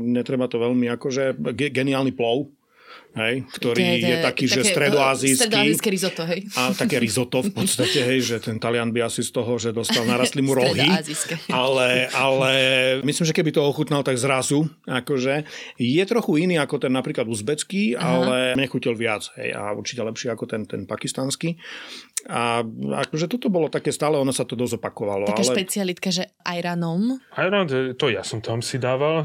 netreba 0.01 0.49
to 0.49 0.57
veľmi 0.57 0.89
akože 0.89 1.37
geniálny 1.53 2.17
plov, 2.17 2.49
hej, 3.17 3.43
ktorý 3.51 3.83
je, 3.83 3.97
je, 3.97 4.07
je 4.07 4.17
taký, 4.23 4.45
také, 4.47 4.55
že 4.55 4.61
stredoazijský. 4.71 5.41
Stredoazijské 5.51 5.89
risotto, 5.91 6.23
hej. 6.27 6.41
A 6.55 6.71
také 6.75 6.97
risotto 7.03 7.43
v 7.43 7.51
podstate, 7.51 7.99
hej, 8.07 8.19
že 8.23 8.37
ten 8.39 8.63
Talian 8.63 8.95
by 8.95 9.11
asi 9.11 9.27
z 9.27 9.31
toho, 9.35 9.59
že 9.59 9.75
dostal, 9.75 10.07
narastli 10.07 10.43
mu 10.43 10.55
rohy. 10.61 10.87
Ale, 11.51 12.07
ale 12.15 12.53
myslím, 13.03 13.27
že 13.27 13.35
keby 13.35 13.51
to 13.51 13.67
ochutnal 13.67 14.07
tak 14.07 14.15
zrazu, 14.15 14.71
akože 14.87 15.43
je 15.79 16.03
trochu 16.07 16.47
iný 16.47 16.63
ako 16.63 16.87
ten 16.87 16.93
napríklad 16.95 17.27
uzbecký, 17.27 17.99
Aha. 17.99 18.05
ale 18.05 18.37
nechutil 18.55 18.95
viac, 18.95 19.27
hej, 19.39 19.55
a 19.55 19.75
určite 19.75 20.03
lepší 20.07 20.31
ako 20.31 20.45
ten, 20.47 20.63
ten 20.67 20.87
pakistanský. 20.87 21.59
A 22.29 22.61
akože 23.07 23.31
toto 23.31 23.49
bolo 23.49 23.73
také 23.73 23.95
stále, 23.95 24.21
ono 24.21 24.35
sa 24.35 24.45
to 24.45 24.59
dosť 24.59 24.77
opakovalo. 24.77 25.31
Taká 25.31 25.47
ale... 25.47 25.53
špecialitka, 25.57 26.09
že 26.13 26.29
ajranom? 26.45 27.17
Ajran, 27.33 27.65
to 27.97 28.13
ja 28.13 28.21
som 28.21 28.45
tam 28.45 28.61
si 28.61 28.77
dával, 28.77 29.25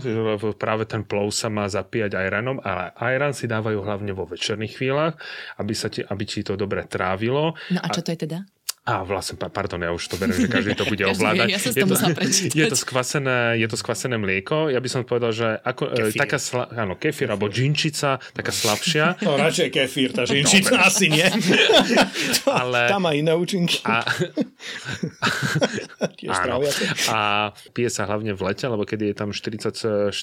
práve 0.56 0.88
ten 0.88 1.04
plov 1.04 1.36
sa 1.36 1.52
má 1.52 1.68
zapíjať 1.68 2.16
ajranom, 2.16 2.64
ale 2.64 2.96
ajran 2.96 3.36
si 3.36 3.52
dávajú 3.52 3.84
hlavne 3.84 4.16
vo 4.16 4.24
večerných 4.24 4.74
chvíľach, 4.80 5.20
aby, 5.60 5.74
sa 5.76 5.92
ti, 5.92 6.06
aby 6.06 6.24
ti 6.24 6.46
to 6.46 6.56
dobre 6.56 6.88
trávilo. 6.88 7.58
No 7.74 7.80
a 7.84 7.88
čo 7.92 8.00
to 8.00 8.16
je 8.16 8.20
teda? 8.24 8.48
A 8.86 9.02
vlastne, 9.02 9.34
pardon, 9.42 9.82
ja 9.82 9.90
už 9.90 10.14
to 10.14 10.14
beriem, 10.22 10.46
že 10.46 10.46
každý 10.46 10.78
to 10.78 10.86
bude 10.86 11.02
ovládať. 11.18 11.50
ja 11.50 11.58
je, 11.58 11.74
to, 11.74 11.98
je, 12.54 12.66
to 12.70 12.78
skvasené, 12.78 13.58
je 13.58 13.66
to 13.66 13.78
skvasené 13.82 14.14
mlieko. 14.22 14.70
Ja 14.70 14.78
by 14.78 14.90
som 14.94 15.02
povedal, 15.02 15.34
že 15.34 15.58
ako, 15.58 15.90
e, 15.90 16.14
kefír. 16.14 16.22
taká 16.22 16.38
sla, 16.38 16.70
áno, 16.70 16.94
kefír 16.94 17.34
alebo 17.34 17.50
džinčica, 17.50 18.22
taká 18.38 18.54
slabšia. 18.54 19.18
No 19.26 19.42
radšej 19.42 19.70
kefír, 19.74 20.14
tá 20.14 20.22
džinčica 20.30 20.78
no, 20.78 20.86
asi 20.86 21.10
nie. 21.10 21.26
Ale, 22.46 22.86
Tam 22.86 23.02
má 23.10 23.18
iné 23.18 23.34
účinky. 23.34 23.82
A, 23.90 24.06
áno, 26.30 26.62
a 27.10 27.18
pije 27.74 27.90
sa 27.90 28.06
hlavne 28.06 28.38
v 28.38 28.42
lete, 28.46 28.70
lebo 28.70 28.86
keď 28.86 29.00
je 29.02 29.14
tam 29.18 29.34
40-45 29.34 30.14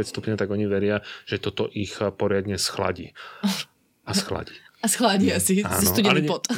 stupňov, 0.00 0.40
tak 0.40 0.48
oni 0.48 0.64
veria, 0.64 1.04
že 1.28 1.36
toto 1.36 1.68
ich 1.68 1.92
poriadne 2.16 2.56
schladí. 2.56 3.12
A 4.08 4.16
schladí. 4.16 4.56
A 4.82 4.86
schladí 4.90 5.30
asi, 5.30 5.62
studený 5.62 6.26
pot. 6.26 6.50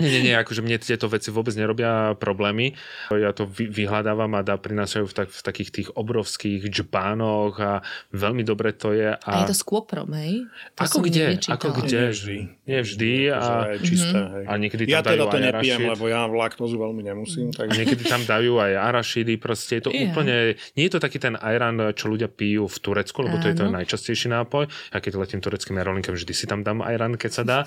Nie, 0.00 0.08
nie, 0.16 0.32
nie, 0.32 0.34
akože 0.34 0.64
mne 0.64 0.80
tieto 0.80 1.12
veci 1.12 1.28
vôbec 1.28 1.52
nerobia 1.60 2.16
problémy. 2.16 2.72
Ja 3.12 3.36
to 3.36 3.44
vy, 3.44 3.68
vyhľadávam 3.68 4.32
a 4.32 4.40
dá 4.40 4.56
prinášajú 4.56 5.04
v, 5.04 5.12
tak, 5.12 5.28
v 5.28 5.40
takých 5.44 5.70
tých 5.76 5.88
obrovských 5.92 6.64
džbánoch 6.72 7.60
a 7.60 7.84
veľmi 8.16 8.40
dobre 8.40 8.72
to 8.72 8.96
je. 8.96 9.12
A, 9.12 9.20
a 9.20 9.44
je 9.44 9.52
to 9.52 9.60
s 9.60 9.60
kôprom, 9.60 10.08
hej? 10.16 10.48
To 10.80 10.88
ako 10.88 11.04
kde? 11.04 11.36
Ako 11.52 11.68
kde? 11.84 12.16
Vždy. 12.16 12.38
Nie 12.70 12.80
vždy. 12.80 13.12
A, 13.28 13.76
čisté, 13.84 14.16
mhm. 14.16 14.32
hej. 14.32 14.44
a 14.48 14.52
niekedy 14.56 14.82
tam 14.88 14.94
ja 14.96 15.00
dajú 15.04 15.12
teda 15.12 15.24
to 15.28 15.36
aj 15.36 15.42
nepijem, 15.44 15.80
arašid. 15.84 15.92
lebo 15.92 16.04
ja 16.08 16.20
laktózu 16.24 16.76
veľmi 16.80 17.02
nemusím. 17.04 17.46
Tak... 17.52 17.76
Niekedy 17.76 18.02
tam 18.08 18.22
dajú 18.24 18.56
aj 18.56 18.72
arašidy, 18.80 19.36
proste 19.36 19.78
je 19.78 19.82
to 19.84 19.92
yeah. 19.92 20.08
úplne, 20.08 20.56
nie 20.80 20.84
je 20.88 20.92
to 20.96 21.00
taký 21.04 21.20
ten 21.20 21.36
ajran, 21.36 21.92
čo 21.92 22.08
ľudia 22.08 22.32
pijú 22.32 22.64
v 22.64 22.76
Turecku, 22.80 23.20
lebo 23.20 23.36
to 23.36 23.52
je 23.52 23.56
to 23.60 23.68
najčastejší 23.68 24.32
nápoj. 24.32 24.64
Ja 24.96 24.98
keď 25.04 25.12
letím 25.20 25.44
tureckým 25.44 25.76
aerolinkom, 25.76 26.16
vždy 26.16 26.32
si 26.32 26.48
tam 26.48 26.64
dám 26.64 26.80
ajran, 26.80 27.20
keď 27.20 27.30
sa 27.30 27.44
dá, 27.44 27.58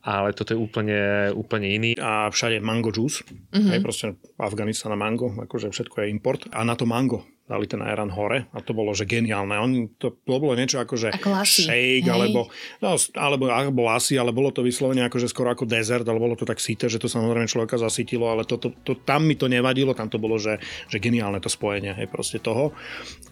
ale 0.00 0.32
toto 0.32 0.56
je 0.56 0.58
úplne, 0.58 1.28
úplne 1.36 1.68
iný 1.68 1.82
iný 1.82 1.98
a 1.98 2.30
všade 2.30 2.62
mango 2.62 2.94
juice. 2.94 3.26
Mm-hmm. 3.26 3.70
Hej, 3.74 3.80
proste 3.82 4.06
Afganistan 4.38 4.94
a 4.94 4.98
mango, 4.98 5.34
akože 5.34 5.74
všetko 5.74 6.06
je 6.06 6.06
import. 6.14 6.46
A 6.54 6.62
na 6.62 6.78
to 6.78 6.86
mango 6.86 7.26
dali 7.42 7.66
ten 7.66 7.82
Iran 7.82 8.08
hore 8.08 8.46
a 8.54 8.62
to 8.62 8.70
bolo, 8.72 8.94
že 8.94 9.04
geniálne. 9.04 9.58
On, 9.58 9.70
to, 9.98 10.14
to 10.14 10.38
bolo 10.38 10.54
niečo 10.54 10.78
ako, 10.78 10.94
že 10.94 11.08
ako 11.10 11.42
shake, 11.42 12.06
alebo, 12.06 12.46
no, 12.78 12.94
alebo, 13.18 13.44
alebo 13.50 13.80
lasy, 13.84 14.14
ale 14.14 14.30
bolo 14.30 14.54
to 14.54 14.62
vyslovene 14.62 15.02
ako, 15.04 15.18
že 15.18 15.28
skoro 15.28 15.50
ako 15.50 15.66
desert, 15.66 16.06
ale 16.06 16.22
bolo 16.22 16.38
to 16.38 16.46
tak 16.46 16.62
síte, 16.62 16.86
že 16.86 17.02
to 17.02 17.10
samozrejme 17.10 17.50
človeka 17.50 17.76
zasytilo, 17.76 18.30
ale 18.30 18.46
to, 18.46 18.56
to, 18.62 18.70
to, 18.86 18.94
tam 19.02 19.26
mi 19.26 19.34
to 19.34 19.50
nevadilo, 19.50 19.90
tam 19.92 20.06
to 20.06 20.22
bolo, 20.22 20.38
že, 20.38 20.62
že 20.86 21.02
geniálne 21.02 21.42
to 21.42 21.50
spojenie, 21.50 21.92
hej, 21.98 22.06
proste 22.06 22.38
toho. 22.38 22.72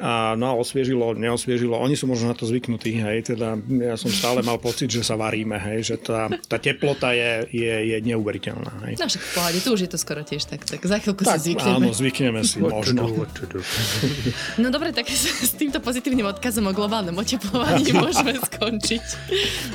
A, 0.03 0.35
no 0.35 0.53
a 0.53 0.55
osviežilo, 0.59 1.15
neosviežilo, 1.15 1.79
oni 1.79 1.95
sú 1.95 2.11
možno 2.11 2.35
na 2.35 2.37
to 2.37 2.45
zvyknutí, 2.51 2.99
hej, 2.99 3.31
teda 3.31 3.57
ja 3.63 3.95
som 3.95 4.11
stále 4.11 4.43
mal 4.43 4.59
pocit, 4.59 4.91
že 4.91 5.07
sa 5.07 5.15
varíme, 5.15 5.55
hej, 5.71 5.95
že 5.95 5.97
tá, 6.03 6.27
tá 6.51 6.59
teplota 6.59 7.15
je, 7.15 7.47
je, 7.55 7.75
je 7.95 7.97
neuveriteľná. 8.05 8.91
Hej. 8.91 8.99
No 8.99 9.07
však 9.07 9.23
v 9.23 9.33
pohode, 9.39 9.59
tu 9.63 9.69
už 9.71 9.81
je 9.87 9.91
to 9.95 9.99
skoro 10.03 10.27
tiež 10.27 10.51
tak, 10.51 10.67
tak 10.67 10.83
za 10.83 10.99
chvíľku 10.99 11.23
tak, 11.23 11.39
si 11.39 11.55
zvykneme. 11.55 11.87
Áno, 11.87 11.95
zvykneme 11.95 12.41
si, 12.43 12.59
možno. 12.59 13.07
No 14.59 14.69
dobre, 14.69 14.93
tak 14.93 15.09
s 15.11 15.53
týmto 15.57 15.81
pozitívnym 15.81 16.27
odkazom 16.29 16.67
o 16.69 16.73
globálnom 16.75 17.17
oteplovaní 17.19 17.93
môžeme 18.03 18.37
skončiť. 18.37 19.03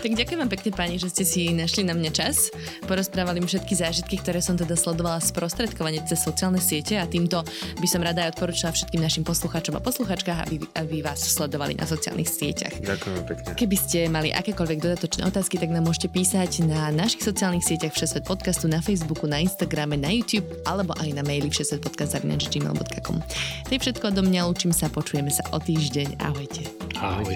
Tak 0.01 0.11
ďakujem 0.13 0.39
vám 0.39 0.51
pekne, 0.51 0.69
pani, 0.71 0.95
že 1.01 1.11
ste 1.11 1.23
si 1.23 1.41
našli 1.51 1.83
na 1.83 1.93
mňa 1.93 2.11
čas. 2.13 2.49
Porozprávali 2.86 3.43
mi 3.43 3.47
všetky 3.47 3.73
zážitky, 3.75 4.21
ktoré 4.21 4.39
som 4.39 4.55
teda 4.55 4.73
sledovala 4.73 5.19
sprostredkovanie 5.21 6.03
cez 6.07 6.23
sociálne 6.23 6.59
siete 6.59 6.97
a 6.97 7.05
týmto 7.05 7.43
by 7.79 7.88
som 7.88 8.01
rada 8.01 8.25
aj 8.25 8.38
odporúčala 8.38 8.73
všetkým 8.73 9.01
našim 9.03 9.23
poslucháčom 9.27 9.77
a 9.77 9.81
posluchačkách, 9.83 10.39
aby, 10.49 10.55
aby 10.79 10.97
vás 11.03 11.21
sledovali 11.21 11.77
na 11.77 11.86
sociálnych 11.86 12.27
sieťach. 12.27 12.73
Ďakujem 12.81 13.23
pekne. 13.27 13.49
Keby 13.53 13.77
ste 13.77 13.99
mali 14.09 14.29
akékoľvek 14.31 14.79
dodatočné 14.81 15.27
otázky, 15.27 15.59
tak 15.59 15.69
nám 15.69 15.86
môžete 15.86 16.09
písať 16.09 16.65
na 16.65 16.89
našich 16.89 17.23
sociálnych 17.23 17.63
sieťach 17.63 17.93
Všesvet 17.95 18.25
podcastu, 18.25 18.71
na 18.71 18.79
Facebooku, 18.79 19.27
na 19.27 19.43
Instagrame, 19.43 19.99
na 19.99 20.11
YouTube 20.11 20.47
alebo 20.63 20.95
aj 20.97 21.09
na 21.11 21.21
maili 21.21 21.51
všesvetpodcast.gmail.com. 21.51 23.17
To 23.65 23.71
je 23.71 23.79
všetko 23.79 24.14
do 24.16 24.24
mňa, 24.24 24.47
Lučím 24.47 24.72
sa, 24.72 24.88
počujeme 24.88 25.28
sa 25.28 25.43
o 25.51 25.59
týždeň. 25.59 26.24
Ahojte. 26.24 26.63
Ahoj. 26.95 27.36